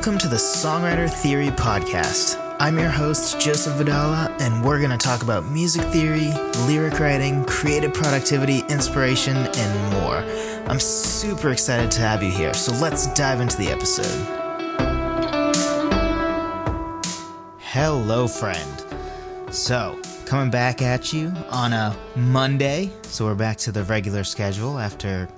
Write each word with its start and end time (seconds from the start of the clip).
Welcome 0.00 0.16
to 0.20 0.28
the 0.28 0.36
Songwriter 0.36 1.10
Theory 1.10 1.48
Podcast. 1.48 2.56
I'm 2.58 2.78
your 2.78 2.88
host, 2.88 3.38
Joseph 3.38 3.74
Vidala, 3.74 4.34
and 4.40 4.64
we're 4.64 4.78
going 4.78 4.92
to 4.92 4.96
talk 4.96 5.22
about 5.22 5.44
music 5.44 5.82
theory, 5.88 6.32
lyric 6.66 6.98
writing, 6.98 7.44
creative 7.44 7.92
productivity, 7.92 8.60
inspiration, 8.70 9.36
and 9.36 9.92
more. 9.92 10.16
I'm 10.70 10.80
super 10.80 11.50
excited 11.50 11.90
to 11.90 12.00
have 12.00 12.22
you 12.22 12.30
here, 12.30 12.54
so 12.54 12.72
let's 12.76 13.12
dive 13.12 13.42
into 13.42 13.58
the 13.58 13.68
episode. 13.68 14.06
Hello, 17.58 18.26
friend. 18.26 18.84
So, 19.50 20.00
coming 20.24 20.50
back 20.50 20.80
at 20.80 21.12
you 21.12 21.30
on 21.50 21.74
a 21.74 21.94
Monday, 22.16 22.90
so 23.02 23.26
we're 23.26 23.34
back 23.34 23.58
to 23.58 23.70
the 23.70 23.84
regular 23.84 24.24
schedule 24.24 24.78
after 24.78 25.28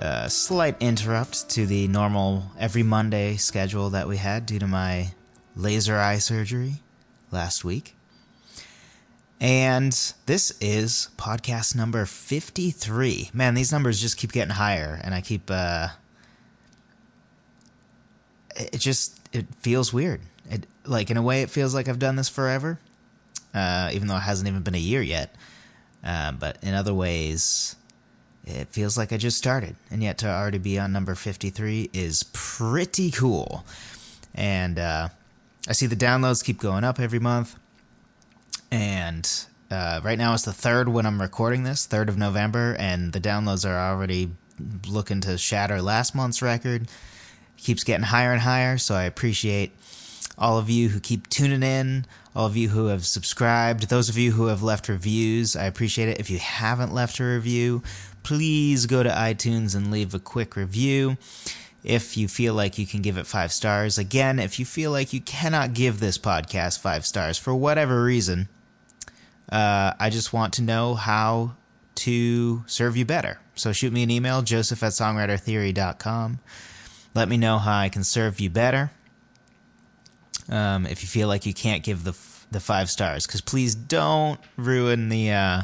a 0.00 0.30
slight 0.30 0.76
interrupt 0.80 1.50
to 1.50 1.66
the 1.66 1.86
normal 1.86 2.50
every 2.58 2.82
Monday 2.82 3.36
schedule 3.36 3.90
that 3.90 4.08
we 4.08 4.16
had 4.16 4.46
due 4.46 4.58
to 4.58 4.66
my 4.66 5.12
laser 5.54 5.98
eye 5.98 6.18
surgery 6.18 6.76
last 7.30 7.64
week. 7.64 7.94
And 9.40 9.92
this 10.26 10.52
is 10.60 11.10
podcast 11.16 11.76
number 11.76 12.04
53. 12.06 13.30
Man, 13.34 13.54
these 13.54 13.72
numbers 13.72 14.00
just 14.00 14.16
keep 14.16 14.32
getting 14.32 14.54
higher 14.54 14.98
and 15.02 15.14
I 15.14 15.20
keep 15.20 15.50
uh 15.50 15.88
it 18.56 18.78
just 18.78 19.18
it 19.32 19.46
feels 19.60 19.92
weird. 19.92 20.22
It 20.50 20.66
like 20.84 21.10
in 21.10 21.16
a 21.16 21.22
way 21.22 21.42
it 21.42 21.50
feels 21.50 21.74
like 21.74 21.88
I've 21.88 21.98
done 21.98 22.16
this 22.16 22.28
forever. 22.28 22.78
Uh 23.54 23.90
even 23.92 24.08
though 24.08 24.16
it 24.16 24.20
hasn't 24.20 24.48
even 24.48 24.62
been 24.62 24.74
a 24.74 24.78
year 24.78 25.02
yet. 25.02 25.34
Uh, 26.02 26.32
but 26.32 26.56
in 26.62 26.72
other 26.72 26.94
ways 26.94 27.76
it 28.44 28.68
feels 28.68 28.96
like 28.96 29.12
I 29.12 29.16
just 29.16 29.36
started, 29.36 29.76
and 29.90 30.02
yet 30.02 30.18
to 30.18 30.28
already 30.28 30.58
be 30.58 30.78
on 30.78 30.92
number 30.92 31.14
53 31.14 31.90
is 31.92 32.22
pretty 32.32 33.10
cool. 33.10 33.64
And 34.34 34.78
uh, 34.78 35.08
I 35.68 35.72
see 35.72 35.86
the 35.86 35.96
downloads 35.96 36.44
keep 36.44 36.58
going 36.58 36.84
up 36.84 36.98
every 36.98 37.18
month. 37.18 37.56
And 38.70 39.28
uh, 39.70 40.00
right 40.02 40.18
now 40.18 40.34
it's 40.34 40.44
the 40.44 40.52
third 40.52 40.88
when 40.88 41.06
I'm 41.06 41.20
recording 41.20 41.64
this, 41.64 41.86
3rd 41.86 42.08
of 42.08 42.18
November, 42.18 42.76
and 42.78 43.12
the 43.12 43.20
downloads 43.20 43.68
are 43.68 43.78
already 43.78 44.30
looking 44.88 45.20
to 45.22 45.38
shatter 45.38 45.82
last 45.82 46.14
month's 46.14 46.42
record. 46.42 46.82
It 46.82 46.90
keeps 47.56 47.84
getting 47.84 48.04
higher 48.04 48.32
and 48.32 48.40
higher, 48.40 48.78
so 48.78 48.94
I 48.94 49.04
appreciate 49.04 49.72
all 50.38 50.58
of 50.58 50.70
you 50.70 50.88
who 50.88 51.00
keep 51.00 51.28
tuning 51.28 51.62
in, 51.62 52.06
all 52.34 52.46
of 52.46 52.56
you 52.56 52.70
who 52.70 52.86
have 52.86 53.04
subscribed, 53.04 53.88
those 53.88 54.08
of 54.08 54.16
you 54.16 54.32
who 54.32 54.46
have 54.46 54.62
left 54.62 54.88
reviews. 54.88 55.54
I 55.54 55.64
appreciate 55.64 56.08
it. 56.08 56.18
If 56.18 56.30
you 56.30 56.38
haven't 56.38 56.94
left 56.94 57.20
a 57.20 57.24
review, 57.24 57.82
please 58.22 58.86
go 58.86 59.02
to 59.02 59.10
iTunes 59.10 59.74
and 59.74 59.90
leave 59.90 60.14
a 60.14 60.18
quick 60.18 60.56
review. 60.56 61.16
If 61.82 62.16
you 62.16 62.28
feel 62.28 62.52
like 62.52 62.76
you 62.78 62.86
can 62.86 63.00
give 63.00 63.16
it 63.16 63.26
five 63.26 63.52
stars, 63.52 63.96
again, 63.96 64.38
if 64.38 64.58
you 64.58 64.66
feel 64.66 64.90
like 64.90 65.12
you 65.12 65.20
cannot 65.20 65.72
give 65.72 65.98
this 65.98 66.18
podcast 66.18 66.78
five 66.78 67.06
stars 67.06 67.38
for 67.38 67.54
whatever 67.54 68.04
reason, 68.04 68.48
uh, 69.50 69.94
I 69.98 70.10
just 70.10 70.32
want 70.32 70.52
to 70.54 70.62
know 70.62 70.94
how 70.94 71.56
to 71.96 72.64
serve 72.66 72.96
you 72.96 73.04
better. 73.04 73.38
So 73.54 73.72
shoot 73.72 73.92
me 73.92 74.02
an 74.02 74.10
email, 74.10 74.42
joseph 74.42 74.82
at 74.82 74.92
songwritertheory.com. 74.92 76.38
Let 77.14 77.28
me 77.28 77.36
know 77.36 77.58
how 77.58 77.78
I 77.78 77.88
can 77.88 78.04
serve 78.04 78.40
you 78.40 78.50
better. 78.50 78.90
Um, 80.48 80.86
if 80.86 81.02
you 81.02 81.08
feel 81.08 81.28
like 81.28 81.46
you 81.46 81.54
can't 81.54 81.82
give 81.82 82.04
the 82.04 82.16
the 82.52 82.60
five 82.60 82.90
stars, 82.90 83.26
because 83.26 83.40
please 83.40 83.76
don't 83.76 84.40
ruin 84.56 85.08
the 85.08 85.30
uh, 85.30 85.62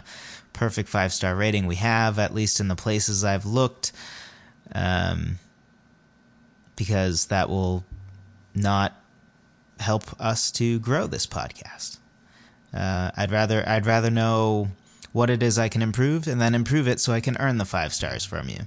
perfect 0.56 0.88
five 0.88 1.12
star 1.12 1.36
rating 1.36 1.66
we 1.66 1.76
have, 1.76 2.18
at 2.18 2.34
least 2.34 2.58
in 2.58 2.68
the 2.68 2.74
places 2.74 3.24
I've 3.24 3.46
looked, 3.46 3.92
um, 4.74 5.38
because 6.74 7.26
that 7.26 7.48
will 7.48 7.84
not 8.54 9.00
help 9.78 10.18
us 10.20 10.50
to 10.52 10.78
grow 10.80 11.06
this 11.06 11.26
podcast. 11.26 11.98
Uh, 12.74 13.10
I'd 13.16 13.30
rather 13.30 13.62
I'd 13.68 13.86
rather 13.86 14.10
know 14.10 14.68
what 15.12 15.30
it 15.30 15.42
is 15.42 15.58
I 15.58 15.68
can 15.68 15.82
improve 15.82 16.26
and 16.26 16.40
then 16.40 16.54
improve 16.54 16.88
it 16.88 17.00
so 17.00 17.12
I 17.12 17.20
can 17.20 17.36
earn 17.38 17.58
the 17.58 17.64
five 17.64 17.94
stars 17.94 18.24
from 18.24 18.48
you. 18.48 18.60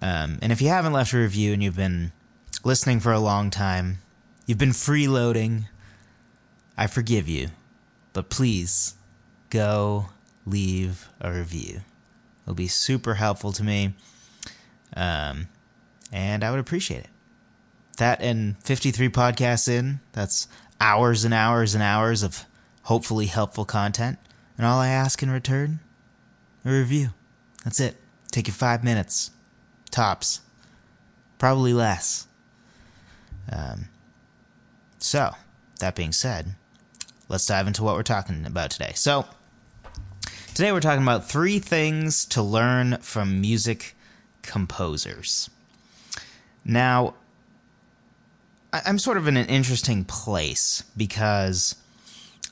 Um, 0.00 0.38
and 0.40 0.52
if 0.52 0.62
you 0.62 0.68
haven't 0.68 0.92
left 0.92 1.12
a 1.12 1.18
review 1.18 1.52
and 1.52 1.62
you've 1.62 1.76
been 1.76 2.12
listening 2.64 3.00
for 3.00 3.12
a 3.12 3.18
long 3.18 3.50
time, 3.50 3.98
you've 4.46 4.58
been 4.58 4.70
freeloading, 4.70 5.64
I 6.76 6.86
forgive 6.86 7.28
you. 7.28 7.48
But 8.12 8.30
please 8.30 8.94
go 9.50 10.06
leave 10.48 11.08
a 11.20 11.32
review. 11.32 11.80
It'll 12.44 12.54
be 12.54 12.68
super 12.68 13.14
helpful 13.14 13.52
to 13.52 13.62
me. 13.62 13.94
Um, 14.96 15.48
and 16.10 16.42
I 16.42 16.50
would 16.50 16.60
appreciate 16.60 17.04
it. 17.04 17.10
That 17.98 18.22
and 18.22 18.56
53 18.62 19.08
podcasts 19.08 19.68
in, 19.68 20.00
that's 20.12 20.48
hours 20.80 21.24
and 21.24 21.34
hours 21.34 21.74
and 21.74 21.82
hours 21.82 22.22
of 22.22 22.44
hopefully 22.84 23.26
helpful 23.26 23.64
content. 23.64 24.18
And 24.56 24.66
all 24.66 24.78
I 24.78 24.88
ask 24.88 25.22
in 25.22 25.30
return, 25.30 25.80
a 26.64 26.70
review. 26.70 27.10
That's 27.64 27.80
it. 27.80 27.96
Take 28.30 28.46
you 28.46 28.52
five 28.52 28.82
minutes. 28.82 29.30
Tops. 29.90 30.40
Probably 31.38 31.72
less. 31.72 32.26
Um, 33.50 33.88
so, 34.98 35.32
that 35.80 35.94
being 35.94 36.12
said, 36.12 36.54
let's 37.28 37.46
dive 37.46 37.66
into 37.66 37.82
what 37.82 37.94
we're 37.94 38.02
talking 38.02 38.44
about 38.44 38.70
today. 38.70 38.92
So, 38.94 39.26
today 40.58 40.72
we're 40.72 40.80
talking 40.80 41.04
about 41.04 41.24
three 41.24 41.60
things 41.60 42.26
to 42.26 42.42
learn 42.42 42.96
from 42.96 43.40
music 43.40 43.94
composers. 44.42 45.50
Now, 46.64 47.14
I'm 48.72 48.98
sort 48.98 49.18
of 49.18 49.28
in 49.28 49.36
an 49.36 49.46
interesting 49.46 50.04
place 50.04 50.82
because 50.96 51.76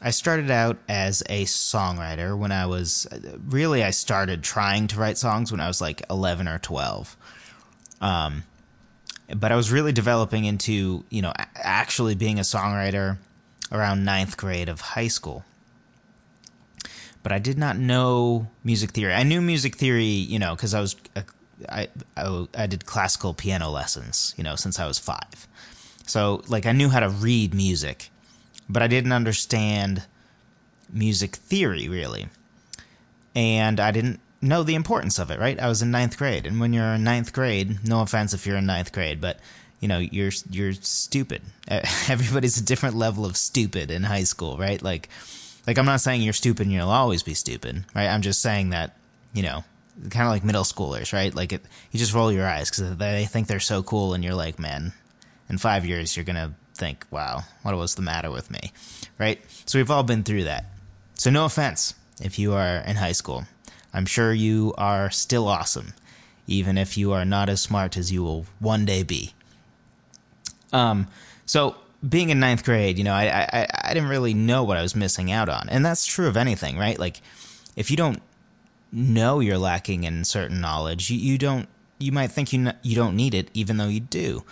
I 0.00 0.10
started 0.10 0.52
out 0.52 0.76
as 0.88 1.24
a 1.28 1.46
songwriter 1.46 2.38
when 2.38 2.52
I 2.52 2.66
was 2.66 3.08
really 3.44 3.82
I 3.82 3.90
started 3.90 4.44
trying 4.44 4.86
to 4.86 5.00
write 5.00 5.18
songs 5.18 5.50
when 5.50 5.60
I 5.60 5.66
was 5.66 5.80
like 5.80 6.00
11 6.08 6.46
or 6.46 6.60
12. 6.60 7.16
Um, 8.00 8.44
but 9.34 9.50
I 9.50 9.56
was 9.56 9.72
really 9.72 9.90
developing 9.90 10.44
into, 10.44 11.04
you 11.10 11.22
know, 11.22 11.32
actually 11.56 12.14
being 12.14 12.38
a 12.38 12.42
songwriter 12.42 13.18
around 13.72 14.04
ninth 14.04 14.36
grade 14.36 14.68
of 14.68 14.80
high 14.80 15.08
school. 15.08 15.44
But 17.26 17.32
I 17.32 17.40
did 17.40 17.58
not 17.58 17.76
know 17.76 18.46
music 18.62 18.92
theory. 18.92 19.12
I 19.12 19.24
knew 19.24 19.40
music 19.40 19.74
theory, 19.74 20.04
you 20.04 20.38
know, 20.38 20.54
because 20.54 20.74
I 20.74 20.80
was, 20.80 20.94
uh, 21.16 21.22
I, 21.68 21.88
I, 22.16 22.46
I 22.56 22.66
did 22.68 22.86
classical 22.86 23.34
piano 23.34 23.68
lessons, 23.68 24.32
you 24.36 24.44
know, 24.44 24.54
since 24.54 24.78
I 24.78 24.86
was 24.86 25.00
five. 25.00 25.48
So, 26.06 26.44
like, 26.46 26.66
I 26.66 26.70
knew 26.70 26.88
how 26.88 27.00
to 27.00 27.08
read 27.08 27.52
music, 27.52 28.10
but 28.68 28.80
I 28.80 28.86
didn't 28.86 29.10
understand 29.10 30.04
music 30.92 31.34
theory 31.34 31.88
really. 31.88 32.28
And 33.34 33.80
I 33.80 33.90
didn't 33.90 34.20
know 34.40 34.62
the 34.62 34.76
importance 34.76 35.18
of 35.18 35.32
it, 35.32 35.40
right? 35.40 35.58
I 35.58 35.66
was 35.66 35.82
in 35.82 35.90
ninth 35.90 36.16
grade, 36.16 36.46
and 36.46 36.60
when 36.60 36.72
you're 36.72 36.94
in 36.94 37.02
ninth 37.02 37.32
grade, 37.32 37.84
no 37.84 38.02
offense 38.02 38.34
if 38.34 38.46
you're 38.46 38.58
in 38.58 38.66
ninth 38.66 38.92
grade, 38.92 39.20
but 39.20 39.40
you 39.80 39.88
know 39.88 39.98
you're 39.98 40.30
you're 40.48 40.74
stupid. 40.74 41.42
Everybody's 42.08 42.56
a 42.56 42.64
different 42.64 42.94
level 42.94 43.26
of 43.26 43.36
stupid 43.36 43.90
in 43.90 44.04
high 44.04 44.22
school, 44.22 44.56
right? 44.58 44.80
Like, 44.80 45.08
like 45.66 45.78
I'm 45.78 45.86
not 45.86 46.00
saying 46.00 46.22
you're 46.22 46.32
stupid 46.32 46.66
and 46.66 46.72
you'll 46.72 46.88
always 46.88 47.22
be 47.22 47.34
stupid, 47.34 47.84
right? 47.94 48.08
I'm 48.08 48.22
just 48.22 48.40
saying 48.40 48.70
that 48.70 48.96
you 49.36 49.42
know, 49.42 49.64
kind 50.10 50.26
of 50.26 50.32
like 50.32 50.44
middle 50.44 50.64
schoolers, 50.64 51.12
right? 51.12 51.34
Like 51.34 51.52
it, 51.52 51.62
you 51.92 51.98
just 51.98 52.14
roll 52.14 52.32
your 52.32 52.46
eyes 52.46 52.70
because 52.70 52.96
they 52.96 53.26
think 53.26 53.46
they're 53.46 53.60
so 53.60 53.82
cool, 53.82 54.14
and 54.14 54.24
you're 54.24 54.34
like, 54.34 54.58
man, 54.58 54.92
in 55.48 55.58
five 55.58 55.84
years 55.84 56.16
you're 56.16 56.24
gonna 56.24 56.54
think, 56.74 57.06
wow, 57.10 57.42
what 57.62 57.76
was 57.76 57.94
the 57.94 58.02
matter 58.02 58.30
with 58.30 58.50
me, 58.50 58.72
right? 59.18 59.40
So 59.66 59.78
we've 59.78 59.90
all 59.90 60.02
been 60.02 60.22
through 60.22 60.44
that. 60.44 60.64
So 61.14 61.30
no 61.30 61.44
offense 61.44 61.94
if 62.20 62.38
you 62.38 62.54
are 62.54 62.76
in 62.78 62.96
high 62.96 63.12
school. 63.12 63.44
I'm 63.92 64.06
sure 64.06 64.32
you 64.32 64.74
are 64.76 65.10
still 65.10 65.48
awesome, 65.48 65.92
even 66.46 66.76
if 66.78 66.96
you 66.96 67.12
are 67.12 67.24
not 67.24 67.48
as 67.48 67.60
smart 67.60 67.96
as 67.96 68.10
you 68.12 68.22
will 68.22 68.46
one 68.58 68.84
day 68.84 69.02
be. 69.02 69.34
Um, 70.72 71.08
so 71.46 71.76
being 72.08 72.30
in 72.30 72.40
ninth 72.40 72.64
grade, 72.64 72.98
you 72.98 73.04
know, 73.04 73.14
I, 73.14 73.48
I, 73.52 73.66
I 73.84 73.94
didn't 73.94 74.08
really 74.08 74.34
know 74.34 74.64
what 74.64 74.76
I 74.76 74.82
was 74.82 74.94
missing 74.94 75.32
out 75.32 75.48
on. 75.48 75.68
And 75.68 75.84
that's 75.84 76.06
true 76.06 76.28
of 76.28 76.36
anything, 76.36 76.78
right? 76.78 76.98
Like, 76.98 77.20
if 77.74 77.90
you 77.90 77.96
don't 77.96 78.22
know 78.92 79.40
you're 79.40 79.58
lacking 79.58 80.04
in 80.04 80.24
certain 80.24 80.60
knowledge, 80.60 81.10
you, 81.10 81.18
you 81.18 81.38
don't, 81.38 81.68
you 81.98 82.12
might 82.12 82.28
think 82.28 82.52
you, 82.52 82.70
you 82.82 82.94
don't 82.94 83.16
need 83.16 83.34
it, 83.34 83.50
even 83.54 83.76
though 83.76 83.88
you 83.88 84.00
do. 84.00 84.44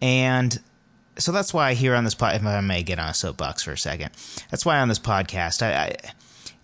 And 0.00 0.60
so 1.18 1.30
that's 1.32 1.54
why 1.54 1.74
here 1.74 1.94
on 1.94 2.04
this 2.04 2.14
pod, 2.14 2.34
if 2.34 2.44
I 2.44 2.60
may 2.60 2.82
get 2.82 2.98
on 2.98 3.08
a 3.08 3.14
soapbox 3.14 3.62
for 3.62 3.72
a 3.72 3.78
second, 3.78 4.10
that's 4.50 4.66
why 4.66 4.80
on 4.80 4.88
this 4.88 4.98
podcast, 4.98 5.62
I, 5.62 5.72
I 5.72 5.96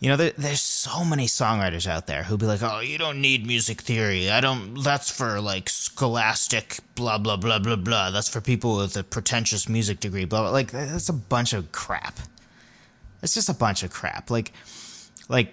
you 0.01 0.09
know, 0.09 0.17
there, 0.17 0.33
there's 0.39 0.61
so 0.61 1.05
many 1.05 1.27
songwriters 1.27 1.87
out 1.87 2.07
there 2.07 2.23
who'll 2.23 2.39
be 2.39 2.47
like, 2.47 2.63
"Oh, 2.63 2.79
you 2.79 2.99
don't 2.99 3.21
need 3.21 3.47
music 3.47 3.81
theory. 3.81 4.31
I 4.31 4.41
don't. 4.41 4.81
That's 4.83 5.11
for 5.11 5.41
like 5.41 5.69
scholastic, 5.69 6.79
blah 6.95 7.19
blah 7.19 7.37
blah 7.37 7.59
blah 7.59 7.77
blah. 7.77 8.11
That's 8.11 8.29
for 8.29 8.41
people 8.41 8.77
with 8.77 8.97
a 8.97 9.03
pretentious 9.03 9.69
music 9.69 9.99
degree. 9.99 10.25
Blah. 10.25 10.43
blah. 10.43 10.51
Like 10.51 10.71
that's 10.71 11.09
a 11.09 11.13
bunch 11.13 11.53
of 11.53 11.73
crap. 11.73 12.21
It's 13.23 13.35
just 13.35 13.49
a 13.49 13.55
bunch 13.55 13.83
of 13.83 13.91
crap. 13.91 14.31
Like, 14.31 14.53
like 15.29 15.53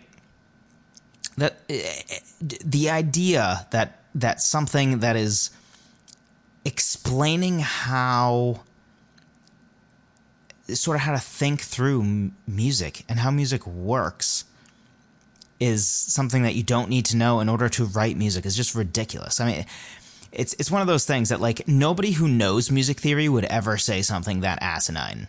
that. 1.37 1.57
Eh, 1.67 1.81
eh, 2.09 2.19
the 2.39 2.91
idea 2.91 3.65
that 3.71 4.03
that 4.13 4.41
something 4.41 4.99
that 4.99 5.15
is 5.15 5.49
explaining 6.65 7.59
how 7.59 8.61
sort 10.73 10.95
of 10.95 11.01
how 11.01 11.11
to 11.11 11.19
think 11.19 11.61
through 11.61 12.01
m- 12.01 12.35
music 12.47 13.03
and 13.07 13.19
how 13.19 13.31
music 13.31 13.65
works 13.67 14.45
is 15.59 15.87
something 15.87 16.43
that 16.43 16.55
you 16.55 16.63
don't 16.63 16.89
need 16.89 17.05
to 17.05 17.17
know 17.17 17.39
in 17.39 17.49
order 17.49 17.69
to 17.69 17.85
write 17.85 18.17
music 18.17 18.45
is 18.45 18.55
just 18.55 18.75
ridiculous. 18.75 19.39
I 19.39 19.45
mean, 19.45 19.65
it's 20.31 20.53
it's 20.59 20.69
one 20.69 20.81
of 20.81 20.87
those 20.87 21.05
things 21.05 21.29
that 21.29 21.39
like 21.39 21.67
nobody 21.67 22.11
who 22.11 22.27
knows 22.27 22.69
music 22.69 22.99
theory 22.99 23.29
would 23.29 23.45
ever 23.45 23.77
say 23.77 24.01
something 24.01 24.41
that 24.41 24.59
asinine. 24.61 25.27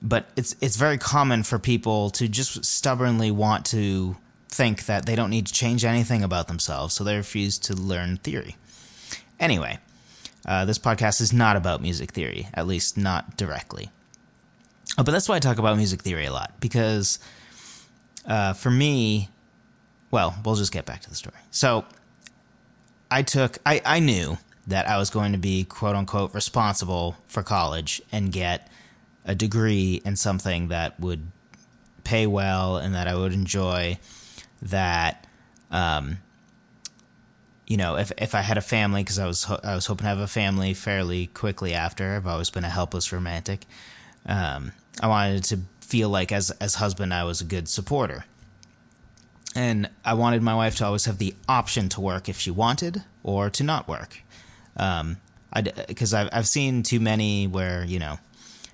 But 0.00 0.26
it's 0.36 0.56
it's 0.60 0.76
very 0.76 0.98
common 0.98 1.44
for 1.44 1.58
people 1.58 2.10
to 2.10 2.26
just 2.28 2.64
stubbornly 2.64 3.30
want 3.30 3.64
to 3.66 4.16
think 4.48 4.86
that 4.86 5.06
they 5.06 5.14
don't 5.14 5.30
need 5.30 5.46
to 5.46 5.52
change 5.52 5.84
anything 5.84 6.22
about 6.22 6.48
themselves, 6.48 6.94
so 6.94 7.04
they 7.04 7.16
refuse 7.16 7.56
to 7.58 7.74
learn 7.74 8.16
theory. 8.18 8.56
Anyway, 9.38 9.78
uh, 10.44 10.64
this 10.64 10.78
podcast 10.78 11.20
is 11.20 11.32
not 11.32 11.56
about 11.56 11.80
music 11.80 12.10
theory, 12.10 12.48
at 12.52 12.66
least 12.66 12.98
not 12.98 13.36
directly. 13.36 13.90
But 14.96 15.06
that's 15.06 15.28
why 15.28 15.36
I 15.36 15.38
talk 15.38 15.58
about 15.58 15.76
music 15.76 16.02
theory 16.02 16.26
a 16.26 16.32
lot 16.32 16.52
because 16.60 17.18
uh, 18.26 18.52
for 18.52 18.70
me, 18.70 19.28
well, 20.10 20.36
we'll 20.44 20.54
just 20.54 20.72
get 20.72 20.84
back 20.84 21.00
to 21.02 21.08
the 21.08 21.16
story. 21.16 21.36
So 21.50 21.84
I 23.10 23.22
took, 23.22 23.58
I, 23.64 23.80
I 23.84 24.00
knew 24.00 24.38
that 24.66 24.88
I 24.88 24.98
was 24.98 25.10
going 25.10 25.32
to 25.32 25.38
be 25.38 25.64
quote 25.64 25.96
unquote 25.96 26.34
responsible 26.34 27.16
for 27.26 27.42
college 27.42 28.02
and 28.12 28.30
get 28.30 28.68
a 29.24 29.34
degree 29.34 30.00
in 30.04 30.16
something 30.16 30.68
that 30.68 30.98
would 31.00 31.30
pay 32.04 32.26
well 32.26 32.76
and 32.76 32.94
that 32.94 33.08
I 33.08 33.14
would 33.14 33.32
enjoy. 33.32 33.98
That, 34.60 35.26
um, 35.72 36.18
you 37.66 37.76
know, 37.76 37.96
if 37.96 38.12
if 38.16 38.34
I 38.34 38.42
had 38.42 38.56
a 38.56 38.60
family, 38.60 39.02
because 39.02 39.18
I 39.18 39.26
was 39.26 39.44
ho- 39.44 39.58
I 39.64 39.74
was 39.74 39.86
hoping 39.86 40.04
to 40.04 40.08
have 40.08 40.18
a 40.18 40.28
family 40.28 40.72
fairly 40.72 41.26
quickly 41.26 41.74
after. 41.74 42.14
I've 42.14 42.26
always 42.28 42.50
been 42.50 42.64
a 42.64 42.70
helpless 42.70 43.12
romantic. 43.12 43.66
Um, 44.24 44.70
I 45.00 45.08
wanted 45.08 45.44
to 45.44 45.60
feel 45.80 46.08
like 46.08 46.32
as 46.32 46.50
as 46.52 46.76
husband, 46.76 47.12
I 47.12 47.24
was 47.24 47.40
a 47.40 47.44
good 47.44 47.68
supporter 47.68 48.24
and 49.54 49.90
I 50.04 50.14
wanted 50.14 50.42
my 50.42 50.54
wife 50.54 50.76
to 50.76 50.86
always 50.86 51.04
have 51.04 51.18
the 51.18 51.34
option 51.48 51.88
to 51.90 52.00
work 52.00 52.28
if 52.28 52.38
she 52.38 52.50
wanted 52.50 53.02
or 53.22 53.50
to 53.50 53.62
not 53.62 53.88
work. 53.88 54.22
Um, 54.76 55.18
because 55.86 56.14
I've 56.14 56.30
I've 56.32 56.48
seen 56.48 56.82
too 56.82 56.98
many 57.00 57.46
where 57.46 57.84
you 57.84 57.98
know 57.98 58.18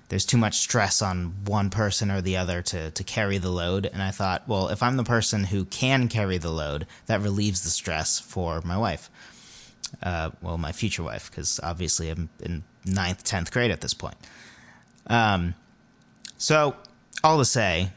there's 0.07 0.25
too 0.25 0.37
much 0.37 0.57
stress 0.57 1.01
on 1.01 1.33
one 1.45 1.69
person 1.69 2.09
or 2.09 2.21
the 2.21 2.37
other 2.37 2.61
to 2.61 2.91
to 2.91 3.03
carry 3.03 3.37
the 3.37 3.49
load, 3.49 3.85
and 3.85 4.01
I 4.01 4.11
thought, 4.11 4.47
well, 4.47 4.69
if 4.69 4.81
I'm 4.81 4.95
the 4.95 5.03
person 5.03 5.45
who 5.45 5.65
can 5.65 6.07
carry 6.07 6.37
the 6.37 6.51
load, 6.51 6.87
that 7.07 7.21
relieves 7.21 7.61
the 7.61 7.69
stress 7.69 8.19
for 8.19 8.61
my 8.61 8.77
wife. 8.77 9.09
Uh, 10.01 10.29
well, 10.41 10.57
my 10.57 10.71
future 10.71 11.03
wife, 11.03 11.29
because 11.29 11.59
obviously 11.63 12.09
I'm 12.09 12.29
in 12.39 12.63
ninth, 12.85 13.23
tenth 13.23 13.51
grade 13.51 13.71
at 13.71 13.81
this 13.81 13.93
point. 13.93 14.15
Um, 15.07 15.55
so 16.39 16.75
all 17.23 17.37
to 17.37 17.45
say, 17.45 17.91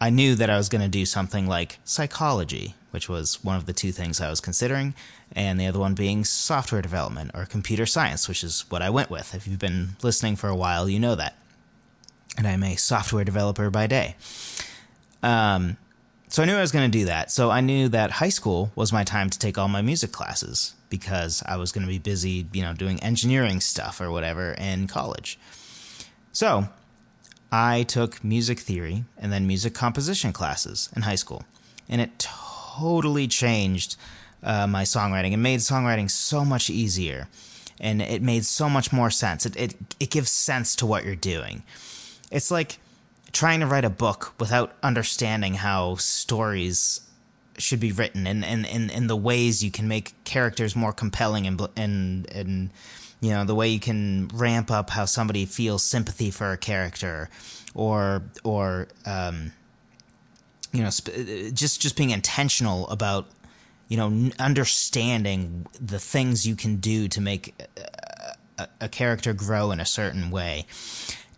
I 0.00 0.10
knew 0.10 0.34
that 0.36 0.48
I 0.48 0.56
was 0.56 0.68
going 0.68 0.80
to 0.80 0.88
do 0.88 1.04
something 1.04 1.46
like 1.46 1.78
psychology, 1.84 2.74
which 2.92 3.08
was 3.08 3.44
one 3.44 3.56
of 3.56 3.66
the 3.66 3.72
two 3.72 3.92
things 3.92 4.20
I 4.20 4.30
was 4.30 4.40
considering, 4.40 4.94
and 5.32 5.60
the 5.60 5.66
other 5.66 5.80
one 5.80 5.94
being 5.94 6.24
software 6.24 6.80
development 6.80 7.32
or 7.34 7.44
computer 7.44 7.84
science, 7.84 8.28
which 8.28 8.42
is 8.42 8.64
what 8.70 8.80
I 8.80 8.90
went 8.90 9.10
with. 9.10 9.34
If 9.34 9.46
you've 9.46 9.58
been 9.58 9.96
listening 10.02 10.36
for 10.36 10.48
a 10.48 10.56
while, 10.56 10.88
you 10.88 10.98
know 10.98 11.16
that. 11.16 11.36
And 12.38 12.46
I'm 12.46 12.62
a 12.62 12.76
software 12.76 13.24
developer 13.24 13.68
by 13.70 13.88
day. 13.88 14.14
Um, 15.22 15.76
so 16.28 16.44
I 16.44 16.46
knew 16.46 16.54
I 16.54 16.60
was 16.60 16.72
going 16.72 16.90
to 16.90 16.98
do 16.98 17.06
that. 17.06 17.32
So 17.32 17.50
I 17.50 17.60
knew 17.60 17.88
that 17.88 18.12
high 18.12 18.28
school 18.28 18.70
was 18.76 18.92
my 18.92 19.02
time 19.02 19.30
to 19.30 19.38
take 19.38 19.58
all 19.58 19.68
my 19.68 19.82
music 19.82 20.12
classes 20.12 20.74
because 20.88 21.42
I 21.44 21.56
was 21.56 21.72
going 21.72 21.82
to 21.82 21.88
be 21.88 21.98
busy, 21.98 22.46
you 22.52 22.62
know, 22.62 22.72
doing 22.72 23.02
engineering 23.02 23.60
stuff 23.60 24.00
or 24.00 24.12
whatever 24.12 24.52
in 24.52 24.86
college. 24.86 25.38
So 26.32 26.68
I 27.52 27.82
took 27.82 28.22
music 28.22 28.60
theory 28.60 29.04
and 29.18 29.32
then 29.32 29.46
music 29.46 29.74
composition 29.74 30.32
classes 30.32 30.88
in 30.94 31.02
high 31.02 31.16
school, 31.16 31.44
and 31.88 32.00
it 32.00 32.18
totally 32.18 33.26
changed 33.26 33.96
uh, 34.42 34.66
my 34.66 34.84
songwriting. 34.84 35.32
It 35.32 35.38
made 35.38 35.60
songwriting 35.60 36.10
so 36.10 36.44
much 36.44 36.70
easier, 36.70 37.28
and 37.80 38.00
it 38.00 38.22
made 38.22 38.44
so 38.44 38.68
much 38.68 38.92
more 38.92 39.10
sense. 39.10 39.46
It, 39.46 39.56
it 39.56 39.74
it 39.98 40.10
gives 40.10 40.30
sense 40.30 40.76
to 40.76 40.86
what 40.86 41.04
you're 41.04 41.16
doing. 41.16 41.62
It's 42.30 42.50
like 42.50 42.78
trying 43.32 43.60
to 43.60 43.66
write 43.66 43.84
a 43.84 43.90
book 43.90 44.34
without 44.38 44.72
understanding 44.82 45.54
how 45.54 45.96
stories 45.96 47.00
should 47.62 47.80
be 47.80 47.92
written 47.92 48.26
and 48.26 48.44
and, 48.44 48.66
and, 48.66 48.90
and 48.90 49.08
the 49.08 49.16
ways 49.16 49.62
you 49.62 49.70
can 49.70 49.88
make 49.88 50.12
characters 50.24 50.74
more 50.74 50.92
compelling 50.92 51.46
and 51.46 51.60
and 51.76 52.30
and 52.30 52.70
you 53.20 53.30
know 53.30 53.44
the 53.44 53.54
way 53.54 53.68
you 53.68 53.80
can 53.80 54.28
ramp 54.32 54.70
up 54.70 54.90
how 54.90 55.04
somebody 55.04 55.44
feels 55.44 55.84
sympathy 55.84 56.30
for 56.30 56.52
a 56.52 56.56
character 56.56 57.28
or 57.74 58.22
or 58.44 58.88
um, 59.06 59.52
you 60.72 60.82
know 60.82 60.90
sp- 60.90 61.52
just 61.52 61.80
just 61.80 61.96
being 61.96 62.10
intentional 62.10 62.88
about 62.88 63.26
you 63.88 63.96
know 63.96 64.30
understanding 64.38 65.66
the 65.80 65.98
things 65.98 66.46
you 66.46 66.56
can 66.56 66.76
do 66.76 67.08
to 67.08 67.20
make 67.20 67.54
a, 67.76 68.62
a, 68.62 68.68
a 68.82 68.88
character 68.88 69.32
grow 69.32 69.70
in 69.70 69.80
a 69.80 69.86
certain 69.86 70.30
way. 70.30 70.66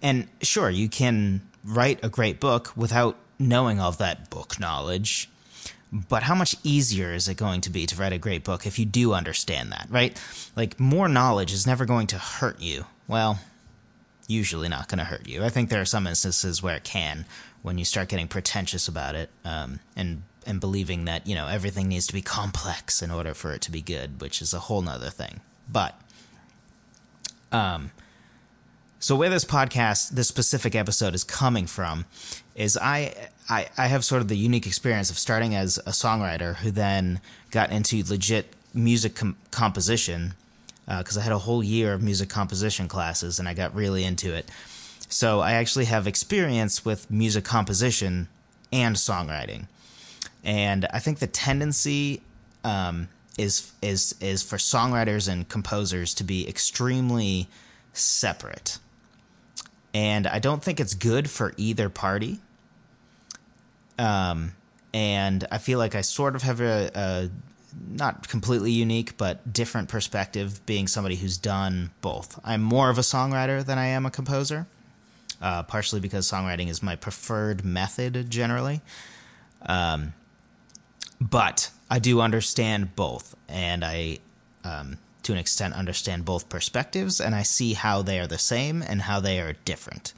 And 0.01 0.29
sure 0.41 0.69
you 0.69 0.89
can 0.89 1.43
write 1.65 2.01
a 2.03 2.09
great 2.09 2.41
book 2.41 2.73
without 2.77 3.17
knowing 3.39 3.81
all 3.81 3.89
of 3.89 3.99
that 3.99 4.31
book 4.31 4.59
knowledge 4.59 5.29
but 5.93 6.23
how 6.23 6.35
much 6.35 6.57
easier 6.65 7.13
is 7.13 7.29
it 7.29 7.37
going 7.37 7.61
to 7.61 7.71
be 7.71 7.85
to 7.87 7.97
write 7.97 8.15
a 8.15 8.19
great 8.19 8.45
book 8.45 8.67
if 8.67 8.79
you 8.79 8.87
do 8.87 9.13
understand 9.13 9.73
that, 9.73 9.87
right? 9.91 10.19
Like, 10.57 10.81
more 10.81 11.09
knowledge 11.09 11.53
is 11.53 11.67
never 11.67 11.85
going 11.85 12.07
to 12.09 12.19
hurt 12.19 12.61
you. 12.61 12.87
Well, 13.07 13.41
usually 14.27 14.69
not 14.69 14.89
going 14.89 14.99
to 14.99 15.05
hurt 15.05 15.29
you. 15.29 15.45
I 15.45 15.51
think 15.51 15.69
there 15.69 15.83
are 15.83 15.87
some 15.87 16.07
instances 16.07 16.63
where 16.63 16.77
it 16.77 16.85
can 16.85 17.27
when 17.61 17.77
you 17.77 17.85
start 17.85 18.09
getting 18.09 18.27
pretentious 18.27 18.89
about 18.89 19.15
it 19.15 19.31
um, 19.45 19.81
and 19.95 20.23
and 20.45 20.61
believing 20.61 21.05
that 21.05 21.25
you 21.25 21.37
know 21.37 21.47
everything 21.47 21.87
needs 21.87 22.09
to 22.09 22.13
be 22.13 22.23
complex 22.23 23.01
in 23.01 23.13
order 23.13 23.35
for 23.35 23.53
it 23.53 23.61
to 23.63 23.71
be 23.71 23.83
good, 23.83 24.21
which 24.21 24.41
is 24.41 24.53
a 24.55 24.59
whole 24.61 24.83
nother 24.83 25.11
thing. 25.11 25.41
But 25.71 26.01
um, 27.53 27.93
so 29.03 29.17
where 29.17 29.31
this 29.31 29.45
podcast, 29.45 30.11
this 30.11 30.29
specific 30.29 30.75
episode 30.77 31.13
is 31.15 31.25
coming 31.25 31.67
from, 31.67 32.07
is 32.55 32.77
I, 32.77 33.15
I 33.49 33.69
I 33.77 33.87
have 33.87 34.05
sort 34.05 34.23
of 34.23 34.29
the 34.29 34.37
unique 34.37 34.67
experience 34.67 35.11
of 35.11 35.19
starting 35.19 35.55
as 35.55 35.79
a 35.79 35.91
songwriter 35.91 36.57
who 36.57 36.71
then 36.71 37.21
got 37.51 37.71
into 37.71 38.03
legit 38.05 38.55
music 38.75 39.15
com- 39.15 39.37
composition 39.51 40.35
because 40.87 41.17
uh, 41.17 41.21
I 41.21 41.23
had 41.23 41.33
a 41.33 41.39
whole 41.39 41.63
year 41.63 41.93
of 41.93 42.03
music 42.03 42.29
composition 42.29 42.89
classes 42.89 43.39
and 43.39 43.49
I 43.49 43.55
got 43.55 43.75
really 43.75 44.05
into 44.05 44.35
it. 44.35 44.51
So 45.09 45.41
I 45.41 45.53
actually 45.53 45.85
have 45.87 46.07
experience 46.07 46.85
with 46.85 47.11
music 47.11 47.45
composition 47.45 48.29
and 48.73 48.97
songwriting, 48.97 49.67
and 50.43 50.87
I 50.87 50.99
think 50.99 51.19
the 51.19 51.27
tendency 51.27 52.23
um, 52.65 53.09
is 53.37 53.73
is 53.83 54.15
is 54.21 54.43
for 54.43 54.57
songwriters 54.57 55.29
and 55.31 55.49
composers 55.49 56.15
to 56.15 56.25
be 56.25 56.49
extremely 56.49 57.49
separate 57.93 58.79
and 59.95 60.27
I 60.27 60.39
don't 60.39 60.63
think 60.63 60.81
it's 60.81 60.95
good 60.95 61.29
for 61.29 61.53
either 61.57 61.89
party. 61.89 62.39
Um, 63.99 64.53
and 64.95 65.47
I 65.51 65.59
feel 65.59 65.79
like 65.79 65.95
I 65.95 66.01
sort 66.01 66.37
of 66.37 66.43
have 66.43 66.61
a, 66.61 66.91
a 66.95 67.31
not 67.89 68.29
completely 68.29 68.71
unique, 68.71 69.17
but 69.17 69.53
different 69.53 69.89
perspective, 69.89 70.65
being 70.67 70.87
somebody 70.87 71.17
who's 71.17 71.39
done 71.39 71.91
both. 72.01 72.39
I'm 72.45 72.63
more 72.63 72.91
of 72.91 72.99
a 72.99 73.03
songwriter 73.03 73.65
than 73.65 73.79
I 73.79 73.87
am 73.87 74.05
a 74.05 74.11
composer, 74.11 74.67
uh, 75.41 75.63
partially 75.63 76.01
because 76.01 76.31
songwriting 76.31 76.69
is 76.69 76.83
my 76.83 76.97
preferred 76.97 77.65
method 77.65 78.31
generally. 78.31 78.83
Um, 79.65 80.13
but 81.21 81.71
I 81.91 81.99
do 81.99 82.21
understand 82.21 82.95
both, 82.97 83.37
and 83.49 83.85
I 83.85 84.19
um, 84.65 84.99
to 85.23 85.33
an 85.33 85.39
extent 85.39 85.75
understand 85.75 86.25
both 86.25 86.49
perspectives 86.49 87.21
and 87.21 87.35
I 87.35 87.43
see 87.43 87.75
how 87.75 88.03
they 88.03 88.19
are 88.19 88.27
the 88.27 88.39
same 88.39 88.83
and 88.83 89.03
how 89.03 89.21
they 89.21 89.41
are 89.41 89.55
different. 89.65 90.13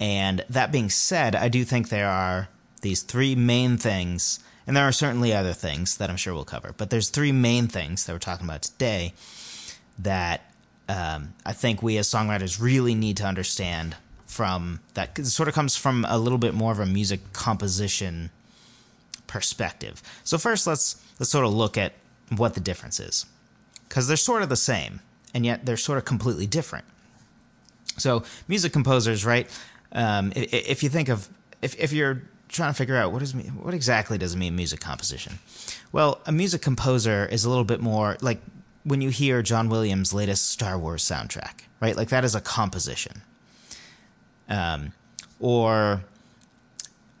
And 0.00 0.44
that 0.50 0.72
being 0.72 0.90
said, 0.90 1.34
I 1.34 1.48
do 1.48 1.64
think 1.64 1.88
there 1.88 2.08
are 2.08 2.48
these 2.84 3.02
three 3.02 3.34
main 3.34 3.76
things, 3.76 4.38
and 4.66 4.76
there 4.76 4.86
are 4.86 4.92
certainly 4.92 5.32
other 5.32 5.52
things 5.52 5.96
that 5.96 6.08
I'm 6.10 6.16
sure 6.16 6.34
we'll 6.34 6.44
cover, 6.44 6.72
but 6.76 6.90
there's 6.90 7.08
three 7.08 7.32
main 7.32 7.66
things 7.66 8.04
that 8.04 8.12
we're 8.12 8.20
talking 8.20 8.46
about 8.46 8.62
today 8.62 9.14
that 9.98 10.52
um, 10.88 11.34
I 11.44 11.52
think 11.52 11.82
we 11.82 11.98
as 11.98 12.06
songwriters 12.08 12.60
really 12.60 12.94
need 12.94 13.16
to 13.16 13.24
understand 13.24 13.96
from 14.26 14.80
that 14.94 15.18
it 15.18 15.26
sort 15.26 15.48
of 15.48 15.54
comes 15.54 15.76
from 15.76 16.04
a 16.08 16.18
little 16.18 16.38
bit 16.38 16.54
more 16.54 16.72
of 16.72 16.78
a 16.78 16.86
music 16.86 17.32
composition 17.32 18.30
perspective. 19.26 20.02
So 20.22 20.38
first 20.38 20.66
let's 20.66 21.02
let's 21.18 21.30
sort 21.30 21.46
of 21.46 21.52
look 21.52 21.78
at 21.78 21.94
what 22.36 22.54
the 22.54 22.60
difference 22.60 23.00
is 23.00 23.26
because 23.88 24.08
they're 24.08 24.16
sort 24.16 24.42
of 24.42 24.48
the 24.48 24.56
same, 24.56 25.00
and 25.32 25.46
yet 25.46 25.64
they're 25.64 25.76
sort 25.76 25.98
of 25.98 26.04
completely 26.04 26.46
different. 26.46 26.84
So, 27.96 28.24
music 28.48 28.72
composers, 28.72 29.24
right? 29.24 29.48
Um, 29.92 30.32
if, 30.34 30.52
if, 30.52 30.82
you 30.82 30.88
think 30.88 31.08
of 31.08 31.28
if, 31.62 31.78
if 31.78 31.92
you're 31.92 32.22
trying 32.54 32.70
to 32.70 32.76
figure 32.76 32.96
out 32.96 33.12
what 33.12 33.20
is 33.20 33.34
what 33.34 33.74
exactly 33.74 34.16
does 34.16 34.34
it 34.34 34.38
mean 34.38 34.56
music 34.56 34.80
composition, 34.80 35.38
well, 35.92 36.20
a 36.24 36.32
music 36.32 36.62
composer 36.62 37.26
is 37.26 37.44
a 37.44 37.48
little 37.48 37.64
bit 37.64 37.80
more 37.80 38.16
like 38.20 38.40
when 38.84 39.00
you 39.00 39.10
hear 39.10 39.42
John 39.42 39.68
Williams' 39.68 40.14
latest 40.14 40.48
Star 40.48 40.78
Wars 40.78 41.02
soundtrack, 41.02 41.64
right? 41.80 41.96
Like 41.96 42.08
that 42.08 42.24
is 42.24 42.34
a 42.34 42.40
composition. 42.40 43.22
Um, 44.48 44.92
or, 45.40 46.04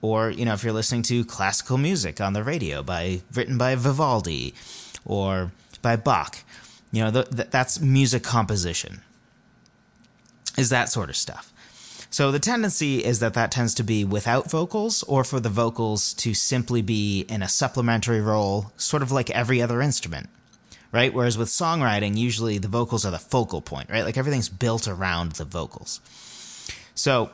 or 0.02 0.30
you 0.30 0.44
know, 0.44 0.52
if 0.52 0.62
you're 0.62 0.74
listening 0.74 1.02
to 1.04 1.24
classical 1.24 1.78
music 1.78 2.20
on 2.20 2.34
the 2.34 2.44
radio 2.44 2.82
by 2.82 3.22
written 3.34 3.56
by 3.58 3.74
Vivaldi, 3.74 4.54
or 5.04 5.52
by 5.82 5.96
Bach, 5.96 6.38
you 6.92 7.02
know, 7.02 7.10
th- 7.10 7.30
th- 7.30 7.50
that's 7.50 7.80
music 7.80 8.22
composition. 8.22 9.00
Is 10.56 10.70
that 10.70 10.88
sort 10.88 11.08
of 11.08 11.16
stuff. 11.16 11.52
So 12.14 12.30
the 12.30 12.38
tendency 12.38 13.04
is 13.04 13.18
that 13.18 13.34
that 13.34 13.50
tends 13.50 13.74
to 13.74 13.82
be 13.82 14.04
without 14.04 14.48
vocals, 14.48 15.02
or 15.02 15.24
for 15.24 15.40
the 15.40 15.48
vocals 15.48 16.14
to 16.14 16.32
simply 16.32 16.80
be 16.80 17.22
in 17.28 17.42
a 17.42 17.48
supplementary 17.48 18.20
role, 18.20 18.70
sort 18.76 19.02
of 19.02 19.10
like 19.10 19.30
every 19.30 19.60
other 19.60 19.82
instrument 19.82 20.28
right? 20.92 21.12
Whereas 21.12 21.36
with 21.36 21.48
songwriting, 21.48 22.16
usually 22.16 22.58
the 22.58 22.68
vocals 22.68 23.04
are 23.04 23.10
the 23.10 23.18
focal 23.18 23.60
point, 23.60 23.90
right? 23.90 24.04
Like 24.04 24.16
everything's 24.16 24.48
built 24.48 24.86
around 24.86 25.32
the 25.32 25.44
vocals. 25.44 26.00
So 26.94 27.30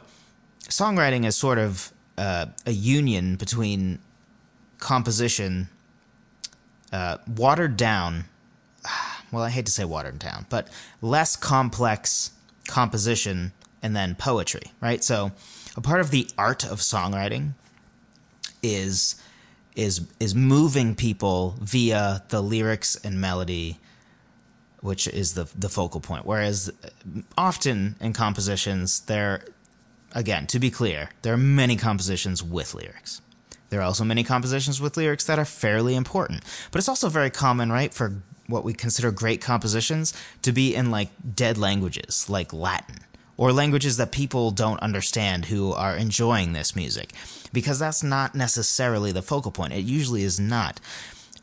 songwriting 0.63 1.27
is 1.27 1.37
sort 1.37 1.59
of 1.59 1.93
uh, 2.17 2.47
a 2.65 2.71
union 2.71 3.37
between 3.37 3.99
composition, 4.79 5.69
uh, 6.91 7.19
watered 7.29 7.77
down. 7.77 8.25
Well, 9.31 9.45
I 9.45 9.51
hate 9.51 9.67
to 9.67 9.73
say 9.73 9.85
watered 9.85 10.19
down, 10.19 10.47
but 10.49 10.67
less 11.01 11.37
complex 11.37 12.33
composition 12.67 13.53
and 13.83 13.97
then 13.97 14.15
poetry, 14.15 14.73
right? 14.81 15.03
So 15.03 15.33
a 15.77 15.81
part 15.81 16.01
of 16.01 16.11
the 16.11 16.29
art 16.37 16.65
of 16.65 16.81
songwriting 16.81 17.55
is 18.63 19.21
is 19.77 20.07
is 20.19 20.35
moving 20.35 20.95
people 20.95 21.55
via 21.61 22.23
the 22.29 22.43
lyrics 22.43 22.97
and 22.97 23.21
melody 23.21 23.79
which 24.81 25.07
is 25.07 25.35
the 25.35 25.49
the 25.57 25.69
focal 25.69 26.01
point. 26.01 26.25
Whereas 26.25 26.71
often 27.37 27.97
in 28.01 28.13
compositions 28.13 29.01
there 29.01 29.45
again 30.13 30.47
to 30.49 30.59
be 30.59 30.71
clear 30.71 31.11
there 31.23 31.33
are 31.33 31.39
many 31.39 31.77
compositions 31.77 32.43
with 32.43 32.75
lyrics. 32.75 33.21
There 33.69 33.81
are 33.81 33.85
also 33.85 34.05
many 34.05 34.25
compositions 34.25 34.81
with 34.81 34.97
lyrics 34.97 35.25
that 35.27 35.39
are 35.39 35.45
fairly 35.45 35.95
important. 35.95 36.43
But 36.73 36.81
it's 36.81 36.89
also 36.89 37.09
very 37.09 37.31
common 37.31 37.71
right 37.71 37.95
for 37.95 38.23
what 38.49 38.65
we 38.65 38.73
consider 38.73 39.13
great 39.13 39.41
compositions 39.41 40.13
to 40.43 40.51
be 40.51 40.75
in 40.75 40.91
like 40.91 41.11
dead 41.37 41.57
languages 41.57 42.29
like 42.29 42.53
latin 42.53 42.99
or 43.41 43.55
languages 43.55 43.97
that 43.97 44.13
people 44.13 44.51
don't 44.51 44.79
understand 44.81 45.47
who 45.47 45.73
are 45.73 45.97
enjoying 45.97 46.53
this 46.53 46.77
music 46.77 47.15
because 47.55 47.79
that's 47.79 48.03
not 48.03 48.35
necessarily 48.35 49.13
the 49.13 49.23
focal 49.23 49.51
point. 49.51 49.73
It 49.73 49.83
usually 49.83 50.25
is 50.25 50.39
not. 50.39 50.79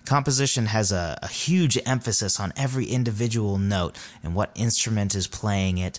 Composition 0.06 0.68
has 0.68 0.92
a, 0.92 1.18
a 1.24 1.28
huge 1.28 1.76
emphasis 1.88 2.40
on 2.40 2.54
every 2.56 2.86
individual 2.86 3.58
note 3.58 3.98
and 4.24 4.36
what 4.36 4.52
instrument 4.54 5.16
is 5.16 5.26
playing 5.26 5.80
it 5.80 5.98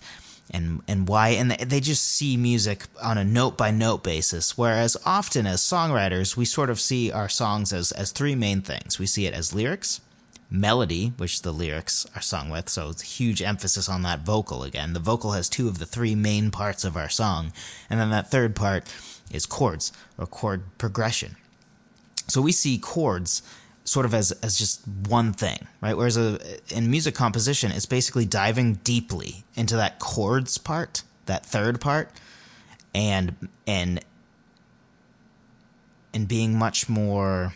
and 0.51 0.83
and 0.87 1.09
why 1.09 1.31
and 1.31 1.51
they 1.51 1.81
just 1.81 2.05
see 2.05 2.37
music 2.37 2.85
on 3.03 3.19
a 3.19 3.25
note 3.25 3.59
by 3.59 3.71
note 3.71 4.03
basis 4.03 4.57
whereas 4.57 4.97
often 5.05 5.47
as 5.47 5.61
songwriters 5.61 6.39
we 6.39 6.45
sort 6.47 6.71
of 6.71 6.81
see 6.81 7.13
our 7.13 7.29
songs 7.29 7.71
as 7.71 7.93
as 7.93 8.13
three 8.13 8.35
main 8.35 8.63
things 8.63 8.99
we 8.99 9.05
see 9.05 9.27
it 9.27 9.35
as 9.35 9.53
lyrics 9.53 10.01
melody 10.51 11.13
which 11.19 11.43
the 11.43 11.53
lyrics 11.53 12.07
are 12.15 12.23
sung 12.23 12.49
with 12.49 12.69
so 12.69 12.89
it's 12.89 13.19
huge 13.19 13.43
emphasis 13.43 13.89
on 13.89 14.03
that 14.03 14.21
vocal 14.21 14.63
again 14.63 14.95
the 14.95 15.01
vocal 15.01 15.33
has 15.33 15.49
two 15.49 15.69
of 15.69 15.79
the 15.79 15.85
three 15.87 16.15
main 16.15 16.51
parts 16.51 16.85
of 16.85 16.97
our 16.97 17.09
song 17.09 17.53
and 17.91 18.01
then 18.01 18.11
that 18.11 18.31
third 18.31 18.57
part 18.57 18.89
is 19.31 19.47
chords 19.47 19.93
or 20.17 20.27
chord 20.27 20.63
progression. 20.79 21.37
So 22.29 22.41
we 22.41 22.53
see 22.53 22.79
chords 22.79 23.43
sort 23.85 24.05
of 24.05 24.13
as 24.15 24.33
as 24.33 24.59
just 24.59 24.87
one 24.87 25.33
thing, 25.33 25.67
right? 25.81 25.97
Whereas 25.97 26.17
a, 26.17 26.39
in 26.75 26.91
music 26.91 27.15
composition, 27.15 27.73
it's 27.73 27.87
basically 27.87 28.27
diving 28.27 28.75
deeply 28.75 29.45
into 29.55 29.77
that 29.77 29.99
chords 29.99 30.59
part, 30.59 31.03
that 31.27 31.45
third 31.45 31.81
part, 31.81 32.11
and 32.95 33.49
and 33.67 34.05
and 36.13 36.29
being 36.29 36.59
much 36.59 36.89
more 36.89 37.55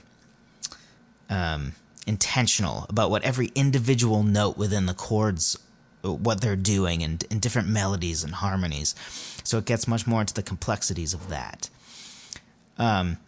um, 1.28 1.72
intentional 2.06 2.87
about 2.88 3.11
what 3.11 3.23
every 3.23 3.50
individual 3.54 4.23
note 4.23 4.56
within 4.56 4.87
the 4.87 4.94
chords 4.94 5.59
what 6.02 6.40
they're 6.40 6.56
doing 6.56 7.02
and, 7.02 7.25
and 7.30 7.40
different 7.40 7.68
melodies 7.68 8.25
and 8.25 8.35
harmonies. 8.35 8.94
So 9.44 9.59
it 9.59 9.64
gets 9.64 9.87
much 9.87 10.06
more 10.06 10.21
into 10.21 10.35
the 10.35 10.42
complexities 10.42 11.14
of 11.14 11.28
that. 11.28 11.71
Um, 12.78 13.18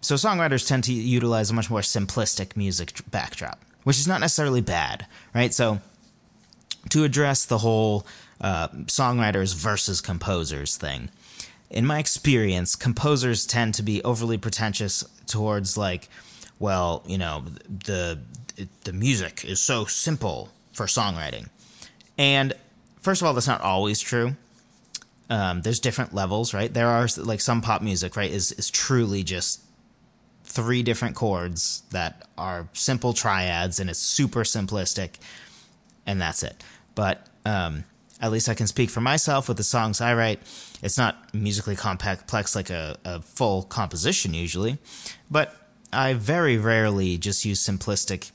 so 0.00 0.14
songwriters 0.14 0.66
tend 0.66 0.84
to 0.84 0.92
utilize 0.92 1.50
a 1.50 1.54
much 1.54 1.70
more 1.70 1.80
simplistic 1.80 2.56
music 2.56 3.00
backdrop, 3.10 3.62
which 3.84 3.98
is 3.98 4.08
not 4.08 4.20
necessarily 4.20 4.60
bad, 4.60 5.06
right? 5.34 5.52
So 5.52 5.80
to 6.90 7.04
address 7.04 7.44
the 7.44 7.58
whole 7.58 8.06
uh, 8.40 8.68
songwriters 8.86 9.54
versus 9.54 10.00
composers 10.00 10.76
thing, 10.76 11.10
in 11.70 11.84
my 11.84 11.98
experience, 11.98 12.74
composers 12.76 13.44
tend 13.44 13.74
to 13.74 13.82
be 13.82 14.02
overly 14.02 14.38
pretentious 14.38 15.04
towards 15.26 15.76
like, 15.76 16.08
well, 16.58 17.02
you 17.06 17.18
know, 17.18 17.44
the 17.84 18.18
the 18.84 18.92
music 18.92 19.44
is 19.44 19.60
so 19.60 19.84
simple 19.84 20.50
for 20.72 20.86
songwriting. 20.86 21.48
And 22.16 22.52
first 23.00 23.22
of 23.22 23.26
all, 23.28 23.34
that's 23.34 23.46
not 23.46 23.60
always 23.60 24.00
true. 24.00 24.34
Um, 25.30 25.62
there's 25.62 25.78
different 25.78 26.14
levels, 26.14 26.54
right? 26.54 26.72
There 26.72 26.88
are 26.88 27.06
like 27.18 27.40
some 27.40 27.60
pop 27.60 27.82
music, 27.82 28.16
right, 28.16 28.30
is 28.30 28.52
is 28.52 28.70
truly 28.70 29.22
just 29.22 29.60
three 30.44 30.82
different 30.82 31.14
chords 31.14 31.82
that 31.90 32.26
are 32.38 32.68
simple 32.72 33.12
triads 33.12 33.78
and 33.78 33.90
it's 33.90 33.98
super 33.98 34.40
simplistic, 34.40 35.16
and 36.06 36.20
that's 36.20 36.42
it. 36.42 36.64
But 36.94 37.26
um, 37.44 37.84
at 38.20 38.32
least 38.32 38.48
I 38.48 38.54
can 38.54 38.66
speak 38.66 38.90
for 38.90 39.00
myself 39.00 39.48
with 39.48 39.58
the 39.58 39.62
songs 39.62 40.00
I 40.00 40.14
write. 40.14 40.40
It's 40.82 40.98
not 40.98 41.32
musically 41.34 41.76
complex 41.76 42.56
like 42.56 42.70
a, 42.70 42.96
a 43.04 43.20
full 43.20 43.62
composition 43.64 44.34
usually, 44.34 44.78
but 45.30 45.54
I 45.92 46.14
very 46.14 46.58
rarely 46.58 47.18
just 47.18 47.44
use 47.44 47.64
simplistic 47.64 48.30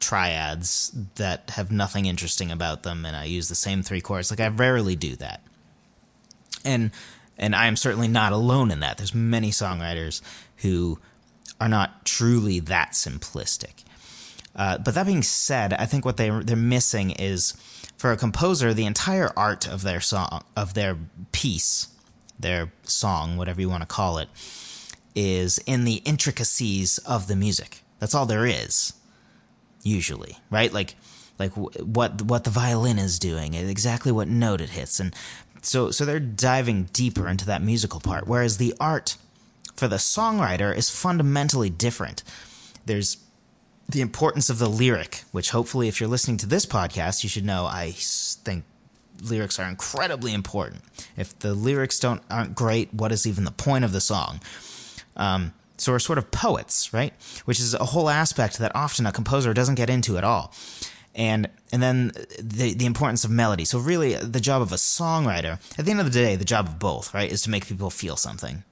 triads 0.00 0.92
that 1.16 1.50
have 1.50 1.72
nothing 1.72 2.06
interesting 2.06 2.50
about 2.50 2.82
them 2.82 3.04
and 3.04 3.16
I 3.16 3.24
use 3.24 3.48
the 3.48 3.54
same 3.54 3.82
three 3.82 4.00
chords. 4.00 4.30
Like 4.30 4.40
I 4.40 4.48
rarely 4.48 4.96
do 4.96 5.16
that. 5.16 5.42
And 6.64 6.90
and 7.36 7.54
I 7.54 7.66
am 7.66 7.76
certainly 7.76 8.08
not 8.08 8.32
alone 8.32 8.70
in 8.70 8.80
that. 8.80 8.96
There's 8.96 9.14
many 9.14 9.50
songwriters 9.50 10.22
who 10.58 10.98
are 11.60 11.68
not 11.68 12.04
truly 12.04 12.60
that 12.60 12.92
simplistic. 12.92 13.84
Uh, 14.56 14.78
but 14.78 14.94
that 14.94 15.06
being 15.06 15.22
said, 15.22 15.72
I 15.72 15.86
think 15.86 16.04
what 16.04 16.16
they 16.16 16.30
they're 16.30 16.56
missing 16.56 17.10
is 17.10 17.54
for 17.96 18.12
a 18.12 18.16
composer 18.16 18.72
the 18.72 18.86
entire 18.86 19.30
art 19.36 19.68
of 19.68 19.82
their 19.82 20.00
song 20.00 20.44
of 20.56 20.74
their 20.74 20.96
piece, 21.32 21.88
their 22.38 22.72
song, 22.84 23.36
whatever 23.36 23.60
you 23.60 23.68
want 23.68 23.82
to 23.82 23.86
call 23.86 24.18
it, 24.18 24.28
is 25.14 25.58
in 25.66 25.84
the 25.84 25.96
intricacies 26.04 26.98
of 26.98 27.26
the 27.26 27.36
music. 27.36 27.82
That's 27.98 28.14
all 28.14 28.26
there 28.26 28.46
is 28.46 28.92
usually, 29.82 30.38
right? 30.50 30.72
Like 30.72 30.94
like 31.38 31.52
what 31.52 32.22
what 32.22 32.44
the 32.44 32.50
violin 32.50 32.98
is 32.98 33.18
doing, 33.18 33.54
exactly 33.54 34.12
what 34.12 34.28
note 34.28 34.60
it 34.60 34.70
hits, 34.70 35.00
and 35.00 35.14
so 35.62 35.90
so 35.90 36.04
they're 36.04 36.20
diving 36.20 36.84
deeper 36.92 37.28
into 37.28 37.46
that 37.46 37.62
musical 37.62 38.00
part. 38.00 38.26
Whereas 38.26 38.58
the 38.58 38.74
art 38.80 39.16
for 39.76 39.88
the 39.88 39.96
songwriter 39.96 40.76
is 40.76 40.90
fundamentally 40.90 41.70
different. 41.70 42.22
There's 42.86 43.18
the 43.88 44.00
importance 44.00 44.50
of 44.50 44.58
the 44.58 44.68
lyric, 44.68 45.22
which 45.32 45.50
hopefully, 45.50 45.88
if 45.88 46.00
you're 46.00 46.08
listening 46.08 46.36
to 46.38 46.46
this 46.46 46.66
podcast, 46.66 47.22
you 47.22 47.28
should 47.28 47.44
know. 47.44 47.64
I 47.66 47.92
think 47.92 48.64
lyrics 49.22 49.58
are 49.58 49.68
incredibly 49.68 50.34
important. 50.34 50.82
If 51.16 51.38
the 51.38 51.54
lyrics 51.54 51.98
don't 51.98 52.22
aren't 52.30 52.54
great, 52.54 52.92
what 52.92 53.12
is 53.12 53.26
even 53.26 53.44
the 53.44 53.50
point 53.50 53.84
of 53.84 53.92
the 53.92 54.00
song? 54.00 54.40
Um, 55.18 55.52
so 55.78 55.92
we're 55.92 56.00
sort 56.00 56.18
of 56.18 56.30
poets, 56.30 56.92
right? 56.92 57.12
Which 57.44 57.60
is 57.60 57.74
a 57.74 57.84
whole 57.84 58.10
aspect 58.10 58.58
that 58.58 58.74
often 58.74 59.06
a 59.06 59.12
composer 59.12 59.54
doesn't 59.54 59.76
get 59.76 59.88
into 59.88 60.18
at 60.18 60.24
all. 60.24 60.52
And 61.14 61.48
and 61.72 61.82
then 61.82 62.12
the 62.38 62.74
the 62.74 62.86
importance 62.86 63.24
of 63.24 63.30
melody. 63.30 63.64
So 63.64 63.78
really 63.78 64.14
the 64.14 64.40
job 64.40 64.62
of 64.62 64.72
a 64.72 64.76
songwriter, 64.76 65.58
at 65.78 65.84
the 65.84 65.90
end 65.90 66.00
of 66.00 66.06
the 66.06 66.12
day, 66.12 66.36
the 66.36 66.44
job 66.44 66.66
of 66.66 66.78
both, 66.78 67.14
right, 67.14 67.30
is 67.30 67.42
to 67.42 67.50
make 67.50 67.66
people 67.66 67.90
feel 67.90 68.16
something. 68.16 68.64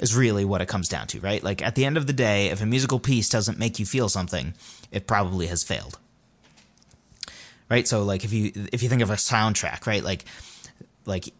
Is 0.00 0.14
really 0.14 0.44
what 0.44 0.60
it 0.60 0.68
comes 0.68 0.88
down 0.88 1.06
to, 1.08 1.20
right? 1.20 1.42
Like 1.42 1.62
at 1.62 1.74
the 1.74 1.84
end 1.84 1.96
of 1.96 2.06
the 2.06 2.12
day, 2.12 2.48
if 2.48 2.60
a 2.62 2.66
musical 2.66 2.98
piece 2.98 3.28
doesn't 3.28 3.58
make 3.58 3.78
you 3.78 3.86
feel 3.86 4.08
something, 4.08 4.54
it 4.90 5.06
probably 5.06 5.46
has 5.46 5.62
failed. 5.62 5.98
Right? 7.70 7.86
So 7.86 8.02
like 8.02 8.24
if 8.24 8.32
you 8.32 8.52
if 8.72 8.82
you 8.82 8.88
think 8.88 9.02
of 9.02 9.10
a 9.10 9.14
soundtrack, 9.14 9.86
right? 9.86 10.02
Like 10.02 10.24
like 11.06 11.32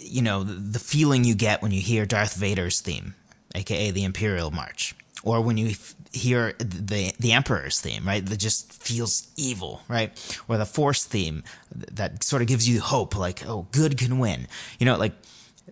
you 0.00 0.22
know, 0.22 0.44
the 0.44 0.78
feeling 0.78 1.24
you 1.24 1.34
get 1.34 1.62
when 1.62 1.72
you 1.72 1.80
hear 1.80 2.06
Darth 2.06 2.34
Vader's 2.34 2.80
theme 2.80 3.14
aka 3.54 3.90
the 3.90 4.04
Imperial 4.04 4.50
March, 4.50 4.94
or 5.22 5.40
when 5.40 5.56
you 5.56 5.74
hear 6.12 6.54
the 6.58 7.12
the 7.18 7.32
Emperor's 7.32 7.80
theme, 7.80 8.06
right? 8.06 8.24
That 8.24 8.38
just 8.38 8.72
feels 8.72 9.28
evil, 9.36 9.82
right? 9.88 10.10
Or 10.48 10.58
the 10.58 10.66
Force 10.66 11.04
theme 11.04 11.42
that 11.74 12.22
sort 12.24 12.42
of 12.42 12.48
gives 12.48 12.68
you 12.68 12.80
hope, 12.80 13.16
like 13.16 13.46
oh, 13.46 13.66
good 13.72 13.96
can 13.98 14.18
win. 14.18 14.46
You 14.78 14.86
know, 14.86 14.96
like 14.96 15.14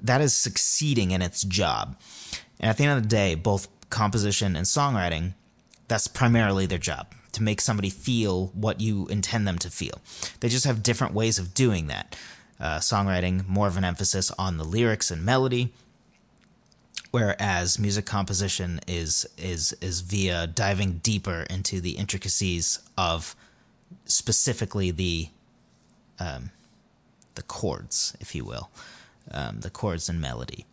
that 0.02 0.20
is 0.20 0.34
succeeding 0.34 1.10
in 1.10 1.22
its 1.22 1.42
job. 1.42 1.96
And 2.60 2.70
at 2.70 2.76
the 2.76 2.84
end 2.84 2.96
of 2.96 3.02
the 3.02 3.08
day, 3.08 3.34
both 3.34 3.68
composition 3.90 4.56
and 4.56 4.66
songwriting, 4.66 5.34
that's 5.88 6.06
primarily 6.06 6.66
their 6.66 6.78
job. 6.78 7.06
to 7.32 7.42
make 7.42 7.60
somebody 7.60 7.90
feel 7.90 8.48
what 8.48 8.80
you 8.80 9.06
intend 9.08 9.46
them 9.46 9.58
to 9.58 9.70
feel. 9.70 10.00
They 10.40 10.48
just 10.48 10.64
have 10.64 10.82
different 10.82 11.14
ways 11.14 11.38
of 11.38 11.54
doing 11.54 11.86
that. 11.88 12.16
Uh, 12.58 12.78
songwriting, 12.78 13.46
more 13.48 13.66
of 13.66 13.76
an 13.76 13.84
emphasis 13.84 14.30
on 14.32 14.58
the 14.58 14.64
lyrics 14.64 15.10
and 15.10 15.24
melody, 15.24 15.72
whereas 17.10 17.78
music 17.78 18.06
composition 18.06 18.80
is 18.86 19.28
is 19.36 19.72
is 19.80 20.00
via 20.00 20.46
diving 20.46 20.98
deeper 20.98 21.46
into 21.50 21.80
the 21.80 21.92
intricacies 21.92 22.78
of 22.96 23.34
specifically 24.04 24.90
the 24.90 25.28
um, 26.18 26.50
the 27.34 27.42
chords, 27.42 28.16
if 28.20 28.34
you 28.34 28.44
will, 28.44 28.70
um, 29.30 29.60
the 29.60 29.70
chords 29.70 30.08
and 30.08 30.20
melody. 30.20 30.66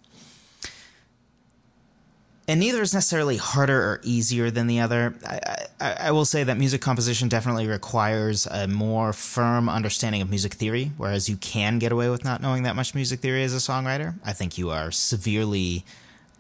And 2.50 2.62
neither 2.62 2.82
is 2.82 2.94
necessarily 2.94 3.36
harder 3.36 3.78
or 3.78 4.00
easier 4.04 4.50
than 4.50 4.68
the 4.68 4.80
other. 4.80 5.16
I, 5.26 5.68
I, 5.82 5.94
I 6.00 6.12
will 6.12 6.24
say 6.24 6.46
that 6.46 6.58
music 6.58 6.80
composition 6.80 7.28
definitely 7.28 7.68
requires 7.68 8.46
a 8.46 8.70
more 8.70 9.12
firm 9.12 9.68
understanding 9.68 10.22
of 10.22 10.30
music 10.30 10.54
theory, 10.54 10.92
whereas 10.96 11.28
you 11.28 11.36
can 11.36 11.78
get 11.78 11.92
away 11.92 12.10
with 12.10 12.24
not 12.24 12.42
knowing 12.42 12.64
that 12.64 12.76
much 12.76 12.96
music 12.96 13.20
theory 13.20 13.44
as 13.44 13.54
a 13.54 13.58
songwriter. 13.58 14.16
I 14.26 14.32
think 14.32 14.58
you 14.58 14.70
are 14.70 14.92
severely 14.92 15.84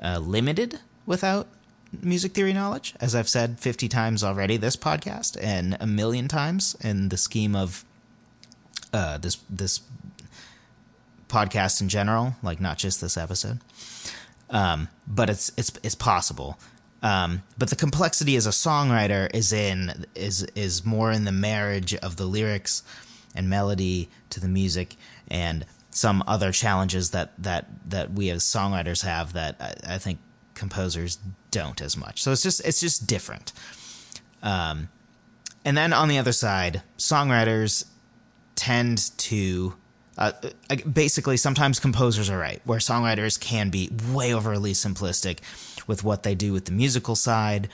uh, 0.04 0.20
limited 0.20 0.80
without 1.06 1.48
music 2.02 2.34
theory 2.34 2.54
knowledge, 2.54 2.94
as 3.00 3.16
I've 3.16 3.30
said 3.30 3.60
50 3.60 3.88
times 3.88 4.24
already 4.24 4.58
this 4.58 4.76
podcast 4.76 5.38
and 5.42 5.78
a 5.80 5.88
million 5.88 6.28
times 6.28 6.76
in 6.82 7.10
the 7.10 7.18
scheme 7.18 7.56
of 7.56 7.86
uh, 8.94 9.18
this 9.18 9.38
this 9.50 9.82
podcast 11.28 11.82
in 11.82 11.90
general, 11.90 12.36
like 12.42 12.62
not 12.62 12.78
just 12.78 13.02
this 13.02 13.18
episode. 13.18 13.60
Um, 14.50 14.88
but 15.06 15.30
it's 15.30 15.52
it's 15.58 15.72
it's 15.84 15.96
possible. 15.96 16.58
Um, 17.04 17.44
but 17.58 17.70
the 17.70 17.76
complexity 17.76 18.36
as 18.36 18.48
a 18.48 18.52
songwriter 18.52 19.34
is 19.34 19.52
in 19.52 20.06
is 20.16 20.44
is 20.56 20.86
more 20.86 21.12
in 21.12 21.26
the 21.26 21.32
marriage 21.32 21.94
of 21.96 22.16
the 22.16 22.26
lyrics 22.26 22.82
and 23.36 23.50
melody 23.50 24.10
to 24.30 24.40
the 24.40 24.48
music 24.48 24.96
and 25.30 25.66
some 25.98 26.24
other 26.28 26.52
challenges 26.52 27.10
that 27.10 27.32
that 27.42 27.66
that 27.90 28.14
we 28.14 28.30
as 28.30 28.44
songwriters 28.44 29.04
have 29.04 29.34
that 29.34 29.56
I, 29.60 29.96
I 29.96 29.98
think 29.98 30.20
composers 30.54 31.18
don't 31.50 31.82
as 31.82 31.98
much. 31.98 32.22
So 32.22 32.32
it's 32.32 32.44
just 32.44 32.66
it's 32.66 32.80
just 32.80 33.08
different. 33.08 33.52
Um, 34.44 34.90
and 35.66 35.76
then 35.76 35.94
on 35.94 36.08
the 36.08 36.20
other 36.20 36.32
side, 36.32 36.84
songwriters 36.98 37.86
tend 38.56 39.18
to 39.18 39.76
uh, 40.18 40.32
basically 40.92 41.38
sometimes 41.38 41.80
composers 41.80 42.30
are 42.30 42.38
right 42.40 42.62
where 42.64 42.80
songwriters 42.80 43.40
can 43.40 43.70
be 43.70 43.90
way 44.12 44.34
overly 44.34 44.74
simplistic 44.74 45.40
with 45.88 46.04
what 46.04 46.24
they 46.24 46.34
do 46.36 46.54
with 46.54 46.66
the 46.66 46.72
musical 46.72 47.16
side 47.16 47.70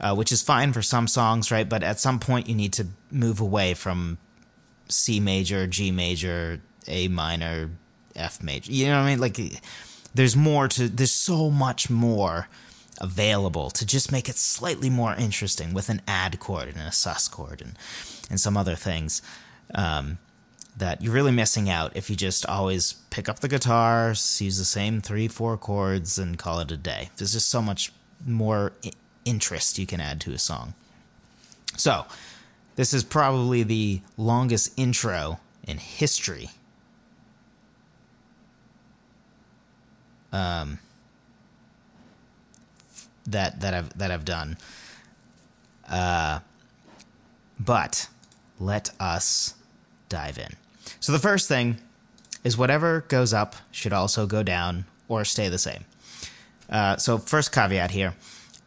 uh, 0.00 0.14
which 0.14 0.32
is 0.32 0.40
fine 0.40 0.72
for 0.72 0.80
some 0.80 1.06
songs 1.06 1.50
right 1.50 1.68
but 1.68 1.82
at 1.82 2.00
some 2.00 2.18
point 2.18 2.48
you 2.48 2.54
need 2.54 2.72
to 2.72 2.86
move 3.10 3.40
away 3.40 3.74
from 3.74 4.16
c 4.88 5.20
major 5.20 5.66
g 5.66 5.90
major 5.90 6.62
a 6.88 7.08
minor 7.08 7.70
f 8.14 8.42
major 8.42 8.70
you 8.72 8.86
know 8.86 8.98
what 8.98 9.06
i 9.06 9.10
mean 9.10 9.20
like 9.20 9.38
there's 10.14 10.36
more 10.36 10.68
to 10.68 10.88
there's 10.88 11.12
so 11.12 11.50
much 11.50 11.88
more 11.88 12.48
available 13.00 13.70
to 13.70 13.86
just 13.86 14.12
make 14.12 14.28
it 14.28 14.36
slightly 14.36 14.90
more 14.90 15.14
interesting 15.14 15.72
with 15.72 15.88
an 15.88 16.00
add 16.06 16.38
chord 16.38 16.68
and 16.68 16.78
a 16.78 16.92
sus 16.92 17.26
chord 17.28 17.60
and 17.60 17.76
and 18.30 18.40
some 18.40 18.56
other 18.56 18.74
things 18.74 19.22
um, 19.74 20.18
that 20.76 21.02
you're 21.02 21.12
really 21.12 21.32
missing 21.32 21.68
out 21.68 21.92
if 21.94 22.08
you 22.08 22.16
just 22.16 22.46
always 22.46 22.94
pick 23.10 23.28
up 23.28 23.40
the 23.40 23.48
guitar, 23.48 24.08
use 24.08 24.58
the 24.58 24.64
same 24.64 25.00
three, 25.00 25.28
four 25.28 25.56
chords, 25.56 26.18
and 26.18 26.38
call 26.38 26.60
it 26.60 26.70
a 26.70 26.76
day. 26.76 27.10
There's 27.16 27.34
just 27.34 27.48
so 27.48 27.60
much 27.60 27.92
more 28.26 28.72
interest 29.24 29.78
you 29.78 29.86
can 29.86 30.00
add 30.00 30.20
to 30.22 30.32
a 30.32 30.38
song. 30.38 30.74
So, 31.76 32.06
this 32.76 32.94
is 32.94 33.04
probably 33.04 33.62
the 33.62 34.00
longest 34.16 34.72
intro 34.78 35.40
in 35.66 35.76
history. 35.76 36.50
Um, 40.32 40.78
that 43.26 43.60
that 43.60 43.74
I've 43.74 43.98
that 43.98 44.10
I've 44.10 44.24
done. 44.24 44.56
Uh, 45.88 46.40
but 47.58 48.08
let 48.58 48.90
us 48.98 49.54
dive 50.08 50.38
in. 50.38 50.56
So 51.00 51.12
the 51.12 51.18
first 51.18 51.48
thing 51.48 51.76
is 52.44 52.56
whatever 52.56 53.04
goes 53.08 53.32
up 53.32 53.56
should 53.70 53.92
also 53.92 54.26
go 54.26 54.42
down 54.42 54.84
or 55.08 55.24
stay 55.24 55.48
the 55.48 55.58
same. 55.58 55.84
Uh, 56.68 56.96
so 56.96 57.18
first 57.18 57.52
caveat 57.52 57.90
here: 57.90 58.14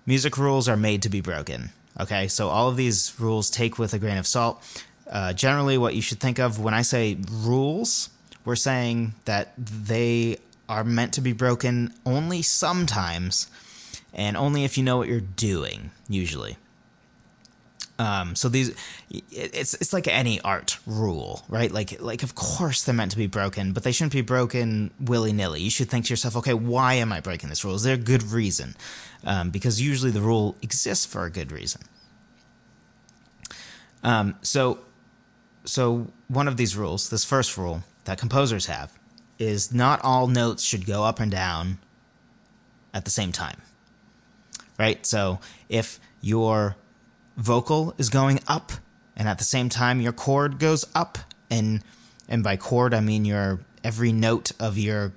music 0.06 0.38
rules 0.38 0.70
are 0.70 0.78
made 0.78 1.02
to 1.02 1.10
be 1.10 1.22
broken. 1.22 1.72
Okay, 2.00 2.28
so 2.28 2.50
all 2.50 2.68
of 2.68 2.76
these 2.76 3.14
rules 3.20 3.50
take 3.50 3.80
with 3.80 3.94
a 3.94 4.00
grain 4.00 4.18
of 4.18 4.28
salt. 4.28 4.62
Uh, 5.10 5.34
generally, 5.34 5.78
what 5.78 5.96
you 5.96 6.02
should 6.02 6.20
think 6.20 6.40
of 6.40 6.60
when 6.60 6.74
I 6.74 6.82
say 6.82 7.18
rules, 7.32 8.10
we're 8.44 8.56
saying 8.56 9.14
that 9.26 9.54
they 9.58 10.40
are 10.68 10.84
meant 10.84 11.14
to 11.14 11.22
be 11.22 11.34
broken 11.34 11.94
only 12.06 12.42
sometimes, 12.42 13.48
and 14.14 14.36
only 14.38 14.64
if 14.64 14.78
you 14.78 14.84
know 14.84 14.98
what 14.98 15.08
you're 15.08 15.20
doing. 15.20 15.92
Usually. 16.08 16.58
Um, 17.98 18.36
so 18.36 18.50
these, 18.50 18.76
it's 19.10 19.74
it's 19.76 19.94
like 19.94 20.08
any 20.08 20.42
art 20.42 20.80
rule, 20.86 21.44
right? 21.48 21.72
Like 21.72 22.02
like 22.02 22.24
of 22.24 22.36
course 22.36 22.84
they're 22.84 22.94
meant 22.94 23.12
to 23.12 23.18
be 23.18 23.28
broken, 23.28 23.72
but 23.72 23.84
they 23.84 23.94
shouldn't 23.94 24.12
be 24.12 24.22
broken 24.22 24.92
willy 25.00 25.32
nilly. 25.32 25.62
You 25.62 25.70
should 25.70 25.90
think 25.90 26.06
to 26.06 26.10
yourself, 26.10 26.36
okay, 26.38 26.54
why 26.54 26.96
am 26.96 27.14
I 27.14 27.22
breaking 27.22 27.50
this 27.50 27.64
rule? 27.64 27.76
Is 27.76 27.84
there 27.84 27.94
a 27.94 27.98
good 27.98 28.24
reason? 28.24 28.76
Um, 29.24 29.50
because 29.50 29.80
usually 29.80 30.12
the 30.12 30.22
rule 30.22 30.56
exists 30.62 31.06
for 31.06 31.24
a 31.24 31.30
good 31.30 31.54
reason. 31.54 31.84
Um, 34.04 34.36
so 34.42 34.80
so 35.64 36.08
one 36.28 36.50
of 36.50 36.58
these 36.58 36.76
rules, 36.76 37.10
this 37.10 37.24
first 37.24 37.58
rule 37.58 37.84
that 38.04 38.18
composers 38.20 38.66
have, 38.66 38.92
is 39.38 39.74
not 39.74 40.00
all 40.04 40.28
notes 40.28 40.64
should 40.64 40.86
go 40.86 41.04
up 41.04 41.20
and 41.20 41.32
down 41.32 41.80
at 42.94 43.06
the 43.06 43.12
same 43.12 43.32
time. 43.32 43.62
Right? 44.78 45.06
So 45.06 45.40
if 45.70 46.00
your 46.22 46.76
vocal 47.38 47.94
is 47.98 48.10
going 48.10 48.40
up, 48.48 48.72
and 49.16 49.28
at 49.30 49.38
the 49.38 49.44
same 49.44 49.70
time 49.70 50.02
your 50.02 50.12
chord 50.12 50.60
goes 50.60 50.86
up, 50.94 51.18
and 51.50 51.82
and 52.28 52.44
by 52.44 52.58
chord 52.58 52.94
I 52.94 53.00
mean 53.00 53.26
your 53.26 53.62
every 53.84 54.12
note 54.12 54.52
of 54.60 54.78
your 54.78 55.14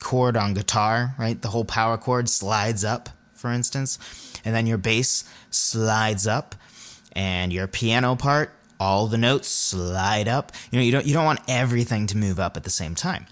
chord 0.00 0.36
on 0.36 0.54
guitar, 0.54 1.14
right? 1.18 1.40
The 1.40 1.48
whole 1.48 1.64
power 1.64 1.96
chord 1.96 2.28
slides 2.28 2.84
up, 2.84 3.08
for 3.32 3.50
instance, 3.52 3.98
and 4.44 4.54
then 4.54 4.66
your 4.66 4.78
bass 4.78 5.24
slides 5.50 6.26
up, 6.26 6.54
and 7.12 7.52
your 7.52 7.66
piano 7.66 8.16
part, 8.16 8.52
all 8.80 9.06
the 9.06 9.18
notes 9.18 9.48
slide 9.48 10.28
up. 10.28 10.52
You 10.70 10.78
know, 10.78 10.84
you 10.84 10.92
don't 10.92 11.06
you 11.06 11.14
don't 11.14 11.24
want 11.24 11.40
everything 11.48 12.06
to 12.08 12.16
move 12.16 12.38
up 12.38 12.56
at 12.56 12.64
the 12.64 12.70
same 12.70 12.94
time. 12.94 13.26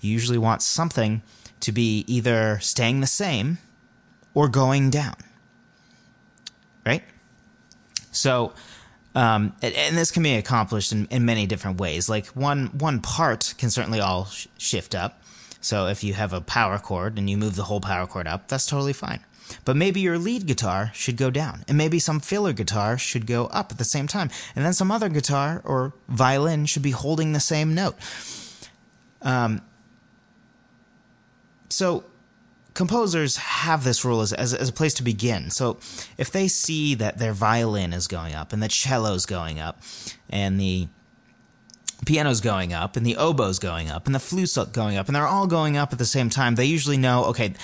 You 0.00 0.10
usually 0.10 0.38
want 0.38 0.62
something 0.62 1.22
to 1.60 1.72
be 1.72 2.04
either 2.06 2.58
staying 2.60 3.00
the 3.00 3.06
same 3.06 3.58
or 4.34 4.48
going 4.48 4.90
down. 4.90 5.14
Right? 6.86 7.04
So, 8.10 8.52
um, 9.14 9.54
and, 9.62 9.96
this 9.96 10.10
can 10.10 10.22
be 10.22 10.34
accomplished 10.34 10.92
in, 10.92 11.06
in, 11.06 11.24
many 11.24 11.46
different 11.46 11.78
ways. 11.78 12.08
Like 12.08 12.26
one 12.28 12.66
one 12.78 13.00
part 13.00 13.54
can 13.58 13.70
certainly 13.70 14.00
all 14.00 14.26
sh- 14.26 14.46
shift 14.56 14.94
up. 14.94 15.22
So 15.60 15.88
if 15.88 16.02
you 16.02 16.14
have 16.14 16.32
a 16.32 16.40
power 16.40 16.78
chord 16.78 17.18
and 17.18 17.28
you 17.28 17.36
move 17.36 17.56
the 17.56 17.64
whole 17.64 17.80
power 17.80 18.06
chord 18.06 18.26
up, 18.26 18.48
that's 18.48 18.66
totally 18.66 18.94
fine. 18.94 19.20
But 19.64 19.76
maybe 19.76 20.00
your 20.00 20.18
lead 20.18 20.46
guitar 20.46 20.90
should 20.94 21.16
go 21.16 21.30
down, 21.30 21.64
and 21.68 21.76
maybe 21.76 21.98
some 21.98 22.20
filler 22.20 22.52
guitar 22.52 22.98
should 22.98 23.26
go 23.26 23.46
up 23.46 23.72
at 23.72 23.78
the 23.78 23.84
same 23.84 24.06
time, 24.06 24.30
and 24.54 24.64
then 24.64 24.72
some 24.72 24.90
other 24.90 25.08
guitar 25.08 25.60
or 25.64 25.92
violin 26.08 26.66
should 26.66 26.82
be 26.82 26.90
holding 26.90 27.32
the 27.32 27.40
same 27.40 27.74
note. 27.74 27.96
Um, 29.22 29.62
so 31.68 32.04
composers 32.74 33.36
have 33.36 33.84
this 33.84 34.04
rule 34.04 34.20
as, 34.20 34.32
as, 34.32 34.54
as, 34.54 34.68
a 34.68 34.72
place 34.72 34.94
to 34.94 35.02
begin. 35.02 35.50
So 35.50 35.78
if 36.16 36.30
they 36.30 36.48
see 36.48 36.94
that 36.94 37.18
their 37.18 37.32
violin 37.32 37.92
is 37.92 38.06
going 38.06 38.34
up 38.34 38.52
and 38.52 38.62
the 38.62 38.68
cello 38.68 39.14
is 39.14 39.26
going 39.26 39.58
up 39.58 39.82
and 40.28 40.58
the 40.58 40.88
piano's 42.06 42.40
going 42.40 42.72
up 42.72 42.96
and 42.96 43.04
the 43.04 43.16
oboe's 43.16 43.58
going 43.58 43.90
up 43.90 44.06
and 44.06 44.14
the 44.14 44.20
flute's 44.20 44.56
going 44.72 44.96
up 44.96 45.06
and 45.06 45.14
they're 45.14 45.26
all 45.26 45.46
going 45.46 45.76
up 45.76 45.92
at 45.92 45.98
the 45.98 46.04
same 46.04 46.30
time, 46.30 46.54
they 46.54 46.64
usually 46.64 46.96
know, 46.96 47.24
okay, 47.26 47.54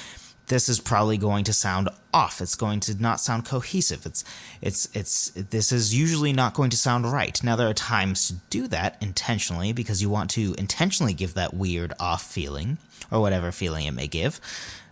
this 0.49 0.69
is 0.69 0.79
probably 0.79 1.17
going 1.17 1.45
to 1.45 1.53
sound 1.53 1.89
off. 2.15 2.41
It's 2.41 2.55
going 2.55 2.81
to 2.81 3.01
not 3.01 3.21
sound 3.21 3.45
cohesive. 3.45 4.07
It's 4.07 4.25
it's 4.63 4.89
it's 4.95 5.31
this 5.31 5.73
is 5.73 5.95
usually 5.95 6.33
not 6.33 6.55
going 6.55 6.71
to 6.71 6.77
sound 6.77 7.11
right. 7.13 7.43
Now 7.43 7.57
there 7.57 7.69
are 7.69 7.75
times 7.75 8.29
to 8.29 8.35
do 8.51 8.69
that 8.69 8.97
intentionally 9.01 9.73
because 9.73 10.01
you 10.01 10.09
want 10.09 10.31
to 10.31 10.55
intentionally 10.59 11.15
give 11.15 11.35
that 11.35 11.55
weird 11.55 11.93
off 11.99 12.23
feeling 12.23 12.79
or 13.11 13.21
whatever 13.21 13.53
feeling 13.53 13.87
it 13.87 13.93
may 13.93 14.07
give. 14.07 14.41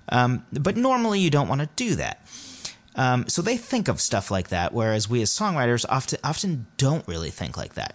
Um, 0.09 0.45
but 0.53 0.77
normally 0.77 1.21
you 1.21 1.31
don't 1.31 1.49
want 1.49 1.61
to 1.61 1.69
do 1.77 1.95
that. 1.95 2.21
Um, 2.97 3.29
so 3.29 3.43
they 3.43 3.57
think 3.57 3.89
of 3.89 4.01
stuff 4.01 4.31
like 4.31 4.49
that, 4.49 4.73
whereas 4.73 5.09
we 5.09 5.21
as 5.23 5.31
songwriters 5.31 5.85
often 5.89 6.19
often 6.23 6.67
don't 6.77 7.07
really 7.09 7.31
think 7.31 7.57
like 7.57 7.75
that. 7.75 7.95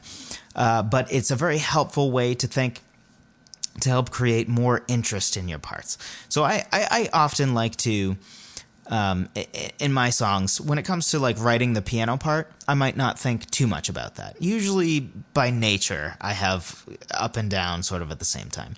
Uh, 0.56 0.84
but 0.84 1.12
it's 1.12 1.32
a 1.32 1.36
very 1.36 1.58
helpful 1.58 2.12
way 2.12 2.34
to 2.36 2.48
think 2.48 2.82
to 3.80 3.90
help 3.90 4.10
create 4.10 4.48
more 4.48 4.84
interest 4.88 5.38
in 5.38 5.48
your 5.48 5.60
parts. 5.60 5.98
So 6.30 6.44
I, 6.44 6.66
I, 6.72 6.88
I 6.92 7.10
often 7.14 7.54
like 7.54 7.76
to 7.78 8.18
um, 8.90 9.30
in 9.78 9.94
my 9.94 10.10
songs, 10.10 10.60
when 10.60 10.80
it 10.80 10.84
comes 10.84 11.12
to 11.12 11.20
like 11.20 11.40
writing 11.40 11.74
the 11.74 11.82
piano 11.82 12.18
part, 12.18 12.52
I 12.68 12.74
might 12.74 12.98
not 12.98 13.20
think 13.20 13.50
too 13.52 13.68
much 13.68 13.88
about 13.88 14.16
that. 14.16 14.42
Usually, 14.42 15.00
by 15.34 15.52
nature, 15.52 16.18
I 16.20 16.34
have 16.34 16.84
up 17.12 17.38
and 17.38 17.52
down 17.52 17.84
sort 17.84 18.02
of 18.02 18.10
at 18.10 18.18
the 18.18 18.26
same 18.26 18.50
time. 18.50 18.74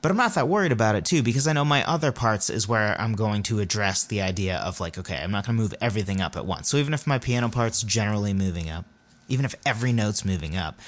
But 0.00 0.10
I'm 0.10 0.16
not 0.16 0.34
that 0.34 0.48
worried 0.48 0.72
about 0.72 0.96
it 0.96 1.04
too, 1.04 1.22
because 1.22 1.46
I 1.46 1.52
know 1.52 1.64
my 1.64 1.88
other 1.88 2.10
parts 2.10 2.50
is 2.50 2.66
where 2.66 3.00
I'm 3.00 3.14
going 3.14 3.44
to 3.44 3.60
address 3.60 4.02
the 4.02 4.20
idea 4.20 4.56
of 4.56 4.80
like, 4.80 4.98
okay, 4.98 5.16
I'm 5.16 5.30
not 5.30 5.46
going 5.46 5.56
to 5.56 5.62
move 5.62 5.74
everything 5.80 6.20
up 6.20 6.36
at 6.36 6.44
once. 6.44 6.68
So 6.68 6.76
even 6.78 6.92
if 6.92 7.06
my 7.06 7.18
piano 7.18 7.48
part's 7.48 7.82
generally 7.82 8.34
moving 8.34 8.68
up, 8.68 8.84
even 9.28 9.44
if 9.44 9.54
every 9.64 9.92
note's 9.92 10.24
moving 10.24 10.56
up, 10.56 10.80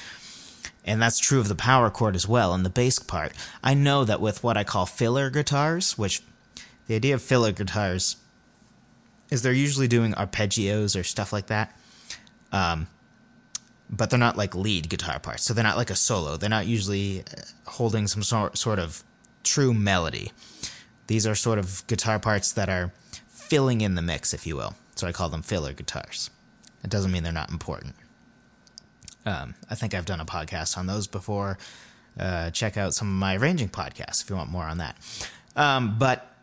and 0.84 1.00
that's 1.00 1.18
true 1.18 1.40
of 1.40 1.48
the 1.48 1.54
power 1.54 1.90
chord 1.90 2.14
as 2.14 2.28
well 2.28 2.52
and 2.52 2.64
the 2.64 2.70
bass 2.70 2.98
part, 2.98 3.32
I 3.62 3.74
know 3.74 4.04
that 4.04 4.20
with 4.20 4.42
what 4.42 4.56
I 4.56 4.64
call 4.64 4.86
filler 4.86 5.30
guitars, 5.30 5.96
which 5.96 6.22
the 6.86 6.94
idea 6.94 7.14
of 7.14 7.22
filler 7.22 7.52
guitars 7.52 8.16
is 9.30 9.42
they're 9.42 9.52
usually 9.52 9.88
doing 9.88 10.12
arpeggios 10.12 10.98
or 10.98 11.02
stuff 11.02 11.32
like 11.32 11.46
that. 11.46 11.76
Um, 12.52 12.86
but 13.90 14.10
they're 14.10 14.18
not 14.18 14.36
like 14.36 14.54
lead 14.54 14.88
guitar 14.88 15.18
parts. 15.18 15.44
So 15.44 15.54
they're 15.54 15.64
not 15.64 15.76
like 15.76 15.90
a 15.90 15.96
solo. 15.96 16.36
They're 16.36 16.48
not 16.50 16.66
usually 16.66 17.20
uh, 17.20 17.42
holding 17.66 18.06
some 18.06 18.22
sort 18.22 18.56
sort 18.58 18.78
of 18.78 19.02
true 19.42 19.74
melody. 19.74 20.32
These 21.06 21.26
are 21.26 21.34
sort 21.34 21.58
of 21.58 21.86
guitar 21.86 22.18
parts 22.18 22.52
that 22.52 22.68
are 22.68 22.92
filling 23.28 23.80
in 23.80 23.94
the 23.94 24.02
mix, 24.02 24.32
if 24.32 24.46
you 24.46 24.56
will. 24.56 24.74
So 24.94 25.06
I 25.06 25.12
call 25.12 25.28
them 25.28 25.42
filler 25.42 25.72
guitars. 25.72 26.30
It 26.82 26.90
doesn't 26.90 27.12
mean 27.12 27.22
they're 27.22 27.32
not 27.32 27.50
important. 27.50 27.94
Um, 29.26 29.54
I 29.70 29.74
think 29.74 29.94
I've 29.94 30.04
done 30.04 30.20
a 30.20 30.26
podcast 30.26 30.76
on 30.76 30.86
those 30.86 31.06
before. 31.06 31.58
Uh, 32.18 32.50
check 32.50 32.76
out 32.76 32.94
some 32.94 33.08
of 33.08 33.14
my 33.14 33.36
arranging 33.36 33.68
podcasts 33.68 34.22
if 34.22 34.30
you 34.30 34.36
want 34.36 34.50
more 34.50 34.64
on 34.64 34.78
that. 34.78 34.96
Um, 35.56 35.96
but 35.98 36.34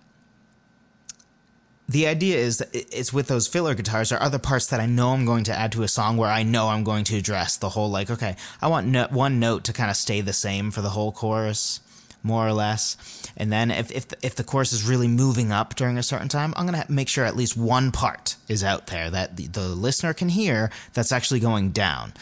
the 1.91 2.08
idea 2.08 2.38
is 2.38 2.60
that 2.60 2.70
it's 2.74 3.12
with 3.12 3.28
those 3.28 3.48
filler 3.48 3.76
guitars 3.76 4.12
or 4.12 4.22
other 4.22 4.39
parts 4.39 4.67
that 4.67 4.80
I 4.80 4.86
know 4.86 5.10
I'm 5.10 5.26
going 5.26 5.44
to 5.46 5.58
add 5.58 5.74
to 5.74 5.84
a 5.84 5.88
song 5.88 6.15
where 6.15 6.30
I 6.30 6.44
know 6.44 6.70
I'm 6.70 6.84
going 6.86 7.04
to 7.06 7.17
address 7.17 7.58
the 7.58 7.70
whole 7.70 7.89
like 7.89 8.10
okay 8.10 8.38
I 8.62 8.67
want 8.67 8.88
no- 8.88 9.08
one 9.10 9.39
note 9.39 9.65
to 9.65 9.74
kind 9.74 9.89
of 9.89 9.98
stay 9.98 10.22
the 10.22 10.32
same 10.34 10.72
for 10.72 10.82
the 10.82 10.89
whole 10.89 11.12
chorus 11.12 11.82
more 12.24 12.48
or 12.48 12.54
less 12.54 12.96
and 13.36 13.52
then 13.52 13.72
if 13.72 13.91
if 13.91 14.08
the, 14.08 14.17
if 14.22 14.36
the 14.36 14.44
chorus 14.44 14.72
is 14.72 14.88
really 14.88 15.08
moving 15.10 15.52
up 15.52 15.76
during 15.76 15.98
a 15.98 16.04
certain 16.04 16.30
time 16.30 16.54
I'm 16.56 16.65
going 16.65 16.82
to 16.82 16.91
make 16.91 17.10
sure 17.10 17.26
at 17.26 17.36
least 17.36 17.58
one 17.58 17.91
part 17.91 18.38
is 18.48 18.63
out 18.63 18.88
there 18.88 19.10
that 19.10 19.36
the, 19.36 19.48
the 19.48 19.67
listener 19.67 20.13
can 20.13 20.30
hear 20.30 20.72
that's 20.94 21.12
actually 21.12 21.41
going 21.41 21.72
down 21.72 22.13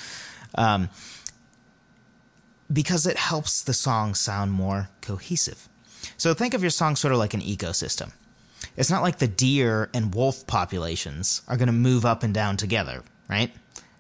um, 0.56 0.90
because 2.72 3.06
it 3.06 3.18
helps 3.18 3.62
the 3.64 3.74
song 3.74 4.14
sound 4.14 4.52
more 4.52 4.90
cohesive 5.02 5.68
so 6.18 6.34
think 6.34 6.54
of 6.54 6.62
your 6.62 6.70
song 6.70 6.96
sort 6.96 7.14
of 7.14 7.20
like 7.20 7.34
an 7.34 7.42
ecosystem 7.42 8.12
it's 8.76 8.90
not 8.90 9.02
like 9.02 9.18
the 9.18 9.28
deer 9.28 9.90
and 9.94 10.14
wolf 10.14 10.48
populations 10.48 11.42
are 11.48 11.58
going 11.58 11.68
to 11.68 11.74
move 11.74 12.06
up 12.06 12.24
and 12.24 12.34
down 12.34 12.58
together, 12.58 13.04
right? 13.30 13.52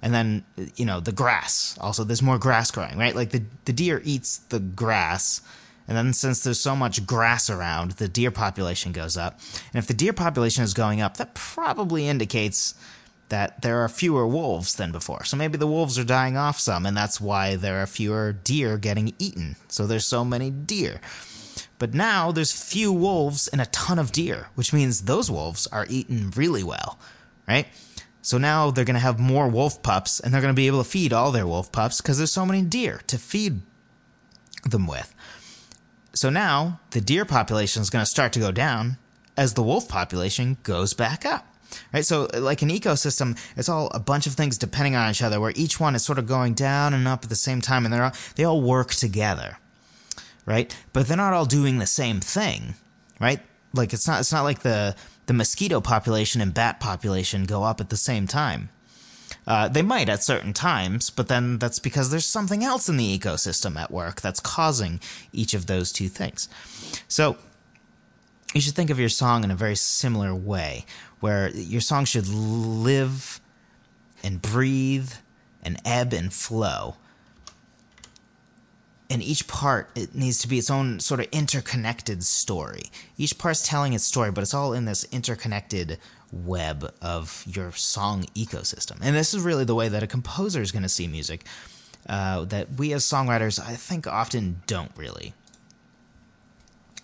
And 0.01 0.13
then, 0.13 0.45
you 0.75 0.85
know, 0.85 0.99
the 0.99 1.11
grass. 1.11 1.77
Also, 1.81 2.03
there's 2.03 2.21
more 2.21 2.37
grass 2.37 2.71
growing, 2.71 2.97
right? 2.97 3.15
Like 3.15 3.31
the, 3.31 3.43
the 3.65 3.73
deer 3.73 4.01
eats 4.05 4.37
the 4.37 4.59
grass. 4.59 5.41
And 5.87 5.97
then, 5.97 6.13
since 6.13 6.43
there's 6.43 6.59
so 6.59 6.75
much 6.75 7.05
grass 7.05 7.49
around, 7.49 7.91
the 7.91 8.07
deer 8.07 8.31
population 8.31 8.91
goes 8.91 9.17
up. 9.17 9.39
And 9.73 9.79
if 9.79 9.87
the 9.87 9.93
deer 9.93 10.13
population 10.13 10.63
is 10.63 10.73
going 10.73 11.01
up, 11.01 11.17
that 11.17 11.33
probably 11.33 12.07
indicates 12.07 12.75
that 13.29 13.61
there 13.61 13.79
are 13.79 13.89
fewer 13.89 14.27
wolves 14.27 14.75
than 14.75 14.91
before. 14.91 15.23
So 15.23 15.37
maybe 15.37 15.57
the 15.57 15.67
wolves 15.67 15.97
are 15.97 16.03
dying 16.03 16.37
off 16.37 16.59
some, 16.59 16.85
and 16.85 16.95
that's 16.95 17.21
why 17.21 17.55
there 17.55 17.81
are 17.81 17.87
fewer 17.87 18.33
deer 18.33 18.77
getting 18.77 19.13
eaten. 19.19 19.55
So 19.67 19.87
there's 19.87 20.05
so 20.05 20.25
many 20.25 20.49
deer. 20.49 20.99
But 21.77 21.93
now 21.93 22.31
there's 22.31 22.51
few 22.51 22.91
wolves 22.91 23.47
and 23.47 23.61
a 23.61 23.65
ton 23.67 23.99
of 23.99 24.11
deer, 24.11 24.49
which 24.55 24.73
means 24.73 25.01
those 25.01 25.31
wolves 25.31 25.65
are 25.67 25.85
eaten 25.89 26.31
really 26.35 26.63
well, 26.63 26.99
right? 27.47 27.67
So 28.21 28.37
now 28.37 28.69
they're 28.69 28.85
going 28.85 28.95
to 28.95 28.99
have 28.99 29.19
more 29.19 29.47
wolf 29.47 29.81
pups 29.81 30.19
and 30.19 30.33
they're 30.33 30.41
going 30.41 30.53
to 30.53 30.59
be 30.59 30.67
able 30.67 30.83
to 30.83 30.89
feed 30.89 31.13
all 31.13 31.31
their 31.31 31.47
wolf 31.47 31.71
pups 31.71 32.01
because 32.01 32.17
there's 32.17 32.33
so 32.33 32.45
many 32.45 32.61
deer 32.61 33.01
to 33.07 33.17
feed 33.17 33.61
them 34.69 34.87
with. 34.87 35.15
So 36.13 36.29
now 36.29 36.81
the 36.91 36.99
deer 36.99 37.23
population 37.23 37.81
is 37.81 37.89
going 37.89 38.03
to 38.03 38.09
start 38.09 38.33
to 38.33 38.39
go 38.39 38.51
down 38.51 38.97
as 39.37 39.53
the 39.53 39.63
wolf 39.63 39.87
population 39.87 40.57
goes 40.63 40.93
back 40.93 41.25
up. 41.25 41.48
Right? 41.93 42.05
So 42.05 42.27
like 42.33 42.61
an 42.61 42.69
ecosystem, 42.69 43.37
it's 43.55 43.69
all 43.69 43.89
a 43.93 43.99
bunch 43.99 44.27
of 44.27 44.33
things 44.33 44.57
depending 44.57 44.95
on 44.95 45.09
each 45.09 45.21
other 45.21 45.39
where 45.39 45.53
each 45.55 45.79
one 45.79 45.95
is 45.95 46.03
sort 46.03 46.19
of 46.19 46.27
going 46.27 46.53
down 46.53 46.93
and 46.93 47.07
up 47.07 47.23
at 47.23 47.29
the 47.29 47.35
same 47.35 47.61
time 47.61 47.85
and 47.85 47.93
they're 47.93 48.03
all, 48.03 48.13
they 48.35 48.43
all 48.43 48.61
work 48.61 48.89
together 48.91 49.57
right? 50.49 50.75
But 50.93 51.07
they're 51.07 51.15
not 51.15 51.33
all 51.33 51.45
doing 51.45 51.77
the 51.77 51.85
same 51.85 52.19
thing, 52.19 52.73
right? 53.21 53.39
Like 53.73 53.93
it's 53.93 54.07
not 54.07 54.19
it's 54.19 54.33
not 54.33 54.43
like 54.43 54.59
the 54.59 54.95
the 55.27 55.33
mosquito 55.33 55.79
population 55.79 56.41
and 56.41 56.53
bat 56.53 56.79
population 56.79 57.45
go 57.45 57.63
up 57.63 57.79
at 57.79 57.89
the 57.89 57.97
same 57.97 58.25
time. 58.25 58.69
Uh, 59.45 59.67
they 59.67 59.83
might 59.83 60.09
at 60.09 60.23
certain 60.23 60.53
times, 60.53 61.11
but 61.11 61.27
then 61.27 61.59
that's 61.59 61.77
because 61.77 62.09
there's 62.09 62.25
something 62.25 62.63
else 62.63 62.89
in 62.89 62.97
the 62.97 63.19
ecosystem 63.19 63.77
at 63.77 63.91
work 63.91 64.21
that's 64.21 64.39
causing 64.39 64.99
each 65.31 65.53
of 65.53 65.67
those 65.67 65.91
two 65.91 66.07
things. 66.07 66.49
So 67.07 67.37
you 68.53 68.61
should 68.61 68.75
think 68.75 68.89
of 68.89 68.99
your 68.99 69.09
song 69.09 69.43
in 69.43 69.51
a 69.51 69.55
very 69.55 69.75
similar 69.75 70.33
way, 70.33 70.85
where 71.19 71.49
your 71.49 71.81
song 71.81 72.05
should 72.05 72.27
live 72.27 73.39
and 74.23 74.41
breathe 74.41 75.11
and 75.63 75.79
ebb 75.85 76.13
and 76.13 76.33
flow 76.33 76.95
and 79.09 79.23
each 79.23 79.47
part 79.47 79.89
it 79.95 80.13
needs 80.13 80.37
to 80.39 80.47
be 80.47 80.59
its 80.59 80.69
own 80.69 80.99
sort 80.99 81.19
of 81.19 81.27
interconnected 81.31 82.23
story. 82.23 82.83
Each 83.17 83.37
part's 83.37 83.67
telling 83.67 83.93
its 83.93 84.03
story, 84.03 84.31
but 84.31 84.41
it's 84.41 84.53
all 84.53 84.73
in 84.73 84.85
this 84.85 85.03
interconnected 85.11 85.97
web 86.31 86.93
of 87.01 87.43
your 87.47 87.71
song 87.71 88.25
ecosystem. 88.35 88.99
And 89.01 89.15
this 89.15 89.33
is 89.33 89.41
really 89.41 89.63
the 89.65 89.75
way 89.75 89.87
that 89.87 90.03
a 90.03 90.07
composer 90.07 90.61
is 90.61 90.71
going 90.71 90.83
to 90.83 90.89
see 90.89 91.07
music 91.07 91.43
uh, 92.07 92.45
that 92.45 92.73
we 92.77 92.93
as 92.93 93.03
songwriters, 93.03 93.59
I 93.59 93.75
think, 93.75 94.05
often 94.05 94.61
don't 94.67 94.91
really. 94.95 95.33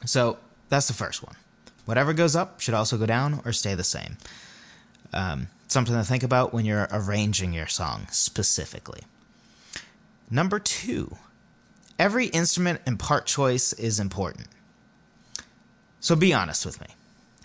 So 0.06 0.38
that's 0.70 0.88
the 0.88 0.94
first 0.94 1.24
one. 1.24 1.36
Whatever 1.86 2.14
goes 2.14 2.36
up 2.36 2.60
should 2.60 2.74
also 2.74 2.98
go 2.98 3.06
down 3.06 3.42
or 3.46 3.52
stay 3.52 3.76
the 3.76 3.84
same. 3.84 4.18
Um, 5.14 5.48
something 5.68 5.96
to 5.96 6.04
think 6.04 6.24
about 6.24 6.54
when 6.54 6.66
you're 6.66 6.88
arranging 6.92 7.54
your 7.54 7.68
song 7.68 8.08
specifically. 8.12 9.02
Number 10.30 10.60
two 10.60 11.18
every 11.98 12.26
instrument 12.28 12.82
and 12.86 13.00
part 13.00 13.26
choice 13.26 13.74
is 13.74 14.00
important. 14.00 14.48
So 16.00 16.16
be 16.16 16.34
honest 16.34 16.66
with 16.66 16.82
me. 16.82 16.88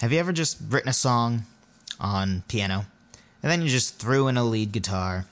Have 0.00 0.12
you 0.12 0.18
ever 0.18 0.32
just 0.32 0.58
written 0.68 0.88
a 0.88 0.94
song 0.94 1.44
on 2.00 2.42
piano 2.48 2.86
and 3.42 3.52
then 3.52 3.62
you 3.62 3.68
just 3.68 3.98
threw 3.98 4.28
in 4.28 4.36
a 4.36 4.44
lead 4.44 4.72
guitar 4.72 5.26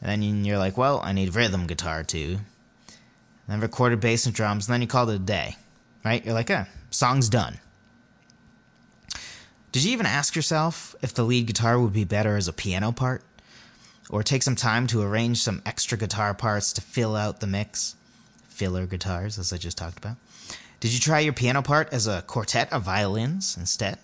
and 0.00 0.10
then 0.10 0.44
you're 0.44 0.58
like, 0.58 0.76
well, 0.76 1.00
I 1.02 1.12
need 1.12 1.34
rhythm 1.34 1.66
guitar 1.66 2.02
too. 2.02 2.38
And 2.88 3.48
then 3.48 3.60
recorded 3.60 4.00
bass 4.00 4.26
and 4.26 4.34
drums 4.34 4.68
and 4.68 4.74
then 4.74 4.80
you 4.80 4.86
called 4.86 5.10
it 5.10 5.16
a 5.16 5.18
day, 5.18 5.56
right? 6.04 6.24
You're 6.24 6.34
like, 6.34 6.50
eh, 6.50 6.64
song's 6.92 7.28
done. 7.28 7.58
Did 9.72 9.84
you 9.84 9.92
even 9.92 10.06
ask 10.06 10.36
yourself 10.36 10.94
if 11.02 11.14
the 11.14 11.24
lead 11.24 11.46
guitar 11.46 11.80
would 11.80 11.92
be 11.92 12.04
better 12.04 12.36
as 12.36 12.46
a 12.46 12.52
piano 12.52 12.92
part? 12.92 13.22
Or 14.10 14.22
take 14.22 14.42
some 14.42 14.56
time 14.56 14.86
to 14.88 15.00
arrange 15.00 15.40
some 15.42 15.62
extra 15.64 15.96
guitar 15.96 16.34
parts 16.34 16.72
to 16.74 16.80
fill 16.82 17.16
out 17.16 17.40
the 17.40 17.46
mix? 17.46 17.96
filler 18.62 18.86
guitars, 18.86 19.38
as 19.38 19.52
I 19.52 19.56
just 19.56 19.76
talked 19.76 19.98
about. 19.98 20.16
Did 20.78 20.92
you 20.92 21.00
try 21.00 21.20
your 21.20 21.32
piano 21.32 21.62
part 21.62 21.92
as 21.92 22.06
a 22.06 22.22
quartet 22.22 22.72
of 22.72 22.82
violins 22.82 23.56
instead? 23.56 23.98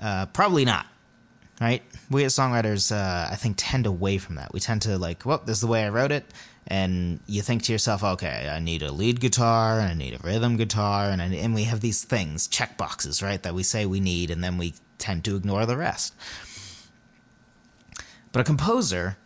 Uh, 0.00 0.26
probably 0.26 0.64
not, 0.64 0.86
right? 1.60 1.82
We 2.10 2.24
as 2.24 2.34
songwriters, 2.34 2.94
uh, 2.94 3.30
I 3.30 3.36
think, 3.36 3.54
tend 3.56 3.86
away 3.86 4.18
from 4.18 4.34
that. 4.34 4.52
We 4.52 4.60
tend 4.60 4.82
to 4.82 4.98
like, 4.98 5.24
well, 5.24 5.42
this 5.44 5.58
is 5.58 5.60
the 5.60 5.68
way 5.68 5.84
I 5.84 5.88
wrote 5.88 6.12
it, 6.12 6.26
and 6.66 7.20
you 7.26 7.42
think 7.42 7.62
to 7.64 7.72
yourself, 7.72 8.04
okay, 8.04 8.50
I 8.50 8.58
need 8.60 8.82
a 8.82 8.92
lead 8.92 9.20
guitar, 9.20 9.80
and 9.80 9.90
I 9.90 9.94
need 9.94 10.14
a 10.14 10.26
rhythm 10.26 10.56
guitar, 10.56 11.10
and 11.10 11.20
I, 11.20 11.26
and 11.26 11.54
we 11.54 11.64
have 11.64 11.80
these 11.80 12.04
things, 12.04 12.46
check 12.46 12.76
boxes, 12.76 13.22
right, 13.22 13.42
that 13.42 13.54
we 13.54 13.62
say 13.62 13.84
we 13.84 14.00
need, 14.00 14.30
and 14.30 14.42
then 14.42 14.58
we 14.58 14.74
tend 14.98 15.24
to 15.24 15.36
ignore 15.36 15.66
the 15.66 15.76
rest. 15.76 16.14
But 18.30 18.40
a 18.40 18.44
composer 18.44 19.18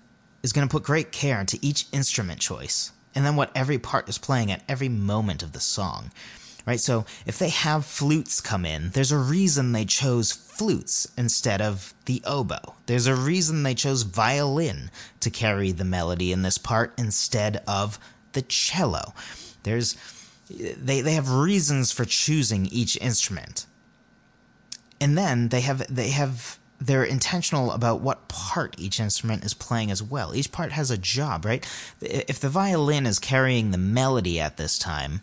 is 0.42 0.52
going 0.52 0.66
to 0.66 0.72
put 0.72 0.82
great 0.82 1.12
care 1.12 1.40
into 1.40 1.58
each 1.60 1.86
instrument 1.92 2.40
choice 2.40 2.92
and 3.16 3.24
then 3.24 3.34
what 3.34 3.50
every 3.54 3.78
part 3.78 4.08
is 4.10 4.18
playing 4.18 4.52
at 4.52 4.62
every 4.68 4.90
moment 4.90 5.42
of 5.42 5.52
the 5.52 5.60
song. 5.60 6.12
Right? 6.66 6.80
So 6.80 7.06
if 7.26 7.38
they 7.38 7.50
have 7.50 7.86
flutes 7.86 8.40
come 8.40 8.64
in, 8.64 8.90
there's 8.90 9.12
a 9.12 9.18
reason 9.18 9.70
they 9.70 9.84
chose 9.84 10.32
flutes 10.32 11.06
instead 11.16 11.62
of 11.62 11.94
the 12.06 12.20
oboe. 12.24 12.74
There's 12.86 13.06
a 13.06 13.14
reason 13.14 13.62
they 13.62 13.74
chose 13.74 14.02
violin 14.02 14.90
to 15.20 15.30
carry 15.30 15.70
the 15.70 15.84
melody 15.84 16.32
in 16.32 16.42
this 16.42 16.58
part 16.58 16.92
instead 16.98 17.62
of 17.68 18.00
the 18.32 18.42
cello. 18.42 19.14
There's 19.62 19.96
they 20.50 21.00
they 21.00 21.14
have 21.14 21.30
reasons 21.30 21.92
for 21.92 22.04
choosing 22.04 22.66
each 22.66 22.96
instrument. 23.00 23.66
And 25.00 25.16
then 25.16 25.48
they 25.48 25.60
have 25.60 25.86
they 25.94 26.10
have 26.10 26.58
they're 26.80 27.04
intentional 27.04 27.70
about 27.72 28.00
what 28.00 28.28
part 28.28 28.74
each 28.78 29.00
instrument 29.00 29.44
is 29.44 29.54
playing 29.54 29.90
as 29.90 30.02
well. 30.02 30.34
Each 30.34 30.52
part 30.52 30.72
has 30.72 30.90
a 30.90 30.98
job, 30.98 31.44
right? 31.44 31.66
If 32.00 32.40
the 32.40 32.48
violin 32.48 33.06
is 33.06 33.18
carrying 33.18 33.70
the 33.70 33.78
melody 33.78 34.40
at 34.40 34.56
this 34.56 34.78
time, 34.78 35.22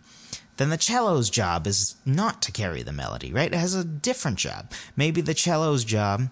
then 0.57 0.69
the 0.69 0.79
cello's 0.79 1.29
job 1.29 1.65
is 1.65 1.95
not 2.05 2.41
to 2.43 2.51
carry 2.51 2.83
the 2.83 2.91
melody, 2.91 3.33
right? 3.33 3.51
It 3.51 3.57
has 3.57 3.73
a 3.73 3.83
different 3.83 4.37
job. 4.37 4.71
Maybe 4.95 5.21
the 5.21 5.35
cello's 5.35 5.83
job 5.83 6.29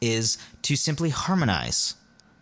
is 0.00 0.38
to 0.62 0.76
simply 0.76 1.10
harmonize 1.10 1.94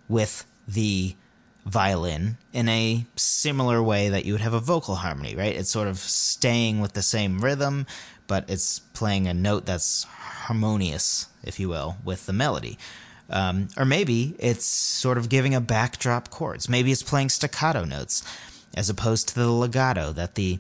with 0.09 0.45
the 0.69 1.17
violin 1.65 2.37
in 2.53 2.69
a 2.69 3.07
similar 3.17 3.83
way 3.83 4.09
that 4.09 4.25
you 4.25 4.33
would 4.33 4.41
have 4.41 4.53
a 4.53 4.61
vocal 4.61 4.97
harmony, 4.97 5.35
right? 5.35 5.55
It's 5.55 5.71
sort 5.71 5.89
of 5.89 5.99
staying 5.99 6.81
with 6.81 6.93
the 6.93 7.03
same 7.03 7.41
rhythm, 7.41 7.87
but 8.27 8.45
it's 8.49 8.81
playing 8.81 9.29
a 9.29 9.35
note 9.35 9.65
that's 9.65 10.05
harmonious, 10.05 11.29
if 11.45 11.61
you 11.61 11.69
will, 11.69 11.97
with 12.05 12.27
the 12.27 12.33
melody. 12.33 12.79
Um, 13.31 13.69
or 13.79 13.85
maybe 13.85 14.35
it's 14.39 14.67
sort 14.67 15.17
of 15.17 15.29
giving 15.29 15.55
a 15.55 15.61
backdrop 15.61 16.31
chords. 16.31 16.69
Maybe 16.69 16.93
it's 16.93 17.03
playing 17.03 17.31
staccato 17.31 17.85
notes 17.85 18.23
as 18.75 18.89
opposed 18.89 19.29
to 19.29 19.35
the 19.35 19.51
legato 19.51 20.13
that 20.13 20.35
the 20.35 20.59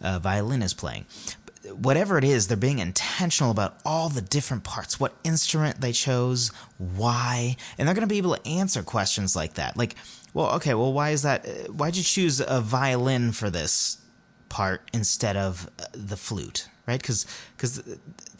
uh, 0.00 0.18
violin 0.18 0.62
is 0.62 0.74
playing. 0.74 1.06
Whatever 1.70 2.18
it 2.18 2.24
is, 2.24 2.48
they're 2.48 2.56
being 2.56 2.80
intentional 2.80 3.52
about 3.52 3.78
all 3.84 4.08
the 4.08 4.20
different 4.20 4.64
parts, 4.64 4.98
what 4.98 5.14
instrument 5.22 5.80
they 5.80 5.92
chose, 5.92 6.50
why, 6.78 7.56
and 7.78 7.86
they're 7.86 7.94
going 7.94 8.06
to 8.06 8.12
be 8.12 8.18
able 8.18 8.34
to 8.34 8.48
answer 8.48 8.82
questions 8.82 9.36
like 9.36 9.54
that. 9.54 9.76
Like, 9.76 9.94
well, 10.34 10.54
okay, 10.56 10.74
well, 10.74 10.92
why 10.92 11.10
is 11.10 11.22
that? 11.22 11.46
Uh, 11.46 11.72
why'd 11.72 11.96
you 11.96 12.02
choose 12.02 12.40
a 12.40 12.60
violin 12.60 13.30
for 13.32 13.48
this 13.48 13.98
part 14.48 14.82
instead 14.92 15.36
of 15.36 15.70
uh, 15.78 15.84
the 15.92 16.16
flute? 16.16 16.68
Right? 16.84 17.00
Because 17.00 17.26
because 17.56 17.80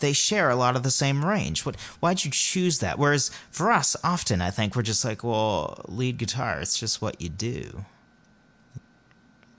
they 0.00 0.12
share 0.12 0.50
a 0.50 0.56
lot 0.56 0.74
of 0.74 0.82
the 0.82 0.90
same 0.90 1.24
range. 1.24 1.64
What? 1.64 1.76
Why'd 2.00 2.24
you 2.24 2.30
choose 2.32 2.80
that? 2.80 2.98
Whereas 2.98 3.30
for 3.52 3.70
us, 3.70 3.94
often 4.02 4.42
I 4.42 4.50
think 4.50 4.74
we're 4.74 4.82
just 4.82 5.04
like, 5.04 5.22
well, 5.22 5.80
lead 5.86 6.18
guitar. 6.18 6.58
It's 6.58 6.76
just 6.76 7.00
what 7.00 7.20
you 7.20 7.28
do 7.28 7.84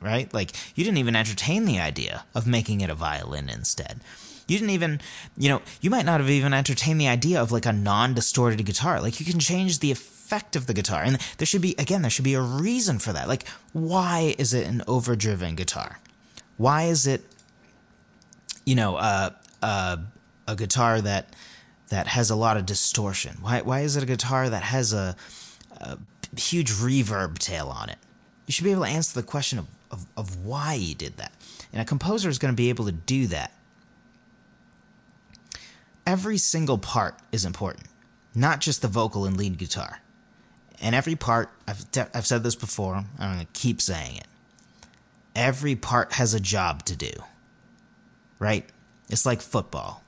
right? 0.04 0.32
Like 0.34 0.52
you 0.76 0.84
didn't 0.84 0.98
even 0.98 1.16
entertain 1.16 1.66
the 1.66 1.80
idea 1.80 2.26
of 2.36 2.46
making 2.46 2.82
it 2.82 2.90
a 2.90 2.96
violin 2.96 3.50
instead. 3.50 4.02
You 4.48 4.58
didn't 4.58 4.72
even, 4.72 5.00
you 5.38 5.50
know, 5.50 5.62
you 5.80 5.90
might 5.90 6.06
not 6.06 6.20
have 6.20 6.30
even 6.30 6.54
entertained 6.54 7.00
the 7.00 7.08
idea 7.08 7.42
of 7.42 7.52
like 7.52 7.66
a 7.66 7.72
non-distorted 7.72 8.64
guitar. 8.66 9.02
Like 9.02 9.20
you 9.20 9.26
can 9.26 9.40
change 9.40 9.80
the 9.80 9.92
effect 9.92 10.56
of 10.56 10.68
the 10.68 10.74
guitar, 10.74 11.04
and 11.04 11.18
there 11.38 11.46
should 11.46 11.62
be 11.62 11.76
again, 11.78 12.02
there 12.02 12.12
should 12.12 12.26
be 12.26 12.34
a 12.34 12.42
reason 12.42 13.00
for 13.00 13.14
that. 13.14 13.28
Like 13.28 13.48
why 13.72 14.36
is 14.38 14.54
it 14.54 14.68
an 14.68 14.84
overdriven 14.88 15.56
guitar? 15.56 16.00
Why 16.58 16.84
is 16.84 17.08
it, 17.08 17.22
you 18.66 18.76
know, 18.76 18.98
uh, 18.98 19.30
uh, 19.62 19.98
a 20.48 20.56
guitar 20.56 21.00
that 21.02 21.34
that 21.90 22.08
has 22.08 22.30
a 22.30 22.36
lot 22.36 22.58
of 22.58 22.66
distortion? 22.66 23.38
Why 23.40 23.62
why 23.62 23.82
is 23.82 23.96
it 23.96 24.04
a 24.04 24.08
guitar 24.08 24.50
that 24.50 24.64
has 24.64 24.92
a, 24.92 25.16
a 25.80 25.98
huge 26.38 26.72
reverb 26.72 27.38
tail 27.38 27.70
on 27.70 27.90
it? 27.90 27.98
You 28.46 28.52
should 28.52 28.66
be 28.66 28.72
able 28.72 28.84
to 28.84 28.90
answer 28.90 29.20
the 29.20 29.26
question 29.26 29.60
of 29.60 29.68
of, 29.94 30.08
of 30.18 30.44
why 30.44 30.76
he 30.76 30.94
did 30.94 31.18
that. 31.18 31.32
And 31.72 31.82
a 31.82 31.86
composer 31.86 32.28
is 32.28 32.40
going 32.40 32.52
to 32.52 32.58
be 32.58 32.70
able 32.70 32.86
to 32.86 32.92
do 32.92 33.28
that. 33.28 33.54
Every 36.06 36.38
single 36.38 36.80
part 36.80 37.16
is 37.32 37.46
important, 37.46 37.88
not 38.36 38.60
just 38.60 38.82
the 38.82 38.88
vocal 38.88 39.26
and 39.26 39.38
lead 39.38 39.58
guitar. 39.58 40.02
And 40.82 40.96
every 40.96 41.16
part, 41.16 41.50
I've, 41.68 41.86
I've 42.14 42.26
said 42.26 42.44
this 42.44 42.56
before, 42.56 43.06
I'm 43.20 43.36
going 43.36 43.46
to 43.46 43.54
keep 43.54 43.80
saying 43.80 44.18
it. 44.18 44.28
Every 45.36 45.76
part 45.76 46.14
has 46.14 46.34
a 46.34 46.40
job 46.40 46.84
to 46.86 46.96
do, 46.96 47.12
right? 48.40 48.68
It's 49.10 49.26
like 49.26 49.42
football, 49.42 50.04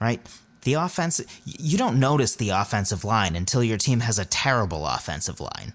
right? 0.00 0.20
The 0.62 0.74
offense, 0.74 1.20
you 1.44 1.78
don't 1.78 2.00
notice 2.00 2.34
the 2.34 2.50
offensive 2.50 3.04
line 3.04 3.36
until 3.36 3.62
your 3.62 3.78
team 3.78 4.00
has 4.00 4.18
a 4.18 4.24
terrible 4.24 4.86
offensive 4.86 5.40
line. 5.40 5.74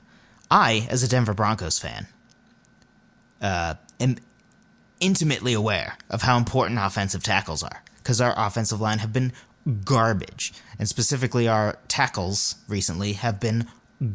I, 0.51 0.87
as 0.89 1.01
a 1.01 1.07
Denver 1.07 1.33
Broncos 1.33 1.79
fan, 1.79 2.07
uh, 3.45 3.75
am 3.99 4.17
intimately 4.99 5.53
aware 5.53 5.97
of 6.09 6.23
how 6.23 6.35
important 6.37 6.79
offensive 6.81 7.21
tackles 7.21 7.61
are 7.61 7.83
because 7.97 8.19
our 8.19 8.33
offensive 8.35 8.81
line 8.81 8.99
have 8.99 9.13
been 9.13 9.31
garbage, 9.83 10.53
and 10.79 10.87
specifically 10.87 11.47
our 11.47 11.77
tackles 11.87 12.55
recently 12.67 13.13
have 13.13 13.39
been 13.39 13.67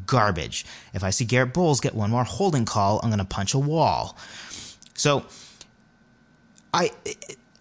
garbage. 0.06 0.64
If 0.94 1.04
I 1.04 1.10
see 1.10 1.24
Garett 1.24 1.54
Bolles 1.54 1.80
get 1.80 1.94
one 1.94 2.10
more 2.10 2.24
holding 2.24 2.64
call, 2.64 3.00
I'm 3.02 3.10
going 3.10 3.18
to 3.18 3.24
punch 3.24 3.54
a 3.54 3.58
wall. 3.58 4.16
So, 4.94 5.24
I, 6.74 6.90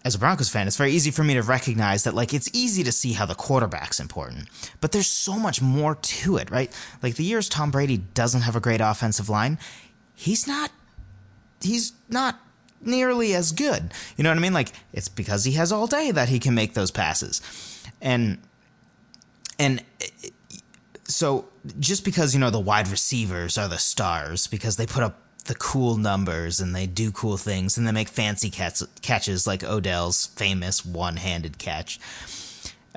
as 0.04 0.14
a 0.14 0.18
Broncos 0.18 0.48
fan, 0.48 0.66
it's 0.66 0.76
very 0.76 0.92
easy 0.92 1.10
for 1.10 1.24
me 1.24 1.34
to 1.34 1.42
recognize 1.42 2.04
that, 2.04 2.14
like, 2.14 2.34
it's 2.34 2.50
easy 2.52 2.84
to 2.84 2.92
see 2.92 3.12
how 3.12 3.26
the 3.26 3.34
quarterback's 3.34 3.98
important, 3.98 4.48
but 4.80 4.92
there's 4.92 5.08
so 5.08 5.36
much 5.36 5.62
more 5.62 5.94
to 5.94 6.36
it, 6.36 6.50
right? 6.50 6.70
Like, 7.02 7.14
the 7.14 7.24
years 7.24 7.48
Tom 7.48 7.70
Brady 7.70 7.98
doesn't 7.98 8.42
have 8.42 8.56
a 8.56 8.60
great 8.60 8.80
offensive 8.80 9.28
line, 9.28 9.58
he's 10.14 10.46
not 10.46 10.70
he's 11.60 11.92
not 12.08 12.40
nearly 12.80 13.34
as 13.34 13.52
good. 13.52 13.92
You 14.16 14.24
know 14.24 14.30
what 14.30 14.38
I 14.38 14.40
mean? 14.40 14.54
Like 14.54 14.72
it's 14.92 15.08
because 15.08 15.44
he 15.44 15.52
has 15.52 15.72
all 15.72 15.86
day 15.86 16.10
that 16.10 16.28
he 16.28 16.38
can 16.38 16.54
make 16.54 16.74
those 16.74 16.90
passes. 16.90 17.40
And 18.00 18.38
and 19.58 19.82
so 21.04 21.46
just 21.78 22.04
because 22.04 22.34
you 22.34 22.40
know 22.40 22.50
the 22.50 22.60
wide 22.60 22.88
receivers 22.88 23.58
are 23.58 23.68
the 23.68 23.78
stars 23.78 24.46
because 24.46 24.76
they 24.76 24.86
put 24.86 25.02
up 25.02 25.18
the 25.44 25.54
cool 25.54 25.96
numbers 25.96 26.60
and 26.60 26.74
they 26.74 26.86
do 26.86 27.10
cool 27.10 27.36
things 27.36 27.76
and 27.76 27.86
they 27.86 27.92
make 27.92 28.08
fancy 28.08 28.50
catch- 28.50 28.82
catches 29.02 29.46
like 29.46 29.64
Odell's 29.64 30.26
famous 30.26 30.84
one-handed 30.84 31.58
catch. 31.58 31.98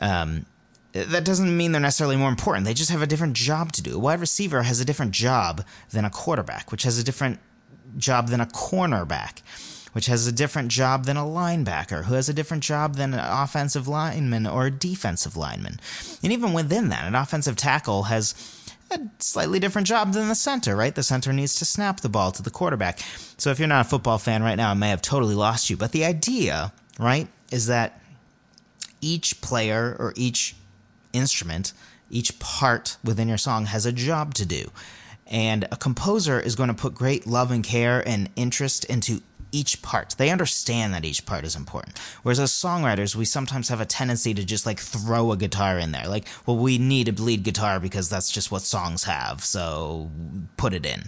Um, 0.02 0.46
that 0.92 1.26
doesn't 1.26 1.56
mean 1.56 1.72
they're 1.72 1.82
necessarily 1.82 2.18
more 2.18 2.30
important. 2.30 2.66
They 2.66 2.76
just 2.76 2.92
have 2.92 3.02
a 3.02 3.08
different 3.08 3.34
job 3.34 3.72
to 3.72 3.82
do. 3.82 3.96
A 3.96 4.00
wide 4.00 4.20
receiver 4.20 4.62
has 4.62 4.80
a 4.80 4.86
different 4.86 5.12
job 5.14 5.66
than 5.90 6.06
a 6.06 6.10
quarterback, 6.10 6.72
which 6.72 6.84
has 6.84 7.00
a 7.00 7.04
different 7.04 7.40
job 7.98 8.30
than 8.30 8.42
a 8.42 8.46
cornerback, 8.46 9.42
which 9.94 10.08
has 10.08 10.28
a 10.28 10.32
different 10.32 10.70
job 10.70 11.06
than 11.06 11.18
a 11.18 11.24
linebacker, 11.24 12.06
who 12.06 12.16
has 12.16 12.30
a 12.30 12.34
different 12.34 12.64
job 12.64 12.96
than 12.96 13.14
an 13.14 13.20
offensive 13.20 13.88
lineman 13.88 14.48
or 14.48 14.68
a 14.68 14.72
defensive 14.72 15.38
lineman. 15.38 15.80
And 16.24 16.32
even 16.32 16.54
within 16.54 16.90
that, 16.90 17.06
an 17.06 17.16
offensive 17.16 17.56
tackle 17.56 18.04
has 18.04 18.34
a 18.92 19.00
slightly 19.20 19.60
different 19.60 19.88
job 19.88 20.14
than 20.14 20.28
the 20.28 20.36
center, 20.36 20.76
right? 20.76 20.94
The 20.94 21.04
center 21.04 21.34
needs 21.34 21.56
to 21.56 21.66
snap 21.66 22.02
the 22.02 22.10
ball 22.10 22.32
to 22.32 22.44
the 22.44 22.50
quarterback. 22.50 23.00
So 23.38 23.50
if 23.50 23.60
you're 23.60 23.68
not 23.68 23.86
a 23.86 23.90
football 23.90 24.18
fan 24.18 24.44
right 24.44 24.56
now, 24.56 24.72
I 24.72 24.76
may 24.76 24.90
have 24.90 25.02
totally 25.02 25.36
lost 25.36 25.70
you. 25.70 25.78
But 25.78 25.92
the 25.92 26.06
idea, 26.06 26.74
right, 27.00 27.28
is 27.52 27.68
that 27.68 28.00
each 29.02 29.42
player 29.42 29.96
or 30.00 30.14
each 30.16 30.56
instrument, 31.12 31.74
each 32.10 32.40
part 32.40 32.98
within 33.04 33.28
your 33.28 33.38
song 33.38 33.66
has 33.68 33.86
a 33.86 33.92
job 33.92 34.34
to 34.36 34.46
do. 34.46 34.72
And 35.28 35.68
a 35.72 35.78
composer 35.78 36.40
is 36.40 36.56
going 36.56 36.70
to 36.70 36.76
put 36.76 36.94
great 36.94 37.26
love 37.26 37.52
and 37.52 37.64
care 37.64 38.08
and 38.08 38.30
interest 38.36 38.86
into 38.86 39.22
each 39.54 39.82
part. 39.82 40.16
They 40.18 40.32
understand 40.32 40.94
that 40.94 41.06
each 41.06 41.26
part 41.26 41.46
is 41.46 41.56
important. 41.56 41.98
Whereas 42.24 42.40
as 42.40 42.52
songwriters, 42.52 43.16
we 43.16 43.24
sometimes 43.24 43.70
have 43.70 43.80
a 43.80 43.86
tendency 43.86 44.34
to 44.34 44.44
just 44.44 44.66
like 44.66 44.80
throw 44.80 45.32
a 45.32 45.38
guitar 45.38 45.80
in 45.80 45.92
there. 45.92 46.08
Like, 46.08 46.28
well, 46.46 46.58
we 46.58 46.78
need 46.78 47.08
a 47.08 47.22
lead 47.22 47.44
guitar 47.44 47.80
because 47.80 48.10
that's 48.10 48.32
just 48.32 48.52
what 48.52 48.64
songs 48.64 49.04
have. 49.04 49.44
So 49.44 50.10
put 50.58 50.74
it 50.74 50.86
in. 50.86 51.04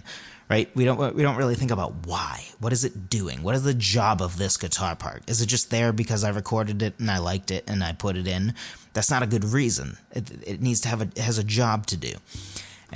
Right? 0.48 0.70
We 0.76 0.84
don't 0.84 1.16
we 1.16 1.24
don't 1.24 1.36
really 1.36 1.56
think 1.56 1.72
about 1.72 2.06
why. 2.06 2.44
What 2.60 2.72
is 2.72 2.84
it 2.84 3.10
doing? 3.10 3.42
What 3.42 3.56
is 3.56 3.64
the 3.64 3.74
job 3.74 4.22
of 4.22 4.38
this 4.38 4.56
guitar 4.56 4.94
part? 4.94 5.28
Is 5.28 5.42
it 5.42 5.46
just 5.46 5.70
there 5.70 5.92
because 5.92 6.22
I 6.22 6.28
recorded 6.28 6.82
it 6.82 6.94
and 7.00 7.10
I 7.10 7.18
liked 7.18 7.50
it 7.50 7.64
and 7.66 7.82
I 7.82 7.92
put 7.92 8.16
it 8.16 8.28
in? 8.28 8.54
That's 8.92 9.10
not 9.10 9.24
a 9.24 9.26
good 9.26 9.42
reason. 9.44 9.98
It, 10.12 10.30
it 10.46 10.62
needs 10.62 10.80
to 10.82 10.88
have 10.88 11.02
a 11.02 11.20
has 11.20 11.38
a 11.38 11.44
job 11.44 11.86
to 11.86 11.96
do. 11.96 12.12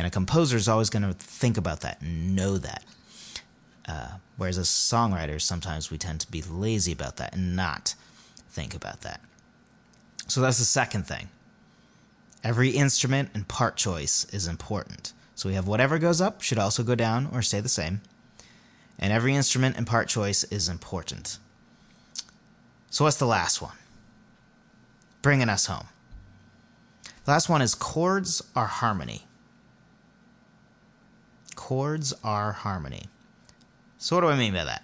And 0.00 0.06
a 0.06 0.10
composer 0.10 0.56
is 0.56 0.66
always 0.66 0.88
going 0.88 1.02
to 1.02 1.12
think 1.12 1.58
about 1.58 1.80
that 1.80 2.00
and 2.00 2.34
know 2.34 2.56
that. 2.56 2.84
Uh, 3.86 4.12
whereas 4.38 4.56
as 4.56 4.66
songwriters, 4.66 5.42
sometimes 5.42 5.90
we 5.90 5.98
tend 5.98 6.20
to 6.20 6.30
be 6.30 6.40
lazy 6.40 6.90
about 6.90 7.18
that 7.18 7.34
and 7.34 7.54
not 7.54 7.94
think 8.48 8.74
about 8.74 9.02
that. 9.02 9.20
So 10.26 10.40
that's 10.40 10.56
the 10.56 10.64
second 10.64 11.06
thing. 11.06 11.28
Every 12.42 12.70
instrument 12.70 13.28
and 13.34 13.46
part 13.46 13.76
choice 13.76 14.24
is 14.32 14.46
important. 14.46 15.12
So 15.34 15.50
we 15.50 15.54
have 15.54 15.68
whatever 15.68 15.98
goes 15.98 16.22
up 16.22 16.40
should 16.40 16.56
also 16.56 16.82
go 16.82 16.94
down 16.94 17.28
or 17.30 17.42
stay 17.42 17.60
the 17.60 17.68
same. 17.68 18.00
And 18.98 19.12
every 19.12 19.34
instrument 19.34 19.76
and 19.76 19.86
part 19.86 20.08
choice 20.08 20.44
is 20.44 20.70
important. 20.70 21.36
So 22.88 23.04
what's 23.04 23.18
the 23.18 23.26
last 23.26 23.60
one? 23.60 23.76
Bringing 25.20 25.50
us 25.50 25.66
home. 25.66 25.88
The 27.26 27.32
last 27.32 27.50
one 27.50 27.60
is 27.60 27.74
chords 27.74 28.42
are 28.56 28.64
harmony 28.64 29.26
chords 31.70 32.12
are 32.24 32.50
harmony. 32.50 33.04
So, 33.96 34.16
what 34.16 34.22
do 34.22 34.26
I 34.26 34.36
mean 34.36 34.54
by 34.54 34.64
that? 34.64 34.82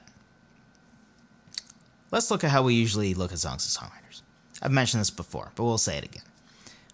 Let's 2.12 2.30
look 2.30 2.44
at 2.44 2.52
how 2.52 2.62
we 2.62 2.74
usually 2.74 3.12
look 3.12 3.32
at 3.32 3.40
songs 3.40 3.66
as 3.66 3.76
songwriters. 3.76 4.22
I've 4.62 4.70
mentioned 4.70 5.00
this 5.00 5.10
before, 5.10 5.50
but 5.56 5.64
we'll 5.64 5.78
say 5.78 5.98
it 5.98 6.04
again. 6.04 6.22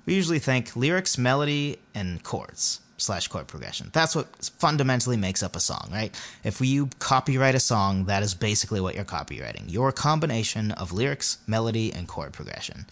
We 0.07 0.15
usually 0.15 0.39
think 0.39 0.75
lyrics, 0.75 1.19
melody, 1.19 1.79
and 1.95 2.23
chords 2.23 2.81
slash 2.97 3.29
chord 3.29 3.49
progression. 3.49 3.91
That's 3.93 4.17
what 4.17 4.35
fundamentally 4.57 5.19
makes 5.19 5.43
up 5.43 5.57
a 5.57 5.61
song, 5.61 5.91
right? 5.93 6.19
If 6.43 6.63
you 6.63 6.89
copyright 6.99 7.55
a 7.55 7.61
song, 7.61 8.07
that 8.07 8.23
is 8.23 8.33
basically 8.33 8.81
what 8.81 8.95
you're 8.95 9.05
copywriting. 9.05 9.71
Your 9.71 9.93
combination 9.93 10.71
of 10.73 10.93
lyrics, 10.93 11.37
melody, 11.47 11.93
and 11.93 12.09
chord 12.09 12.33
progression. 12.33 12.87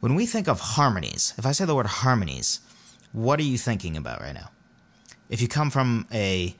When 0.00 0.14
we 0.14 0.24
think 0.24 0.48
of 0.48 0.60
harmonies, 0.60 1.34
if 1.36 1.44
I 1.44 1.52
say 1.52 1.66
the 1.66 1.74
word 1.74 2.00
harmonies, 2.00 2.60
what 3.12 3.38
are 3.38 3.42
you 3.42 3.58
thinking 3.58 3.98
about 3.98 4.22
right 4.22 4.32
now? 4.32 4.48
If 5.30 5.40
you 5.40 5.48
come 5.48 5.70
from 5.70 6.06
a 6.12 6.54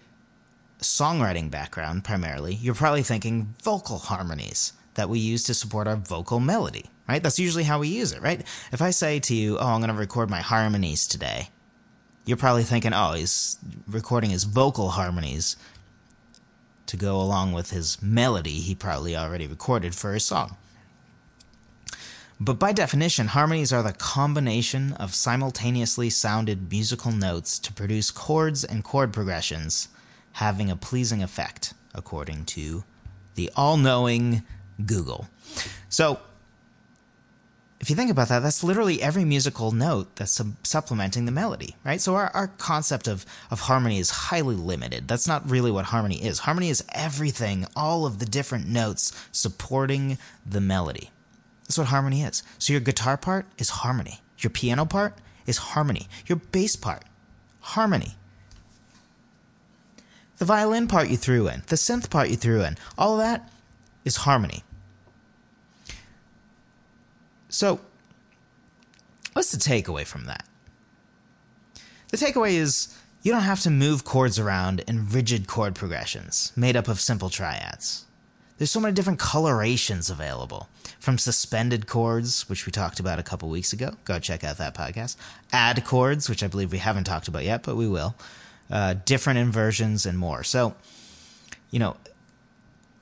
songwriting 0.79 1.51
background 1.51 2.05
primarily, 2.05 2.55
you're 2.55 2.75
probably 2.75 3.03
thinking 3.03 3.55
vocal 3.63 3.99
harmonies 3.99 4.73
that 4.95 5.09
we 5.09 5.19
use 5.19 5.43
to 5.45 5.55
support 5.55 5.87
our 5.87 5.97
vocal 5.97 6.41
melody, 6.41 6.87
right? 7.09 7.23
That's 7.23 7.39
usually 7.39 7.65
how 7.65 7.81
we 7.81 7.89
use 7.89 8.13
it, 8.13 8.23
right? 8.23 8.41
If 8.73 8.81
I 8.81 8.91
say 8.91 9.19
to 9.21 9.35
you, 9.35 9.59
oh, 9.59 9.67
I'm 9.67 9.81
going 9.81 9.93
to 9.93 9.99
record 9.99 10.31
my 10.31 10.41
harmonies 10.41 11.07
today, 11.07 11.51
you're 12.25 12.37
probably 12.37 12.63
thinking, 12.63 12.93
oh, 12.95 13.13
he's 13.13 13.59
recording 13.89 14.31
his 14.31 14.45
vocal 14.45 14.91
harmonies 14.91 15.57
to 16.87 16.97
go 16.97 17.21
along 17.21 17.53
with 17.53 17.71
his 17.71 18.01
melody 18.03 18.59
he 18.61 18.75
probably 18.75 19.17
already 19.17 19.47
recorded 19.47 19.95
for 19.95 20.15
his 20.15 20.25
song. 20.25 20.57
But 22.43 22.59
by 22.59 22.73
definition, 22.73 23.29
harmonies 23.29 23.71
are 23.71 23.83
the 23.83 23.93
combination 23.93 24.95
of 24.95 25.15
simultaneously 25.15 26.09
sounded 26.09 26.71
musical 26.71 27.13
notes 27.13 27.59
to 27.59 27.73
produce 27.73 28.11
chords 28.11 28.65
and 28.65 28.83
chord 28.83 29.13
progressions 29.13 29.89
having 30.33 30.71
a 30.71 30.77
pleasing 30.77 31.23
effect, 31.23 31.75
according 31.95 32.47
to 32.47 32.85
the 33.35 33.51
all 33.55 33.77
knowing 33.77 34.43
Google. 34.87 35.29
So, 35.91 36.21
if 37.79 37.91
you 37.91 37.97
think 37.97 38.11
about 38.11 38.29
that, 38.29 38.41
that's 38.41 38.65
literally 38.65 39.03
every 39.03 39.25
musical 39.25 39.73
note 39.73 40.17
that's 40.17 40.33
sub- 40.33 40.67
supplementing 40.67 41.27
the 41.27 41.33
melody, 41.33 41.77
right? 41.85 42.01
So 42.01 42.15
our, 42.15 42.31
our 42.35 42.49
concept 42.49 43.09
of, 43.09 43.25
of 43.51 43.61
harmony 43.61 43.99
is 43.99 44.11
highly 44.11 44.55
limited. 44.55 45.09
That's 45.09 45.27
not 45.27 45.51
really 45.51 45.71
what 45.71 45.87
harmony 45.87 46.23
is. 46.23 46.41
Harmony 46.41 46.69
is 46.69 46.85
everything, 46.95 47.67
all 47.75 48.05
of 48.05 48.19
the 48.19 48.27
different 48.27 48.69
notes 48.69 49.13
supporting 49.33 50.19
the 50.45 50.61
melody. 50.61 51.11
That's 51.71 51.79
what 51.79 51.87
harmony 51.87 52.23
is. 52.23 52.43
So 52.59 52.73
your 52.73 52.81
guitar 52.81 53.17
part 53.17 53.47
is 53.57 53.71
harmony. 53.71 54.23
Your 54.41 54.51
piano 54.51 54.85
part 54.85 55.15
is 55.47 55.59
harmony. 55.59 56.09
Your 56.27 56.39
bass 56.51 56.75
part, 56.75 57.05
harmony. 57.61 58.17
The 60.39 60.45
violin 60.45 60.89
part 60.89 61.11
you 61.11 61.17
threw 61.17 61.47
in, 61.47 61.63
the 61.69 61.77
synth 61.77 62.11
part 62.11 62.29
you 62.29 62.35
threw 62.35 62.65
in, 62.65 62.77
all 62.99 63.17
that 63.19 63.49
is 64.05 64.17
harmony. 64.17 64.65
So, 67.49 67.79
what's 69.35 69.53
the 69.53 69.57
takeaway 69.57 70.05
from 70.05 70.25
that? 70.25 70.45
The 72.09 72.17
takeaway 72.17 72.55
is 72.55 72.99
you 73.23 73.31
don't 73.31 73.43
have 73.43 73.61
to 73.61 73.71
move 73.71 74.03
chords 74.03 74.41
around 74.41 74.81
in 74.89 75.09
rigid 75.09 75.47
chord 75.47 75.77
progressions 75.77 76.53
made 76.57 76.75
up 76.75 76.89
of 76.89 76.99
simple 76.99 77.31
triads. 77.31 78.07
There's 78.59 78.73
so 78.73 78.81
many 78.81 78.93
different 78.93 79.21
colorations 79.21 80.11
available. 80.11 80.69
From 81.01 81.17
suspended 81.17 81.87
chords, 81.87 82.49
which 82.49 82.67
we 82.67 82.73
talked 82.73 83.01
about 83.01 83.19
a 83.19 83.23
couple 83.23 83.49
weeks 83.49 83.73
ago, 83.73 83.95
go 84.05 84.19
check 84.19 84.45
out 84.45 84.59
that 84.59 84.75
podcast. 84.75 85.17
Add 85.51 85.83
chords, 85.85 86.29
which 86.29 86.43
I 86.43 86.47
believe 86.47 86.73
we 86.73 86.79
haven't 86.79 87.05
talked 87.05 87.27
about 87.27 87.43
yet, 87.43 87.63
but 87.63 87.75
we 87.75 87.89
will. 87.89 88.15
Uh, 88.71 88.95
different 89.07 89.39
inversions 89.39 90.05
and 90.05 90.19
more. 90.19 90.45
So, 90.45 90.75
you 91.71 91.79
know, 91.79 91.97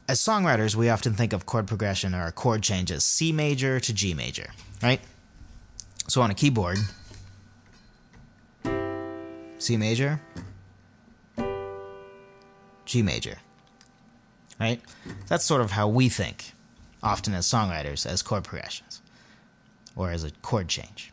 as 0.09 0.21
songwriters, 0.21 0.75
we 0.75 0.89
often 0.89 1.13
think 1.15 1.33
of 1.33 1.45
chord 1.45 1.67
progression 1.67 2.15
or 2.15 2.31
chord 2.31 2.63
changes 2.63 3.05
C 3.05 3.33
major 3.33 3.79
to 3.81 3.93
G 3.93 4.15
major, 4.15 4.51
right? 4.83 5.01
So 6.07 6.23
on 6.23 6.31
a 6.31 6.35
keyboard, 6.35 6.79
C 9.59 9.77
major, 9.77 10.21
G 12.87 13.03
major, 13.03 13.37
right? 14.59 14.81
That's 15.27 15.45
sort 15.45 15.61
of 15.61 15.73
how 15.73 15.89
we 15.89 16.09
think, 16.09 16.53
often 17.03 17.35
as 17.35 17.47
songwriters, 17.47 18.07
as 18.07 18.23
chord 18.23 18.45
progressions 18.45 19.01
or 19.97 20.11
as 20.11 20.25
a 20.25 20.31
chord 20.43 20.69
change. 20.69 21.13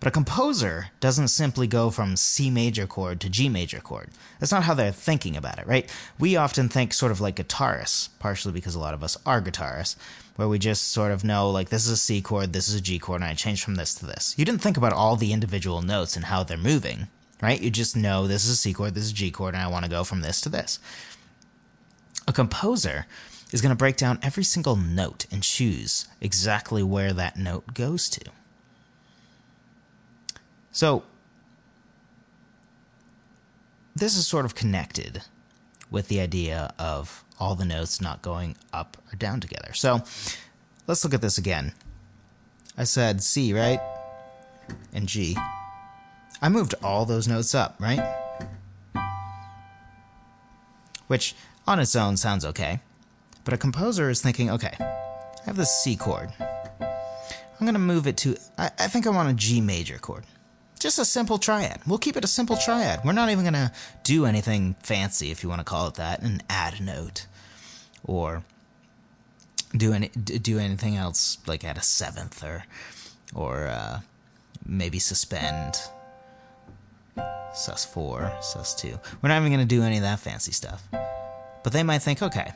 But 0.00 0.08
a 0.08 0.10
composer 0.10 0.88
doesn't 1.00 1.28
simply 1.28 1.66
go 1.66 1.88
from 1.88 2.16
C 2.16 2.50
major 2.50 2.86
chord 2.86 3.20
to 3.20 3.30
G 3.30 3.48
major 3.48 3.80
chord. 3.80 4.10
That's 4.38 4.52
not 4.52 4.64
how 4.64 4.74
they're 4.74 4.92
thinking 4.92 5.34
about 5.34 5.58
it, 5.58 5.66
right? 5.66 5.90
We 6.18 6.36
often 6.36 6.68
think 6.68 6.92
sort 6.92 7.10
of 7.10 7.22
like 7.22 7.36
guitarists, 7.36 8.10
partially 8.18 8.52
because 8.52 8.74
a 8.74 8.80
lot 8.80 8.92
of 8.92 9.02
us 9.02 9.16
are 9.24 9.40
guitarists, 9.40 9.96
where 10.36 10.48
we 10.48 10.58
just 10.58 10.88
sort 10.88 11.10
of 11.10 11.24
know 11.24 11.48
like 11.48 11.70
this 11.70 11.86
is 11.86 11.92
a 11.92 11.96
C 11.96 12.20
chord, 12.20 12.52
this 12.52 12.68
is 12.68 12.74
a 12.74 12.80
G 12.82 12.98
chord, 12.98 13.22
and 13.22 13.30
I 13.30 13.34
change 13.34 13.64
from 13.64 13.76
this 13.76 13.94
to 13.94 14.04
this. 14.04 14.34
You 14.36 14.44
didn't 14.44 14.60
think 14.60 14.76
about 14.76 14.92
all 14.92 15.16
the 15.16 15.32
individual 15.32 15.80
notes 15.80 16.16
and 16.16 16.26
how 16.26 16.42
they're 16.42 16.58
moving, 16.58 17.08
right? 17.40 17.60
You 17.60 17.70
just 17.70 17.96
know 17.96 18.26
this 18.26 18.44
is 18.44 18.50
a 18.50 18.56
C 18.56 18.74
chord, 18.74 18.94
this 18.94 19.04
is 19.04 19.12
a 19.12 19.14
G 19.14 19.30
chord, 19.30 19.54
and 19.54 19.62
I 19.62 19.68
want 19.68 19.86
to 19.86 19.90
go 19.90 20.04
from 20.04 20.20
this 20.20 20.40
to 20.42 20.50
this. 20.50 20.80
A 22.28 22.32
composer 22.32 23.06
is 23.54 23.60
going 23.60 23.70
to 23.70 23.76
break 23.76 23.96
down 23.96 24.18
every 24.20 24.42
single 24.42 24.74
note 24.74 25.26
and 25.30 25.44
choose 25.44 26.08
exactly 26.20 26.82
where 26.82 27.12
that 27.12 27.36
note 27.36 27.72
goes 27.72 28.08
to. 28.08 28.20
So, 30.72 31.04
this 33.94 34.16
is 34.16 34.26
sort 34.26 34.44
of 34.44 34.56
connected 34.56 35.22
with 35.88 36.08
the 36.08 36.18
idea 36.18 36.74
of 36.80 37.22
all 37.38 37.54
the 37.54 37.64
notes 37.64 38.00
not 38.00 38.22
going 38.22 38.56
up 38.72 38.96
or 39.12 39.16
down 39.16 39.38
together. 39.38 39.72
So, 39.72 40.02
let's 40.88 41.04
look 41.04 41.14
at 41.14 41.22
this 41.22 41.38
again. 41.38 41.74
I 42.76 42.82
said 42.82 43.22
C, 43.22 43.52
right? 43.52 43.78
And 44.92 45.06
G. 45.06 45.36
I 46.42 46.48
moved 46.48 46.74
all 46.82 47.04
those 47.04 47.28
notes 47.28 47.54
up, 47.54 47.76
right? 47.78 48.02
Which 51.06 51.36
on 51.68 51.78
its 51.78 51.94
own 51.94 52.16
sounds 52.16 52.44
okay. 52.44 52.80
But 53.44 53.54
a 53.54 53.58
composer 53.58 54.10
is 54.10 54.22
thinking, 54.22 54.50
okay, 54.50 54.74
I 54.80 55.44
have 55.44 55.56
this 55.56 55.70
C 55.82 55.96
chord. 55.96 56.30
I'm 56.40 57.66
going 57.66 57.74
to 57.74 57.78
move 57.78 58.06
it 58.06 58.16
to, 58.18 58.36
I, 58.58 58.70
I 58.78 58.86
think 58.88 59.06
I 59.06 59.10
want 59.10 59.30
a 59.30 59.34
G 59.34 59.60
major 59.60 59.98
chord. 59.98 60.24
Just 60.80 60.98
a 60.98 61.04
simple 61.04 61.38
triad. 61.38 61.80
We'll 61.86 61.98
keep 61.98 62.16
it 62.16 62.24
a 62.24 62.28
simple 62.28 62.56
triad. 62.56 63.00
We're 63.04 63.12
not 63.12 63.30
even 63.30 63.44
going 63.44 63.54
to 63.54 63.72
do 64.02 64.26
anything 64.26 64.76
fancy, 64.82 65.30
if 65.30 65.42
you 65.42 65.48
want 65.48 65.60
to 65.60 65.64
call 65.64 65.88
it 65.88 65.94
that, 65.94 66.20
and 66.22 66.42
add 66.50 66.80
a 66.80 66.82
note. 66.82 67.26
Or 68.04 68.42
do 69.76 69.92
any 69.92 70.08
do 70.08 70.58
anything 70.58 70.96
else 70.96 71.38
like 71.46 71.64
add 71.64 71.78
a 71.78 71.82
seventh 71.82 72.44
or 72.44 72.64
or 73.34 73.66
uh, 73.66 74.00
maybe 74.64 74.98
suspend 74.98 75.74
sus 77.54 77.84
four 77.84 78.30
sus 78.40 78.74
two. 78.74 78.98
We're 79.22 79.30
not 79.30 79.40
even 79.40 79.52
going 79.52 79.66
to 79.66 79.74
do 79.74 79.82
any 79.82 79.96
of 79.96 80.02
that 80.02 80.20
fancy 80.20 80.52
stuff. 80.52 80.82
But 81.62 81.72
they 81.72 81.82
might 81.82 82.00
think, 82.00 82.20
okay, 82.20 82.52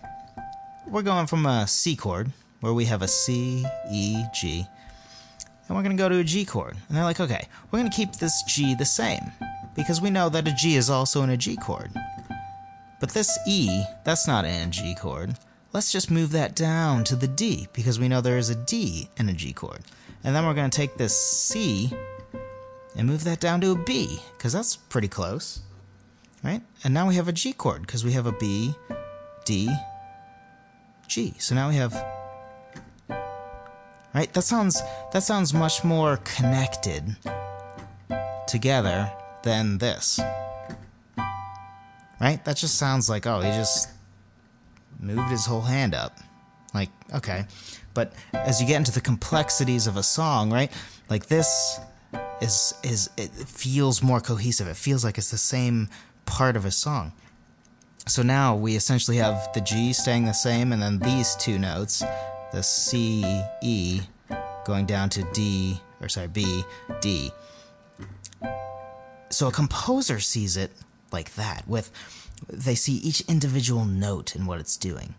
we're 0.91 1.03
going 1.03 1.27
from 1.27 1.45
a 1.45 1.67
C 1.67 1.95
chord 1.95 2.31
where 2.61 2.73
we 2.73 2.87
have 2.87 3.03
a 3.03 3.09
C 3.09 3.65
E 3.91 4.25
G 4.35 4.67
and 5.69 5.77
we're 5.77 5.83
going 5.83 5.97
to 5.97 6.03
go 6.03 6.09
to 6.09 6.19
a 6.19 6.25
G 6.25 6.47
chord. 6.47 6.77
And 6.89 6.97
they're 6.97 7.05
like, 7.05 7.21
okay, 7.21 7.47
we're 7.71 7.81
going 7.81 7.91
to 7.91 7.97
keep 7.97 8.15
this 8.15 8.43
G 8.45 8.75
the 8.75 8.87
same 8.87 9.21
because 9.77 10.01
we 10.01 10.09
know 10.09 10.31
that 10.31 10.49
a 10.49 10.55
G 10.55 10.77
is 10.77 10.89
also 10.89 11.23
in 11.23 11.31
a 11.31 11.37
G 11.37 11.57
chord. 11.57 11.91
But 13.01 13.11
this 13.11 13.39
E, 13.47 13.83
that's 14.05 14.27
not 14.27 14.47
in 14.47 14.69
a 14.69 14.71
G 14.71 14.95
chord. 14.95 15.37
Let's 15.75 15.93
just 15.93 16.11
move 16.11 16.33
that 16.33 16.57
down 16.57 17.05
to 17.05 17.17
the 17.17 17.29
D 17.29 17.69
because 17.75 18.01
we 18.01 18.09
know 18.09 18.23
there 18.23 18.39
is 18.39 18.49
a 18.49 18.55
D 18.55 19.11
in 19.19 19.29
a 19.29 19.35
G 19.35 19.53
chord. 19.53 19.81
And 20.25 20.35
then 20.35 20.47
we're 20.47 20.55
going 20.55 20.71
to 20.71 20.77
take 20.77 20.97
this 20.97 21.15
C 21.17 21.93
and 22.97 23.07
move 23.07 23.25
that 23.25 23.41
down 23.41 23.61
to 23.61 23.73
a 23.73 23.77
B 23.77 24.19
because 24.37 24.55
that's 24.55 24.77
pretty 24.77 25.09
close. 25.09 25.61
Right? 26.43 26.63
And 26.83 26.95
now 26.95 27.07
we 27.07 27.17
have 27.17 27.29
a 27.29 27.33
G 27.33 27.53
chord 27.53 27.83
because 27.83 28.05
we 28.05 28.13
have 28.13 28.27
a 28.27 28.33
B, 28.33 28.75
D, 29.45 29.71
G. 31.09 31.35
So 31.39 31.55
now 31.55 31.69
we 31.69 31.77
have 31.77 31.93
right? 34.15 34.33
That 34.33 34.43
sounds 34.43 34.83
that 35.13 35.23
sounds 35.23 35.53
much 35.55 35.85
more 35.85 36.19
connected 36.19 37.17
together 38.47 39.11
than 39.43 39.79
this. 39.79 40.21
Right? 42.21 42.45
That 42.45 42.57
just 42.57 42.77
sounds 42.77 43.09
like 43.09 43.27
oh, 43.27 43.41
he 43.41 43.51
just 43.51 43.89
moved 44.99 45.31
his 45.31 45.47
whole 45.47 45.63
hand 45.63 45.95
up. 45.95 46.19
Like, 46.75 46.91
okay. 47.15 47.47
But 47.95 48.13
as 48.33 48.61
you 48.61 48.67
get 48.67 48.77
into 48.77 48.93
the 48.93 49.01
complexities 49.01 49.87
of 49.87 49.97
a 49.97 50.03
song, 50.03 50.53
right? 50.53 50.71
Like 51.09 51.27
this 51.27 51.81
is 52.41 52.75
is 52.83 53.11
it 53.17 53.31
feels 53.31 54.03
more 54.03 54.21
cohesive. 54.21 54.69
It 54.69 54.77
feels 54.77 55.05
like 55.05 55.19
it's 55.19 55.31
the 55.31 55.39
same 55.39 55.89
part 56.27 56.57
of 56.57 56.65
a 56.65 56.71
song. 56.71 57.13
So 58.09 58.23
now 58.23 58.57
we 58.57 58.75
essentially 58.75 59.19
have 59.19 59.53
the 59.53 59.61
G 59.61 59.93
staying 59.93 60.25
the 60.25 60.33
same 60.33 60.73
and 60.73 60.81
then 60.81 60.99
these 60.99 61.37
two 61.37 61.59
notes 61.59 62.03
the 62.53 62.63
C, 62.63 63.23
E, 63.63 64.01
going 64.65 64.87
down 64.87 65.11
to 65.11 65.23
D, 65.35 65.79
or 66.01 66.09
sorry, 66.09 66.29
B, 66.29 66.65
D. 67.03 67.31
So 69.29 69.49
a 69.49 69.53
composer 69.53 70.21
sees 70.21 70.57
it 70.57 70.73
like 71.13 71.35
that, 71.35 71.69
with 71.69 71.91
they 72.49 72.75
see 72.75 72.95
each 72.95 73.21
individual 73.29 73.85
note 73.85 74.35
and 74.35 74.47
what 74.47 74.59
it's 74.59 74.79
doing. 74.79 75.15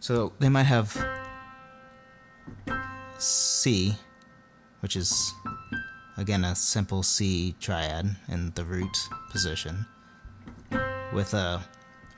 So 0.00 0.34
they 0.38 0.50
might 0.50 0.64
have 0.64 1.02
C, 3.18 3.96
which 4.80 4.94
is 4.94 5.32
again 6.18 6.44
a 6.44 6.54
simple 6.54 7.02
C 7.02 7.54
triad 7.58 8.16
in 8.28 8.52
the 8.54 8.64
root 8.64 8.96
position, 9.30 9.86
with 11.12 11.34
a 11.34 11.62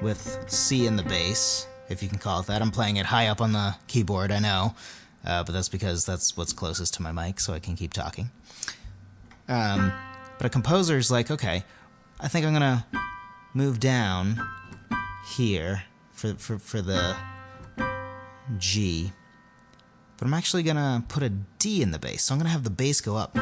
with 0.00 0.44
C 0.46 0.86
in 0.86 0.96
the 0.96 1.02
bass, 1.02 1.66
if 1.88 2.02
you 2.02 2.08
can 2.08 2.18
call 2.18 2.40
it 2.40 2.46
that. 2.46 2.62
I'm 2.62 2.70
playing 2.70 2.96
it 2.96 3.06
high 3.06 3.26
up 3.28 3.40
on 3.40 3.52
the 3.52 3.74
keyboard, 3.86 4.30
I 4.30 4.38
know, 4.38 4.74
uh, 5.24 5.42
but 5.44 5.52
that's 5.52 5.68
because 5.68 6.04
that's 6.04 6.36
what's 6.36 6.52
closest 6.52 6.94
to 6.94 7.02
my 7.02 7.12
mic, 7.12 7.40
so 7.40 7.52
I 7.52 7.58
can 7.58 7.76
keep 7.76 7.92
talking. 7.92 8.30
Um, 9.48 9.92
but 10.36 10.46
a 10.46 10.50
composer's 10.50 11.10
like, 11.10 11.30
okay, 11.30 11.64
I 12.20 12.28
think 12.28 12.46
I'm 12.46 12.52
gonna 12.52 12.86
move 13.54 13.80
down 13.80 14.40
here 15.36 15.82
for, 16.12 16.34
for, 16.34 16.58
for 16.58 16.80
the 16.80 17.16
G. 18.56 19.12
But 20.16 20.26
I'm 20.26 20.34
actually 20.34 20.62
to 20.76 21.04
put 21.08 21.22
a 21.22 21.28
D 21.28 21.82
in 21.82 21.92
the 21.92 21.98
bass. 21.98 22.24
So 22.24 22.34
I'm 22.34 22.38
to 22.46 22.52
have 22.52 22.64
the 22.64 22.70
bass 22.70 23.00
go 23.00 23.16
up. 23.16 23.38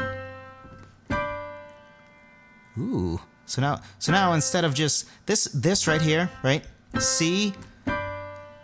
Ooh. 2.77 3.19
So 3.47 3.61
now 3.61 3.81
so 3.97 4.11
now 4.11 4.33
instead 4.33 4.63
of 4.63 4.75
just 4.75 5.09
this 5.25 5.45
this 5.45 5.87
right 5.87 6.01
here, 6.01 6.29
right? 6.43 6.63
C 6.99 7.53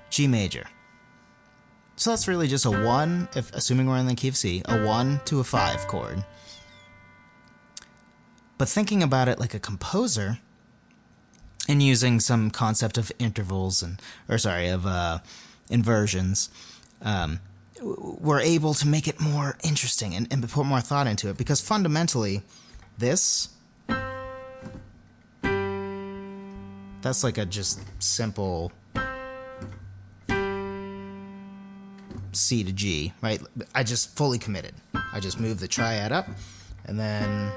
G 0.09 0.27
major. 0.27 0.65
So 1.95 2.11
that's 2.11 2.27
really 2.27 2.47
just 2.47 2.65
a 2.65 2.71
1 2.71 3.29
if 3.36 3.53
assuming 3.53 3.88
we're 3.88 3.97
in 3.97 4.07
the 4.07 4.15
key 4.15 4.27
of 4.27 4.36
C, 4.36 4.61
a 4.65 4.84
1 4.84 5.21
to 5.25 5.39
a 5.39 5.43
5 5.43 5.88
chord. 5.88 6.25
But 8.57 8.67
thinking 8.67 9.03
about 9.03 9.27
it 9.27 9.39
like 9.39 9.53
a 9.53 9.59
composer, 9.59 10.39
and 11.67 11.81
using 11.81 12.19
some 12.19 12.51
concept 12.51 12.97
of 12.97 13.11
intervals 13.19 13.81
and 13.81 14.01
or 14.27 14.38
sorry 14.38 14.67
of 14.67 14.86
uh, 14.86 15.19
inversions 15.69 16.49
um, 17.01 17.39
we're 17.81 18.39
able 18.39 18.73
to 18.73 18.88
make 18.88 19.07
it 19.07 19.19
more 19.19 19.57
interesting 19.63 20.15
and, 20.15 20.27
and 20.31 20.47
put 20.49 20.65
more 20.65 20.81
thought 20.81 21.07
into 21.07 21.29
it 21.29 21.38
because 21.38 21.59
fundamentally 21.61 22.41
this 22.97 23.49
that's 27.04 27.24
like 27.24 27.38
a 27.38 27.45
just 27.45 27.82
simple 28.01 28.72
C 32.32 32.64
to 32.64 32.72
G, 32.72 33.14
right? 33.22 33.41
I 33.76 33.84
just 33.84 34.16
fully 34.16 34.39
committed. 34.39 34.74
I 34.95 35.20
just 35.20 35.39
moved 35.39 35.60
the 35.60 35.68
triad 35.68 36.12
up 36.12 36.28
and 36.86 36.99
then 36.99 37.51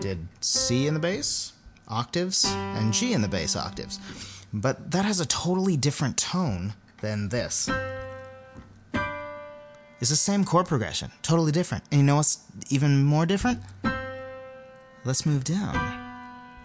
did 0.00 0.26
C 0.40 0.86
in 0.86 0.94
the 0.94 1.00
bass, 1.00 1.52
octaves 1.88 2.46
and 2.46 2.92
G 2.94 3.12
in 3.12 3.20
the 3.20 3.28
bass 3.28 3.56
octaves. 3.56 4.00
But 4.52 4.90
that 4.92 5.04
has 5.04 5.20
a 5.20 5.26
totally 5.26 5.76
different 5.76 6.16
tone 6.16 6.72
than 7.02 7.28
this. 7.28 7.68
It's 10.00 10.08
the 10.08 10.16
same 10.16 10.44
chord 10.44 10.66
progression, 10.66 11.10
totally 11.20 11.52
different. 11.52 11.84
And 11.90 12.00
you 12.00 12.06
know 12.06 12.16
what's 12.16 12.38
even 12.70 13.04
more 13.04 13.26
different? 13.26 13.60
Let's 15.04 15.26
move 15.26 15.44
down. 15.44 15.76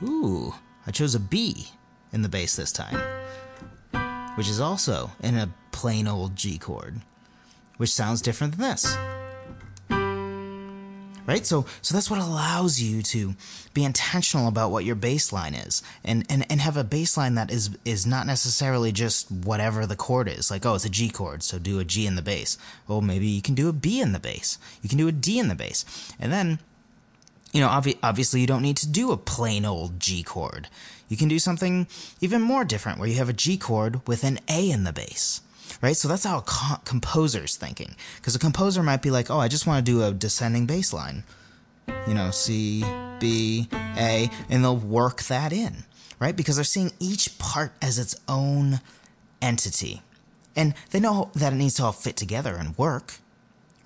Ooh, 0.01 0.53
I 0.88 0.91
chose 0.91 1.15
a 1.15 1.19
B 1.19 1.69
in 2.11 2.21
the 2.21 2.29
bass 2.29 2.55
this 2.55 2.71
time, 2.71 2.99
which 4.36 4.47
is 4.47 4.59
also 4.59 5.11
in 5.21 5.36
a 5.36 5.49
plain 5.71 6.07
old 6.07 6.36
G 6.36 6.57
chord, 6.57 7.01
which 7.77 7.91
sounds 7.91 8.21
different 8.21 8.57
than 8.57 8.69
this 8.69 8.97
right? 11.25 11.45
So 11.45 11.65
so 11.81 11.93
that's 11.93 12.09
what 12.09 12.19
allows 12.19 12.81
you 12.81 13.01
to 13.03 13.36
be 13.73 13.83
intentional 13.83 14.47
about 14.47 14.71
what 14.71 14.86
your 14.86 14.95
bass 14.95 15.33
line 15.33 15.53
is 15.53 15.83
and, 16.03 16.25
and, 16.29 16.45
and 16.49 16.61
have 16.61 16.77
a 16.77 16.83
bass 16.83 17.17
line 17.17 17.36
that 17.36 17.51
is 17.51 17.77
is 17.86 18.05
not 18.05 18.27
necessarily 18.27 18.91
just 18.91 19.31
whatever 19.31 19.86
the 19.86 19.95
chord 19.95 20.27
is. 20.27 20.51
Like, 20.51 20.65
oh, 20.65 20.75
it's 20.75 20.86
a 20.86 20.89
G 20.89 21.09
chord, 21.09 21.43
so 21.43 21.59
do 21.59 21.79
a 21.79 21.86
G 21.86 22.05
in 22.07 22.15
the 22.15 22.21
bass. 22.21 22.57
Well, 22.88 23.01
maybe 23.01 23.27
you 23.27 23.41
can 23.41 23.55
do 23.55 23.69
a 23.69 23.73
B 23.73 24.01
in 24.01 24.11
the 24.11 24.19
bass. 24.19 24.57
You 24.81 24.89
can 24.89 24.97
do 24.97 25.07
a 25.07 25.11
D 25.11 25.39
in 25.39 25.47
the 25.47 25.55
bass. 25.55 25.86
And 26.19 26.31
then 26.31 26.59
you 27.56 27.62
know, 27.62 27.70
obvi- 27.70 27.97
obviously 28.03 28.41
you 28.41 28.47
don't 28.47 28.62
need 28.62 28.78
to 28.78 28.88
do 28.88 29.12
a 29.12 29.18
plain 29.18 29.66
old 29.66 29.99
G 29.99 30.24
chord. 30.24 30.68
You 31.08 31.16
can 31.16 31.30
do 31.30 31.39
something 31.39 31.88
even 32.20 32.41
more 32.41 32.66
different 32.66 32.99
where 32.99 33.08
you 33.08 33.16
have 33.16 33.30
a 33.30 33.34
G 33.34 33.58
chord 33.58 34.06
with 34.08 34.24
an 34.24 34.39
A 34.49 34.70
in 34.70 34.84
the 34.84 34.93
bass 34.93 35.41
right? 35.82 35.95
So 35.95 36.08
that's 36.08 36.24
how 36.24 36.39
a 36.39 36.41
co- 36.41 36.82
composer's 36.86 37.56
thinking. 37.56 37.95
Because 38.18 38.36
a 38.36 38.39
composer 38.39 38.84
might 38.84 39.01
be 39.01 39.12
like, 39.12 39.30
oh, 39.30 39.39
I 39.39 39.47
just 39.47 39.68
want 39.68 39.86
to 39.86 39.91
do 39.91 40.03
a 40.03 40.12
descending 40.12 40.66
bass 40.66 40.93
line. 40.93 41.24
You 42.08 42.14
know, 42.14 42.32
C, 42.32 42.84
B, 43.20 43.68
A, 43.97 44.30
and 44.49 44.64
they'll 44.64 44.78
work 44.78 45.24
that 45.24 45.53
in, 45.53 45.86
right? 46.20 46.36
Because 46.36 46.56
they're 46.56 46.64
seeing 46.64 46.91
each 46.99 47.38
part 47.38 47.74
as 47.82 47.99
its 47.99 48.16
own 48.28 48.80
entity. 49.41 50.01
And 50.56 50.74
they 50.91 50.99
know 50.99 51.32
that 51.36 51.53
it 51.53 51.58
needs 51.58 51.76
to 51.76 51.84
all 51.84 51.91
fit 51.91 52.16
together 52.16 52.56
and 52.56 52.78
work, 52.78 53.16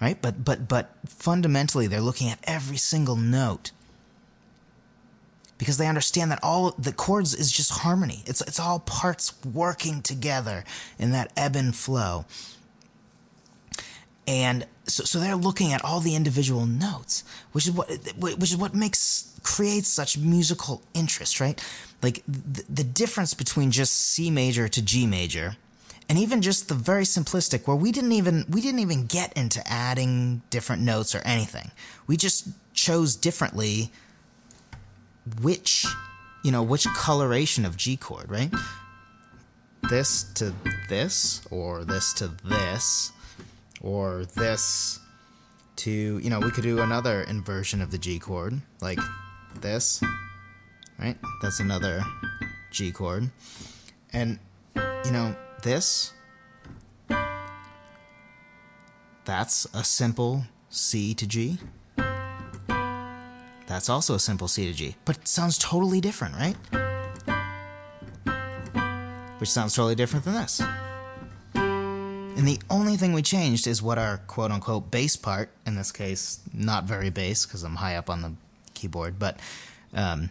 right? 0.02 0.22
But 0.22 0.44
but 0.44 0.68
but 0.68 0.96
fundamentally 1.08 1.88
they're 1.88 2.02
looking 2.02 2.30
at 2.30 2.40
every 2.44 2.78
single 2.78 3.16
note 3.16 3.72
because 5.58 5.78
they 5.78 5.88
understand 5.88 6.32
that 6.32 6.40
all 6.42 6.72
the 6.72 6.94
chords 6.94 7.36
is 7.36 7.52
just 7.52 7.72
harmony. 7.72 8.24
It's 8.26 8.42
it's 8.42 8.60
all 8.60 8.80
parts 8.80 9.34
working 9.46 10.02
together 10.02 10.64
in 10.98 11.12
that 11.12 11.32
ebb 11.38 11.56
and 11.56 11.76
flow. 11.76 12.26
And 14.26 14.68
so, 14.86 15.04
so 15.04 15.20
they're 15.20 15.36
looking 15.36 15.74
at 15.74 15.84
all 15.84 16.00
the 16.00 16.16
individual 16.16 16.66
notes, 16.66 17.24
which 17.52 17.68
is 17.68 17.72
what 17.72 17.90
which 18.18 18.52
is 18.52 18.58
what 18.58 18.74
makes 18.74 19.34
creates 19.44 19.88
such 19.88 20.18
musical 20.18 20.82
interest, 20.94 21.40
right? 21.40 21.62
Like 22.02 22.24
the, 22.28 22.64
the 22.70 22.84
difference 22.84 23.34
between 23.34 23.72
just 23.72 23.94
C 23.94 24.32
major 24.32 24.68
to 24.68 24.82
G 24.82 25.06
major, 25.06 25.58
and 26.10 26.18
even 26.18 26.42
just 26.42 26.68
the 26.68 26.74
very 26.74 27.04
simplistic 27.04 27.68
where 27.68 27.78
we 27.78 27.92
didn't 27.92 28.12
even 28.12 28.46
we 28.50 28.60
didn't 28.60 28.80
even 28.80 29.06
get 29.06 29.32
into 29.34 29.62
adding 29.72 30.42
different 30.50 30.82
notes 30.82 31.14
or 31.14 31.22
anything. 31.24 31.72
We 32.08 32.18
just 32.18 32.50
chose 32.74 33.16
differently 33.16 33.92
which, 35.42 35.86
you 36.44 36.52
know, 36.52 36.64
which 36.64 36.86
coloration 36.96 37.66
of 37.66 37.78
G 37.78 37.96
chord, 37.96 38.30
right? 38.32 38.52
This 39.90 40.24
to 40.36 40.54
this, 40.90 41.42
or 41.52 41.86
this 41.86 42.14
to 42.14 42.28
this, 42.44 43.12
or 43.82 44.26
this 44.36 45.00
to, 45.78 45.92
you 45.92 46.30
know, 46.30 46.40
we 46.40 46.52
could 46.52 46.64
do 46.64 46.82
another 46.82 47.22
inversion 47.24 47.82
of 47.82 47.92
the 47.92 47.98
G 47.98 48.20
chord, 48.20 48.60
like 48.82 49.00
this, 49.62 50.02
right? 51.00 51.18
That's 51.42 51.60
another 51.60 52.02
G 52.72 52.92
chord. 52.92 53.30
And, 54.12 54.40
you 55.06 55.12
know, 55.12 55.36
this, 55.62 56.14
that's 59.26 59.68
a 59.74 59.84
simple 59.84 60.44
C 60.70 61.14
to 61.14 61.28
G. 61.28 61.58
That's 63.68 63.90
also 63.90 64.16
a 64.16 64.20
simple 64.20 64.48
C 64.48 64.66
to 64.66 64.74
G, 64.74 64.96
but 65.06 65.18
it 65.18 65.28
sounds 65.28 65.58
totally 65.58 66.02
different, 66.02 66.36
right? 66.36 66.56
Which 69.40 69.50
sounds 69.50 69.76
totally 69.76 69.96
different 69.96 70.26
than 70.26 70.34
this. 70.34 70.62
And 71.54 72.48
the 72.48 72.60
only 72.70 72.96
thing 72.96 73.14
we 73.14 73.22
changed 73.22 73.68
is 73.68 73.82
what 73.82 73.98
our 73.98 74.18
quote 74.20 74.50
unquote 74.50 74.90
bass 74.92 75.16
part, 75.16 75.52
in 75.66 75.76
this 75.76 75.92
case, 75.92 76.40
not 76.54 76.86
very 76.86 77.10
bass 77.10 77.46
because 77.46 77.64
I'm 77.64 77.76
high 77.76 77.98
up 77.98 78.10
on 78.10 78.22
the 78.22 78.34
keyboard, 78.74 79.20
but 79.20 79.40
um, 79.94 80.30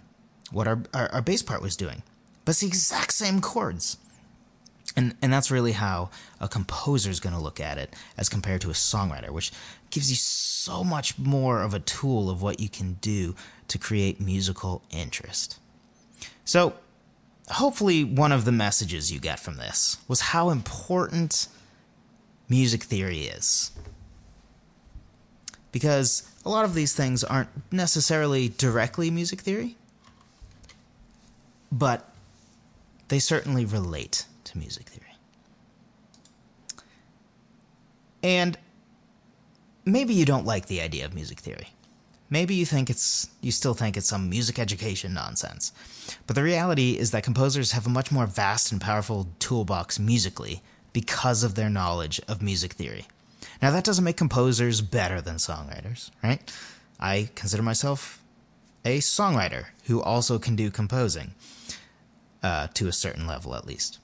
what 0.51 0.67
our, 0.67 0.83
our, 0.95 1.13
our 1.13 1.23
bass 1.23 1.43
part 1.43 1.63
was 1.63 1.77
doing. 1.77 2.03
But 2.45 2.53
it's 2.53 2.61
the 2.61 2.67
exact 2.67 3.13
same 3.13 3.41
chords. 3.41 3.99
And, 4.99 5.15
and 5.23 5.33
that's 5.33 5.49
really 5.49 5.73
how 5.73 6.11
a 6.41 6.49
composer 6.49 7.09
is 7.09 7.21
going 7.21 7.33
to 7.33 7.41
look 7.41 7.61
at 7.61 7.79
it 7.79 7.95
as 8.17 8.29
compared 8.29 8.63
to 8.63 8.71
a 8.71 8.73
songwriter, 8.73 9.31
which 9.31 9.53
gives 9.91 10.11
you 10.11 10.17
so 10.17 10.83
much 10.83 11.17
more 11.17 11.63
of 11.63 11.73
a 11.73 11.79
tool 11.79 12.29
of 12.29 12.43
what 12.43 12.59
you 12.59 12.69
can 12.69 12.95
do 12.95 13.37
to 13.69 13.79
create 13.79 14.21
musical 14.21 14.83
interest. 14.91 15.61
So, 16.45 16.75
hopefully, 17.47 18.03
one 18.03 18.33
of 18.33 18.45
the 18.45 18.51
messages 18.51 19.13
you 19.13 19.21
get 19.21 19.39
from 19.39 19.55
this 19.55 19.99
was 20.09 20.21
how 20.21 20.51
important 20.51 21.47
music 22.49 22.83
theory 22.83 23.21
is. 23.21 23.71
Because 25.71 26.29
a 26.45 26.51
lot 26.51 26.65
of 26.65 26.75
these 26.75 26.93
things 26.93 27.23
aren't 27.23 27.51
necessarily 27.71 28.49
directly 28.49 29.13
music 29.13 29.43
theory, 29.43 29.77
but 31.71 32.13
they 33.07 33.21
certainly 33.21 33.65
relate 33.65 34.25
music 34.59 34.89
theory. 34.89 35.15
And 38.23 38.59
maybe 39.85 40.15
you 40.15 40.25
don't 40.25 40.47
like 40.47 40.67
the 40.67 40.81
idea 40.81 41.05
of 41.05 41.15
music 41.15 41.41
theory. 41.41 41.69
Maybe 42.31 42.55
you 42.55 42.67
think 42.67 42.91
it's 42.91 43.29
you 43.41 43.51
still 43.51 43.75
think 43.75 43.97
it's 43.97 44.09
some 44.09 44.29
music 44.29 44.59
education 44.59 45.15
nonsense. 45.15 45.73
But 46.27 46.37
the 46.37 46.43
reality 46.43 46.99
is 46.99 47.11
that 47.13 47.23
composers 47.23 47.73
have 47.73 47.87
a 47.87 47.91
much 47.91 48.13
more 48.13 48.27
vast 48.27 48.71
and 48.71 48.81
powerful 48.81 49.29
toolbox 49.39 49.99
musically 49.99 50.63
because 50.93 51.43
of 51.43 51.55
their 51.55 51.71
knowledge 51.71 52.21
of 52.29 52.43
music 52.43 52.75
theory. 52.75 53.07
Now 53.63 53.71
that 53.71 53.85
doesn't 53.85 54.05
make 54.05 54.17
composers 54.17 54.81
better 54.83 55.21
than 55.21 55.37
songwriters, 55.37 56.11
right? 56.23 56.41
I 57.01 57.31
consider 57.35 57.63
myself 57.63 58.23
a 58.85 58.99
songwriter 58.99 59.67
who 59.85 60.03
also 60.03 60.39
can 60.39 60.55
do 60.55 60.71
composing 60.71 61.35
uh, 62.43 62.69
to 62.75 62.89
a 62.89 62.93
certain 62.93 63.27
level 63.27 63.55
at 63.55 63.67
least. 63.67 63.99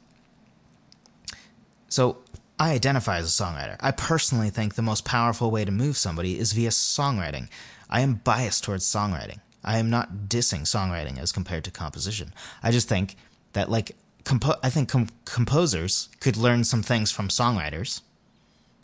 So 1.95 2.17
I 2.59 2.73
identify 2.73 3.19
as 3.19 3.27
a 3.27 3.45
songwriter. 3.45 3.77
I 3.79 3.93
personally 3.93 4.51
think 4.51 4.75
the 4.75 4.83
most 4.83 5.05
powerful 5.05 5.53
way 5.53 5.65
to 5.65 5.71
move 5.71 5.97
somebody 5.97 6.41
is 6.41 6.53
via 6.53 6.71
songwriting. 6.71 7.49
I 7.89 8.01
am 8.01 8.15
biased 8.15 8.65
towards 8.65 8.85
songwriting. 8.85 9.39
I 9.63 9.79
am 9.79 9.91
not 9.91 10.27
dissing 10.27 10.63
songwriting 10.63 11.21
as 11.21 11.31
compared 11.31 11.63
to 11.67 11.71
composition. 11.71 12.33
I 12.65 12.73
just 12.73 12.89
think 12.89 13.15
that, 13.53 13.71
like, 13.71 13.95
compo- 14.25 14.59
I 14.61 14.71
think 14.71 14.89
com- 14.89 15.11
composers 15.25 16.09
could 16.19 16.37
learn 16.37 16.65
some 16.65 16.83
things 16.83 17.13
from 17.13 17.29
songwriters 17.29 18.01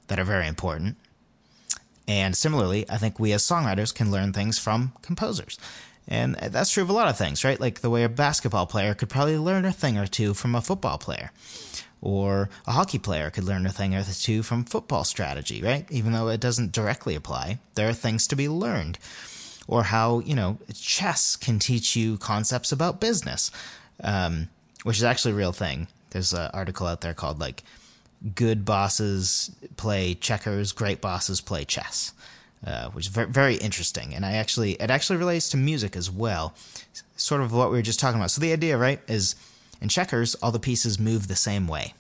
that 0.07 0.21
are 0.21 0.25
very 0.25 0.47
important. 0.47 0.97
And 2.07 2.37
similarly, 2.37 2.89
I 2.89 2.97
think 2.97 3.19
we 3.19 3.33
as 3.33 3.43
songwriters 3.43 3.93
can 3.93 4.13
learn 4.13 4.33
things 4.33 4.61
from 4.61 4.93
composers. 5.03 5.59
And 6.07 6.37
that's 6.37 6.71
true 6.71 6.85
of 6.85 6.91
a 6.91 6.93
lot 6.93 7.09
of 7.09 7.19
things, 7.19 7.43
right? 7.43 7.61
Like 7.61 7.81
the 7.81 7.91
way 7.91 8.05
a 8.05 8.09
basketball 8.09 8.67
player 8.67 8.95
could 8.95 9.09
probably 9.09 9.37
learn 9.37 9.65
a 9.65 9.73
thing 9.73 9.99
or 9.99 10.07
two 10.07 10.33
from 10.33 10.55
a 10.55 10.63
football 10.63 10.97
player. 10.97 11.33
Or 12.03 12.49
a 12.67 12.73
hockey 12.73 12.99
player 12.99 13.31
could 13.31 13.45
learn 13.45 13.67
a 13.67 13.73
thing 13.73 13.95
or 13.95 14.03
two 14.03 14.43
from 14.43 14.65
football 14.65 15.05
strategy, 15.05 15.63
right? 15.63 15.87
Even 15.91 16.13
though 16.13 16.29
it 16.29 16.41
doesn't 16.41 16.73
directly 16.73 17.15
apply, 17.15 17.59
there 17.75 17.89
are 17.89 17.95
things 17.95 18.27
to 18.29 18.37
be 18.37 18.49
learned. 18.49 18.99
Or 19.69 19.85
how, 19.85 20.21
you 20.21 20.35
know, 20.35 20.59
chess 20.75 21.37
can 21.37 21.59
teach 21.59 21.95
you 21.95 22.17
concepts 22.17 22.73
about 22.73 23.01
business, 23.01 23.51
um, 24.03 24.49
which 24.83 24.97
is 24.97 25.05
actually 25.05 25.33
a 25.33 25.37
real 25.37 25.53
thing. 25.53 25.89
There's 26.11 26.33
an 26.33 26.51
article 26.55 26.87
out 26.87 27.03
there 27.03 27.15
called 27.15 27.39
like 27.39 27.63
good 28.35 28.65
bosses 28.65 29.51
play 29.77 30.15
checkers, 30.15 30.73
great 30.73 31.01
bosses 31.01 31.41
play 31.41 31.65
chess, 31.65 32.13
uh, 32.67 32.89
which 32.91 33.07
is 33.07 33.13
very, 33.13 33.29
very 33.29 33.57
interesting. 33.57 34.15
And 34.15 34.25
I 34.25 34.33
actually, 34.33 34.73
it 34.73 34.91
actually 34.91 35.19
relates 35.19 35.49
to 35.51 35.57
music 35.57 35.97
as 35.97 36.11
well, 36.11 36.55
sort 37.17 37.43
of 37.43 37.53
what 37.53 37.71
we 37.71 37.77
were 37.77 37.83
just 37.83 38.01
talking 38.01 38.19
about. 38.19 38.31
So 38.31 38.41
the 38.41 38.53
idea, 38.53 38.77
right, 38.77 39.01
is 39.07 39.37
in 39.81 39.89
checkers, 39.89 40.35
all 40.37 40.53
the 40.53 40.59
pieces 40.59 40.99
move 40.99 41.29
the 41.29 41.37
same 41.37 41.67
way, 41.67 41.95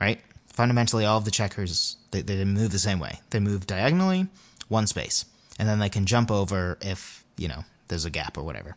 right? 0.00 0.20
Fundamentally, 0.46 1.04
all 1.04 1.18
of 1.18 1.24
the 1.24 1.30
checkers 1.30 1.96
they, 2.10 2.22
they 2.22 2.44
move 2.44 2.70
the 2.70 2.78
same 2.78 3.00
way. 3.00 3.20
They 3.30 3.40
move 3.40 3.66
diagonally, 3.66 4.28
one 4.68 4.86
space, 4.86 5.24
and 5.58 5.68
then 5.68 5.78
they 5.78 5.88
can 5.88 6.06
jump 6.06 6.30
over 6.30 6.78
if 6.80 7.24
you 7.36 7.48
know 7.48 7.64
there's 7.88 8.04
a 8.04 8.10
gap 8.10 8.38
or 8.38 8.42
whatever. 8.42 8.76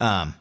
Um, 0.00 0.34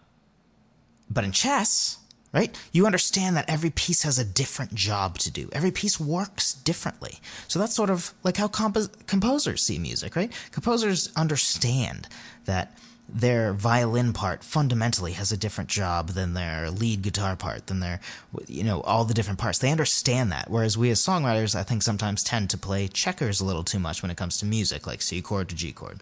but 1.10 1.24
in 1.24 1.32
chess, 1.32 1.98
right? 2.34 2.58
You 2.74 2.86
understand 2.86 3.38
that 3.38 3.50
every 3.50 3.70
piece 3.70 4.04
has 4.04 4.20
a 4.20 4.26
different 4.26 4.76
job 4.76 5.18
to 5.20 5.32
do. 5.32 5.48
Every 5.54 5.72
piece 5.72 6.00
works 6.00 6.54
differently. 6.54 7.20
So 7.48 7.60
that's 7.60 7.74
sort 7.74 7.90
of 7.90 8.14
like 8.24 8.38
how 8.38 8.50
comp- 8.50 9.08
composers 9.08 9.64
see 9.64 9.80
music, 9.80 10.16
right? 10.16 10.32
Composers 10.52 11.12
understand 11.16 12.10
that 12.44 12.78
their 13.08 13.54
violin 13.54 14.14
part 14.14 14.44
fundamentally 14.44 15.14
has 15.14 15.32
a 15.32 15.38
different 15.38 15.70
job 15.70 16.10
than 16.10 16.34
their 16.34 16.72
lead 16.72 17.02
guitar 17.02 17.36
part, 17.36 17.68
than 17.68 17.80
their, 17.80 18.00
you 18.48 18.64
know, 18.64 18.82
all 18.82 19.06
the 19.06 19.14
different 19.14 19.40
parts. 19.40 19.60
They 19.60 19.72
understand 19.72 20.32
that. 20.32 20.50
Whereas 20.50 20.78
we 20.78 20.90
as 20.90 21.00
songwriters, 21.00 21.56
I 21.56 21.64
think 21.64 21.84
sometimes 21.84 22.24
tend 22.24 22.50
to 22.50 22.58
play 22.58 22.88
checkers 22.88 23.40
a 23.40 23.46
little 23.46 23.64
too 23.64 23.80
much 23.80 24.02
when 24.02 24.10
it 24.12 24.18
comes 24.18 24.38
to 24.40 24.46
music, 24.46 24.88
like 24.88 25.02
C 25.02 25.22
chord 25.22 25.50
to 25.50 25.56
G 25.56 25.72
chord. 25.72 26.02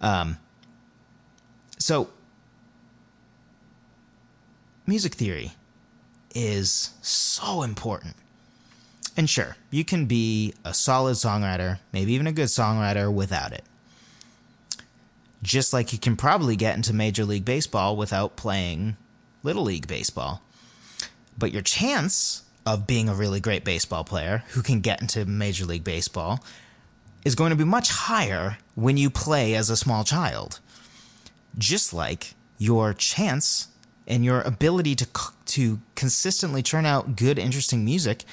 Um, 0.00 0.38
so 1.78 2.10
music 4.86 5.14
theory 5.14 5.52
is 6.34 6.90
so 7.00 7.62
important. 7.62 8.16
And 9.16 9.28
sure, 9.28 9.56
you 9.70 9.84
can 9.84 10.06
be 10.06 10.54
a 10.64 10.72
solid 10.74 11.14
songwriter, 11.14 11.78
maybe 11.92 12.12
even 12.12 12.26
a 12.26 12.32
good 12.32 12.46
songwriter 12.46 13.12
without 13.12 13.52
it. 13.52 13.64
Just 15.42 15.72
like 15.72 15.92
you 15.92 15.98
can 15.98 16.16
probably 16.16 16.56
get 16.56 16.76
into 16.76 16.92
Major 16.92 17.24
League 17.24 17.44
Baseball 17.44 17.96
without 17.96 18.36
playing 18.36 18.96
Little 19.42 19.62
League 19.62 19.86
Baseball. 19.86 20.42
But 21.36 21.52
your 21.52 21.62
chance 21.62 22.42
of 22.66 22.86
being 22.86 23.08
a 23.08 23.14
really 23.14 23.40
great 23.40 23.64
baseball 23.64 24.04
player 24.04 24.42
who 24.50 24.62
can 24.62 24.80
get 24.80 25.00
into 25.00 25.24
Major 25.24 25.64
League 25.64 25.84
Baseball 25.84 26.44
is 27.24 27.34
going 27.34 27.50
to 27.50 27.56
be 27.56 27.64
much 27.64 27.90
higher 27.90 28.58
when 28.74 28.96
you 28.96 29.10
play 29.10 29.54
as 29.54 29.70
a 29.70 29.76
small 29.76 30.04
child. 30.04 30.60
Just 31.56 31.94
like 31.94 32.34
your 32.58 32.92
chance 32.92 33.68
and 34.06 34.24
your 34.24 34.40
ability 34.42 34.94
to 34.96 35.06
to 35.46 35.80
consistently 35.94 36.62
churn 36.62 36.84
out 36.84 37.16
good, 37.16 37.38
interesting 37.38 37.84
music 37.84 38.24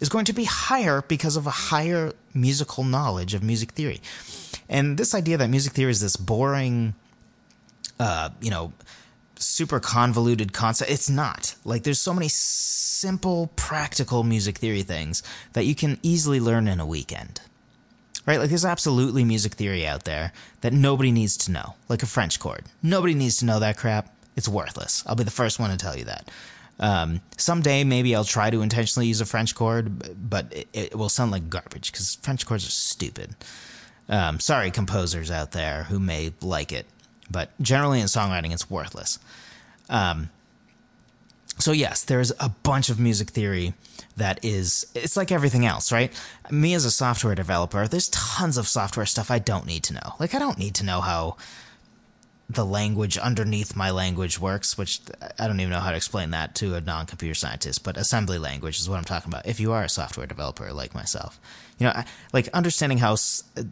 is 0.00 0.08
going 0.08 0.24
to 0.24 0.32
be 0.32 0.44
higher 0.44 1.02
because 1.02 1.36
of 1.36 1.46
a 1.46 1.50
higher 1.50 2.12
musical 2.32 2.84
knowledge 2.84 3.34
of 3.34 3.42
music 3.42 3.72
theory. 3.72 4.00
And 4.68 4.96
this 4.96 5.14
idea 5.14 5.36
that 5.36 5.48
music 5.50 5.72
theory 5.72 5.90
is 5.90 6.00
this 6.00 6.16
boring, 6.16 6.94
uh, 8.00 8.30
you 8.40 8.50
know, 8.50 8.72
super 9.36 9.80
convoluted 9.80 10.52
concept, 10.52 10.90
it's 10.90 11.10
not. 11.10 11.54
Like, 11.64 11.82
there's 11.82 12.00
so 12.00 12.14
many 12.14 12.28
simple, 12.28 13.50
practical 13.56 14.22
music 14.22 14.58
theory 14.58 14.82
things 14.82 15.22
that 15.52 15.64
you 15.64 15.74
can 15.74 15.98
easily 16.02 16.40
learn 16.40 16.66
in 16.68 16.80
a 16.80 16.86
weekend. 16.86 17.40
Right? 18.26 18.38
Like, 18.38 18.48
there's 18.48 18.64
absolutely 18.64 19.22
music 19.22 19.54
theory 19.54 19.86
out 19.86 20.04
there 20.04 20.32
that 20.62 20.72
nobody 20.72 21.12
needs 21.12 21.36
to 21.38 21.52
know, 21.52 21.74
like 21.88 22.02
a 22.02 22.06
French 22.06 22.40
chord. 22.40 22.64
Nobody 22.82 23.12
needs 23.12 23.36
to 23.38 23.44
know 23.44 23.60
that 23.60 23.76
crap 23.76 24.14
it's 24.36 24.48
worthless. 24.48 25.04
I'll 25.06 25.14
be 25.14 25.24
the 25.24 25.30
first 25.30 25.58
one 25.58 25.70
to 25.70 25.76
tell 25.76 25.96
you 25.96 26.04
that. 26.04 26.30
Um, 26.80 27.20
someday, 27.36 27.84
maybe 27.84 28.16
I'll 28.16 28.24
try 28.24 28.50
to 28.50 28.62
intentionally 28.62 29.06
use 29.06 29.20
a 29.20 29.26
French 29.26 29.54
chord, 29.54 30.28
but 30.28 30.52
it, 30.52 30.68
it 30.72 30.94
will 30.96 31.08
sound 31.08 31.30
like 31.30 31.48
garbage 31.48 31.92
because 31.92 32.16
French 32.16 32.44
chords 32.44 32.66
are 32.66 32.70
stupid. 32.70 33.36
Um, 34.08 34.40
sorry, 34.40 34.70
composers 34.70 35.30
out 35.30 35.52
there 35.52 35.84
who 35.84 35.98
may 35.98 36.32
like 36.42 36.72
it, 36.72 36.86
but 37.30 37.50
generally 37.60 38.00
in 38.00 38.06
songwriting, 38.06 38.52
it's 38.52 38.68
worthless. 38.68 39.18
Um, 39.88 40.30
so 41.58 41.72
yes, 41.72 42.04
there's 42.04 42.32
a 42.40 42.50
bunch 42.62 42.90
of 42.90 42.98
music 42.98 43.30
theory 43.30 43.74
that 44.16 44.44
is 44.44 44.86
it's 44.94 45.16
like 45.16 45.32
everything 45.32 45.66
else, 45.66 45.90
right? 45.90 46.12
Me 46.50 46.74
as 46.74 46.84
a 46.84 46.90
software 46.90 47.34
developer, 47.34 47.88
there's 47.88 48.08
tons 48.08 48.56
of 48.56 48.68
software 48.68 49.06
stuff 49.06 49.30
I 49.30 49.38
don't 49.38 49.66
need 49.66 49.82
to 49.84 49.94
know. 49.94 50.14
Like 50.20 50.34
I 50.34 50.38
don't 50.38 50.58
need 50.58 50.74
to 50.76 50.84
know 50.84 51.00
how 51.00 51.36
the 52.48 52.64
language 52.64 53.16
underneath 53.16 53.74
my 53.74 53.90
language 53.90 54.38
works, 54.38 54.76
which 54.76 55.00
I 55.38 55.46
don't 55.46 55.60
even 55.60 55.70
know 55.70 55.80
how 55.80 55.90
to 55.90 55.96
explain 55.96 56.30
that 56.30 56.54
to 56.56 56.74
a 56.74 56.80
non 56.80 57.06
computer 57.06 57.34
scientist, 57.34 57.84
but 57.84 57.96
assembly 57.96 58.38
language 58.38 58.78
is 58.78 58.88
what 58.88 58.98
I'm 58.98 59.04
talking 59.04 59.32
about. 59.32 59.46
If 59.46 59.60
you 59.60 59.72
are 59.72 59.82
a 59.82 59.88
software 59.88 60.26
developer 60.26 60.72
like 60.72 60.94
myself, 60.94 61.40
you 61.78 61.86
know, 61.86 62.02
like 62.32 62.48
understanding 62.48 62.98
how, 62.98 63.16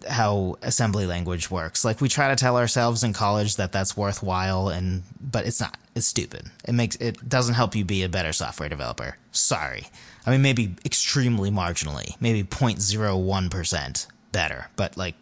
how 0.09 0.57
assembly 0.63 1.07
language 1.07 1.51
works. 1.51 1.85
Like 1.85 2.01
we 2.01 2.09
try 2.09 2.29
to 2.29 2.37
tell 2.37 2.57
ourselves 2.57 3.05
in 3.05 3.13
college 3.13 3.57
that 3.57 3.73
that's 3.73 3.97
worthwhile 3.97 4.69
and, 4.69 5.03
but 5.21 5.47
it's 5.47 5.61
not. 5.61 5.77
It's 5.95 6.07
stupid. 6.07 6.51
It 6.67 6.73
makes, 6.73 6.97
it 6.97 7.29
doesn't 7.29 7.55
help 7.55 7.77
you 7.77 7.85
be 7.85 8.03
a 8.03 8.09
better 8.09 8.33
software 8.33 8.71
developer. 8.71 9.19
Sorry. 9.31 9.89
I 10.27 10.31
mean, 10.31 10.41
maybe 10.41 10.77
extremely 10.85 11.51
marginally, 11.51 12.17
maybe 12.21 12.43
0.01% 12.43 14.07
better, 14.33 14.69
but 14.77 14.97
like 14.97 15.15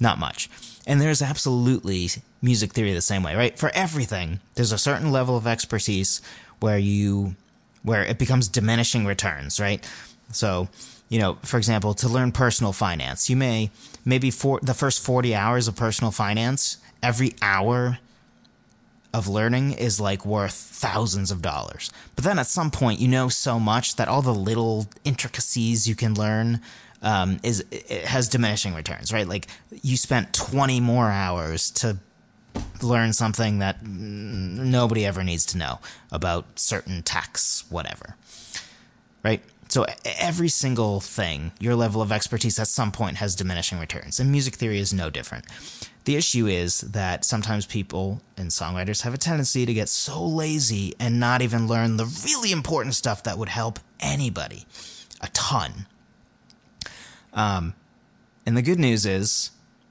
not 0.00 0.18
much. 0.18 0.50
And 0.86 1.00
there's 1.00 1.22
absolutely 1.22 2.10
music 2.42 2.72
theory 2.72 2.92
the 2.92 3.00
same 3.00 3.22
way, 3.22 3.34
right? 3.34 3.58
For 3.58 3.70
everything, 3.74 4.40
there's 4.54 4.72
a 4.72 4.78
certain 4.78 5.10
level 5.12 5.36
of 5.36 5.46
expertise 5.46 6.20
where 6.60 6.78
you 6.78 7.36
where 7.82 8.04
it 8.04 8.18
becomes 8.18 8.48
diminishing 8.48 9.04
returns, 9.04 9.60
right? 9.60 9.86
So, 10.32 10.68
you 11.10 11.18
know, 11.18 11.38
for 11.42 11.58
example, 11.58 11.92
to 11.94 12.08
learn 12.08 12.32
personal 12.32 12.72
finance, 12.72 13.28
you 13.28 13.36
may 13.36 13.70
maybe 14.04 14.30
for 14.30 14.58
the 14.62 14.74
first 14.74 15.04
40 15.04 15.34
hours 15.34 15.68
of 15.68 15.76
personal 15.76 16.10
finance, 16.10 16.78
every 17.02 17.34
hour 17.42 17.98
of 19.12 19.28
learning 19.28 19.72
is 19.72 20.00
like 20.00 20.26
worth 20.26 20.54
thousands 20.54 21.30
of 21.30 21.40
dollars. 21.40 21.90
But 22.16 22.24
then 22.24 22.38
at 22.38 22.48
some 22.48 22.70
point, 22.70 22.98
you 22.98 23.06
know 23.06 23.28
so 23.28 23.60
much 23.60 23.96
that 23.96 24.08
all 24.08 24.22
the 24.22 24.34
little 24.34 24.88
intricacies 25.04 25.86
you 25.86 25.94
can 25.94 26.14
learn 26.14 26.60
um, 27.04 27.38
is 27.42 27.64
has 28.06 28.28
diminishing 28.28 28.74
returns, 28.74 29.12
right? 29.12 29.28
Like 29.28 29.46
you 29.82 29.96
spent 29.96 30.32
20 30.32 30.80
more 30.80 31.10
hours 31.10 31.70
to 31.72 31.98
learn 32.82 33.12
something 33.12 33.58
that 33.60 33.86
nobody 33.86 35.06
ever 35.06 35.22
needs 35.22 35.46
to 35.46 35.58
know 35.58 35.78
about 36.10 36.58
certain 36.58 37.02
tax, 37.02 37.64
whatever, 37.68 38.16
right? 39.22 39.42
So 39.68 39.86
every 40.04 40.48
single 40.48 41.00
thing, 41.00 41.52
your 41.58 41.74
level 41.74 42.02
of 42.02 42.12
expertise 42.12 42.58
at 42.58 42.68
some 42.68 42.92
point 42.92 43.16
has 43.16 43.34
diminishing 43.34 43.78
returns, 43.78 44.18
and 44.18 44.30
music 44.30 44.54
theory 44.54 44.78
is 44.78 44.92
no 44.92 45.10
different. 45.10 45.44
The 46.04 46.16
issue 46.16 46.46
is 46.46 46.80
that 46.82 47.24
sometimes 47.24 47.64
people 47.64 48.20
and 48.36 48.50
songwriters 48.50 49.02
have 49.02 49.14
a 49.14 49.18
tendency 49.18 49.64
to 49.64 49.72
get 49.72 49.88
so 49.88 50.24
lazy 50.24 50.94
and 51.00 51.18
not 51.18 51.40
even 51.40 51.66
learn 51.66 51.96
the 51.96 52.04
really 52.26 52.52
important 52.52 52.94
stuff 52.94 53.22
that 53.22 53.38
would 53.38 53.48
help 53.48 53.78
anybody 54.00 54.66
a 55.22 55.28
ton. 55.28 55.86
Um, 57.34 57.74
and 58.46 58.56
the 58.56 58.62
good 58.62 58.78
news 58.78 59.04
is, 59.04 59.50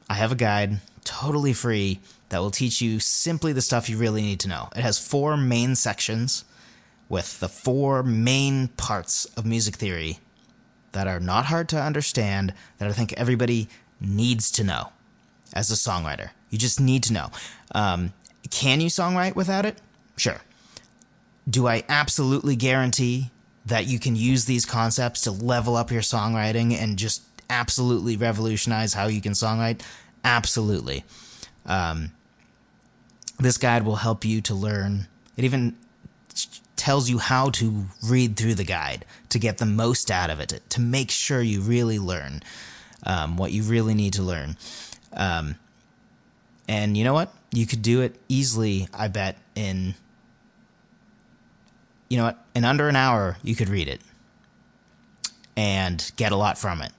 I 0.09 0.15
have 0.15 0.31
a 0.31 0.35
guide 0.35 0.79
totally 1.03 1.53
free 1.53 1.99
that 2.29 2.39
will 2.39 2.51
teach 2.51 2.81
you 2.81 2.99
simply 2.99 3.53
the 3.53 3.61
stuff 3.61 3.89
you 3.89 3.97
really 3.97 4.21
need 4.21 4.39
to 4.41 4.47
know. 4.47 4.69
It 4.75 4.81
has 4.81 4.97
four 4.97 5.37
main 5.37 5.75
sections 5.75 6.45
with 7.09 7.39
the 7.39 7.49
four 7.49 8.01
main 8.01 8.69
parts 8.69 9.25
of 9.37 9.45
music 9.45 9.75
theory 9.75 10.19
that 10.93 11.07
are 11.07 11.19
not 11.19 11.45
hard 11.45 11.69
to 11.69 11.81
understand, 11.81 12.53
that 12.77 12.87
I 12.87 12.93
think 12.93 13.13
everybody 13.13 13.67
needs 13.99 14.49
to 14.51 14.63
know 14.63 14.91
as 15.53 15.69
a 15.71 15.75
songwriter. 15.75 16.29
You 16.49 16.57
just 16.57 16.79
need 16.79 17.03
to 17.03 17.13
know. 17.13 17.31
Um, 17.73 18.13
can 18.49 18.81
you 18.81 18.87
songwrite 18.87 19.35
without 19.35 19.65
it? 19.65 19.77
Sure. 20.17 20.41
Do 21.49 21.67
I 21.67 21.83
absolutely 21.89 22.55
guarantee 22.55 23.31
that 23.65 23.85
you 23.85 23.99
can 23.99 24.15
use 24.15 24.45
these 24.45 24.65
concepts 24.65 25.21
to 25.21 25.31
level 25.31 25.75
up 25.75 25.91
your 25.91 26.01
songwriting 26.01 26.73
and 26.73 26.97
just 26.97 27.23
absolutely 27.49 28.17
revolutionize 28.17 28.93
how 28.93 29.07
you 29.07 29.21
can 29.21 29.33
songwrite? 29.33 29.81
Absolutely. 30.23 31.03
Um, 31.65 32.11
this 33.39 33.57
guide 33.57 33.83
will 33.85 33.97
help 33.97 34.25
you 34.25 34.41
to 34.41 34.53
learn. 34.53 35.07
It 35.37 35.43
even 35.43 35.75
tells 36.75 37.09
you 37.09 37.17
how 37.17 37.49
to 37.51 37.85
read 38.03 38.35
through 38.35 38.55
the 38.55 38.63
guide 38.63 39.05
to 39.29 39.39
get 39.39 39.57
the 39.57 39.65
most 39.65 40.11
out 40.11 40.29
of 40.29 40.39
it, 40.39 40.61
to 40.69 40.81
make 40.81 41.11
sure 41.11 41.41
you 41.41 41.61
really 41.61 41.99
learn 41.99 42.41
um, 43.05 43.37
what 43.37 43.51
you 43.51 43.63
really 43.63 43.93
need 43.93 44.13
to 44.13 44.21
learn. 44.23 44.57
Um, 45.13 45.55
And 46.67 46.97
you 46.97 47.03
know 47.03 47.13
what? 47.13 47.33
You 47.51 47.65
could 47.65 47.81
do 47.81 48.01
it 48.01 48.15
easily, 48.29 48.87
I 48.93 49.09
bet, 49.09 49.37
in, 49.53 49.95
you 52.09 52.17
know 52.17 52.23
what? 52.23 52.37
In 52.55 52.63
under 52.63 52.87
an 52.87 52.95
hour, 52.95 53.37
you 53.43 53.55
could 53.55 53.69
read 53.69 53.87
it 53.87 54.01
and 55.55 56.11
get 56.15 56.31
a 56.31 56.35
lot 56.35 56.57
from 56.57 56.81
it. 56.81 56.91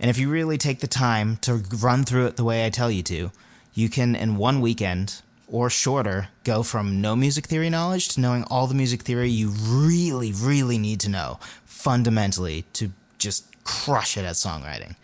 And 0.00 0.10
if 0.10 0.18
you 0.18 0.28
really 0.28 0.58
take 0.58 0.80
the 0.80 0.86
time 0.86 1.36
to 1.38 1.56
run 1.80 2.04
through 2.04 2.26
it 2.26 2.36
the 2.36 2.44
way 2.44 2.64
I 2.64 2.70
tell 2.70 2.90
you 2.90 3.02
to, 3.04 3.32
you 3.74 3.88
can, 3.88 4.14
in 4.14 4.36
one 4.36 4.60
weekend 4.60 5.22
or 5.48 5.70
shorter, 5.70 6.28
go 6.44 6.62
from 6.62 7.00
no 7.00 7.16
music 7.16 7.46
theory 7.46 7.70
knowledge 7.70 8.08
to 8.08 8.20
knowing 8.20 8.44
all 8.44 8.66
the 8.66 8.74
music 8.74 9.02
theory 9.02 9.30
you 9.30 9.48
really, 9.48 10.32
really 10.32 10.78
need 10.78 11.00
to 11.00 11.08
know 11.08 11.38
fundamentally 11.64 12.64
to 12.74 12.92
just 13.18 13.46
crush 13.64 14.16
it 14.16 14.24
at 14.24 14.34
songwriting. 14.34 14.94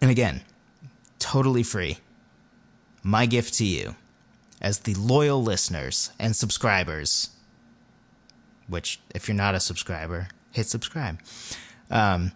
And 0.00 0.10
again, 0.10 0.42
totally 1.18 1.62
free. 1.62 1.98
My 3.02 3.26
gift 3.26 3.54
to 3.54 3.64
you, 3.64 3.96
as 4.60 4.80
the 4.80 4.94
loyal 4.94 5.42
listeners 5.42 6.10
and 6.18 6.34
subscribers, 6.34 7.30
which, 8.66 9.00
if 9.14 9.28
you're 9.28 9.36
not 9.36 9.54
a 9.54 9.60
subscriber, 9.60 10.28
hit 10.52 10.66
subscribe. 10.66 11.18
Um, 11.90 12.32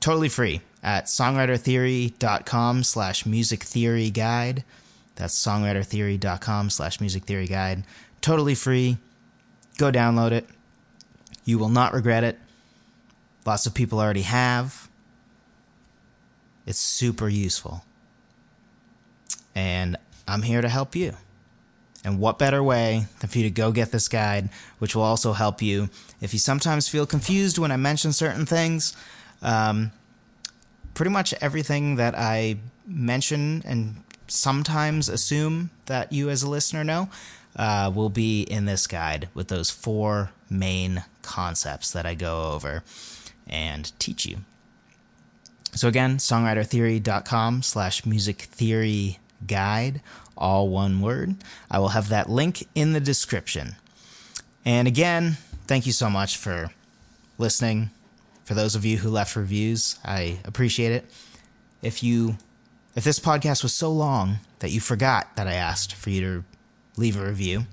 totally 0.00 0.28
free 0.28 0.62
at 0.82 1.04
songwritertheory.com 1.04 2.82
slash 2.82 3.26
music 3.26 3.62
theory 3.62 4.10
guide. 4.10 4.64
That's 5.16 5.38
songwritertheory.com 5.44 6.70
slash 6.70 7.00
music 7.00 7.24
theory 7.24 7.46
guide. 7.46 7.84
Totally 8.20 8.54
free. 8.54 8.98
Go 9.78 9.92
download 9.92 10.32
it. 10.32 10.46
You 11.44 11.58
will 11.58 11.68
not 11.68 11.92
regret 11.92 12.24
it. 12.24 12.38
Lots 13.44 13.66
of 13.66 13.74
people 13.74 14.00
already 14.00 14.22
have. 14.22 14.88
It's 16.66 16.78
super 16.78 17.28
useful. 17.28 17.84
And 19.54 19.96
I'm 20.28 20.42
here 20.42 20.60
to 20.60 20.68
help 20.68 20.94
you. 20.94 21.14
And 22.04 22.18
what 22.18 22.38
better 22.38 22.62
way 22.62 23.06
than 23.18 23.28
for 23.28 23.38
you 23.38 23.44
to 23.44 23.50
go 23.50 23.72
get 23.72 23.92
this 23.92 24.08
guide, 24.08 24.48
which 24.78 24.96
will 24.96 25.02
also 25.02 25.32
help 25.32 25.60
you 25.60 25.90
if 26.20 26.32
you 26.32 26.38
sometimes 26.38 26.88
feel 26.88 27.04
confused 27.04 27.58
when 27.58 27.72
I 27.72 27.76
mention 27.76 28.12
certain 28.12 28.46
things. 28.46 28.96
Um, 29.42 29.92
pretty 30.94 31.10
much 31.10 31.34
everything 31.40 31.96
that 31.96 32.14
I 32.16 32.56
mention 32.86 33.62
and 33.64 34.02
sometimes 34.26 35.08
assume 35.08 35.70
that 35.86 36.12
you 36.12 36.30
as 36.30 36.42
a 36.42 36.50
listener 36.50 36.84
know 36.84 37.08
uh, 37.56 37.90
will 37.94 38.10
be 38.10 38.42
in 38.42 38.64
this 38.64 38.86
guide 38.86 39.28
with 39.34 39.48
those 39.48 39.70
four 39.70 40.30
main 40.48 41.04
concepts 41.22 41.90
that 41.92 42.06
I 42.06 42.14
go 42.14 42.52
over 42.52 42.82
and 43.48 43.92
teach 43.98 44.26
you. 44.26 44.38
So 45.74 45.88
again, 45.88 46.18
songwritertheory.com 46.18 47.62
slash 47.62 48.04
music 48.04 48.42
theory 48.42 49.18
guide, 49.46 50.00
all 50.36 50.68
one 50.68 51.00
word. 51.00 51.36
I 51.70 51.78
will 51.78 51.88
have 51.88 52.08
that 52.08 52.28
link 52.28 52.66
in 52.74 52.92
the 52.92 53.00
description. 53.00 53.76
And 54.64 54.88
again, 54.88 55.38
thank 55.66 55.86
you 55.86 55.92
so 55.92 56.10
much 56.10 56.36
for 56.36 56.70
listening. 57.38 57.90
For 58.50 58.54
those 58.54 58.74
of 58.74 58.84
you 58.84 58.96
who 58.96 59.10
left 59.10 59.36
reviews, 59.36 59.96
I 60.04 60.40
appreciate 60.44 60.90
it. 60.90 61.08
If 61.82 62.02
you 62.02 62.36
if 62.96 63.04
this 63.04 63.20
podcast 63.20 63.62
was 63.62 63.72
so 63.72 63.92
long 63.92 64.38
that 64.58 64.72
you 64.72 64.80
forgot 64.80 65.36
that 65.36 65.46
I 65.46 65.52
asked 65.52 65.94
for 65.94 66.10
you 66.10 66.20
to 66.22 66.44
leave 66.96 67.16
a 67.16 67.24
review, 67.24 67.66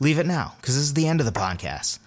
leave 0.00 0.18
it 0.18 0.24
now 0.24 0.54
because 0.58 0.76
this 0.76 0.84
is 0.84 0.94
the 0.94 1.06
end 1.06 1.20
of 1.20 1.26
the 1.26 1.38
podcast. 1.38 1.98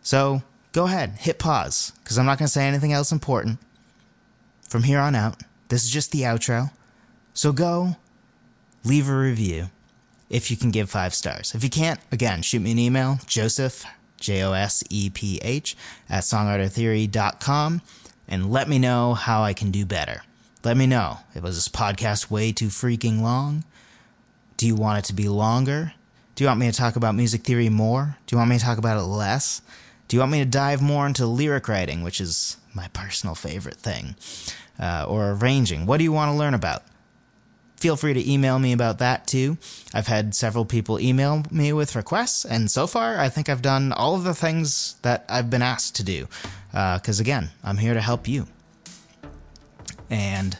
So 0.00 0.44
go 0.72 0.86
ahead, 0.86 1.16
hit 1.18 1.38
pause 1.38 1.92
because 2.02 2.16
I'm 2.16 2.24
not 2.24 2.38
going 2.38 2.46
to 2.46 2.52
say 2.52 2.66
anything 2.66 2.94
else 2.94 3.12
important. 3.12 3.58
From 4.66 4.84
here 4.84 5.00
on 5.00 5.14
out, 5.14 5.42
this 5.68 5.84
is 5.84 5.90
just 5.90 6.12
the 6.12 6.22
outro. 6.22 6.70
So 7.34 7.52
go 7.52 7.96
leave 8.82 9.10
a 9.10 9.14
review 9.14 9.66
if 10.30 10.50
you 10.50 10.56
can 10.56 10.70
give 10.70 10.88
five 10.88 11.12
stars. 11.12 11.54
If 11.54 11.62
you 11.62 11.68
can't, 11.68 12.00
again, 12.10 12.40
shoot 12.40 12.60
me 12.60 12.72
an 12.72 12.78
email, 12.78 13.18
Joseph, 13.26 13.84
J 14.18 14.42
O 14.42 14.52
S 14.52 14.82
E 14.90 15.10
P 15.10 15.38
H, 15.42 15.76
at 16.08 16.22
songwritertheory.com, 16.22 17.82
and 18.28 18.50
let 18.50 18.68
me 18.68 18.78
know 18.78 19.14
how 19.14 19.42
I 19.42 19.52
can 19.52 19.70
do 19.70 19.84
better. 19.84 20.22
Let 20.64 20.76
me 20.76 20.86
know. 20.86 21.18
Was 21.40 21.56
this 21.56 21.68
podcast 21.68 22.30
way 22.30 22.52
too 22.52 22.68
freaking 22.68 23.20
long? 23.20 23.64
Do 24.56 24.66
you 24.66 24.74
want 24.74 24.98
it 24.98 25.04
to 25.06 25.12
be 25.12 25.28
longer? 25.28 25.92
Do 26.34 26.44
you 26.44 26.48
want 26.48 26.60
me 26.60 26.70
to 26.70 26.76
talk 26.76 26.96
about 26.96 27.14
music 27.14 27.44
theory 27.44 27.68
more? 27.68 28.16
Do 28.26 28.34
you 28.34 28.38
want 28.38 28.50
me 28.50 28.58
to 28.58 28.64
talk 28.64 28.78
about 28.78 28.98
it 28.98 29.06
less? 29.06 29.62
Do 30.08 30.16
you 30.16 30.20
want 30.20 30.32
me 30.32 30.38
to 30.40 30.44
dive 30.44 30.82
more 30.82 31.06
into 31.06 31.26
lyric 31.26 31.68
writing, 31.68 32.02
which 32.02 32.20
is 32.20 32.56
my 32.74 32.88
personal 32.88 33.34
favorite 33.34 33.76
thing, 33.76 34.16
uh, 34.78 35.06
or 35.08 35.30
arranging? 35.32 35.86
What 35.86 35.98
do 35.98 36.04
you 36.04 36.12
want 36.12 36.30
to 36.30 36.36
learn 36.36 36.54
about? 36.54 36.82
Feel 37.76 37.96
free 37.96 38.14
to 38.14 38.30
email 38.30 38.58
me 38.58 38.72
about 38.72 38.98
that 38.98 39.26
too. 39.26 39.58
I've 39.92 40.06
had 40.06 40.34
several 40.34 40.64
people 40.64 40.98
email 40.98 41.42
me 41.50 41.72
with 41.72 41.94
requests, 41.94 42.44
and 42.44 42.70
so 42.70 42.86
far, 42.86 43.18
I 43.18 43.28
think 43.28 43.48
I've 43.48 43.62
done 43.62 43.92
all 43.92 44.14
of 44.14 44.24
the 44.24 44.34
things 44.34 44.96
that 45.02 45.24
I've 45.28 45.50
been 45.50 45.62
asked 45.62 45.96
to 45.96 46.02
do. 46.02 46.26
Because 46.70 47.20
uh, 47.20 47.22
again, 47.22 47.50
I'm 47.62 47.76
here 47.76 47.94
to 47.94 48.00
help 48.00 48.26
you. 48.26 48.46
And 50.08 50.58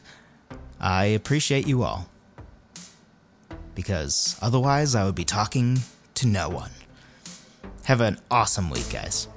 I 0.80 1.06
appreciate 1.06 1.66
you 1.66 1.82
all. 1.82 2.08
Because 3.74 4.38
otherwise, 4.40 4.94
I 4.94 5.04
would 5.04 5.14
be 5.14 5.24
talking 5.24 5.80
to 6.14 6.26
no 6.26 6.48
one. 6.48 6.70
Have 7.84 8.00
an 8.00 8.18
awesome 8.30 8.70
week, 8.70 8.90
guys. 8.90 9.28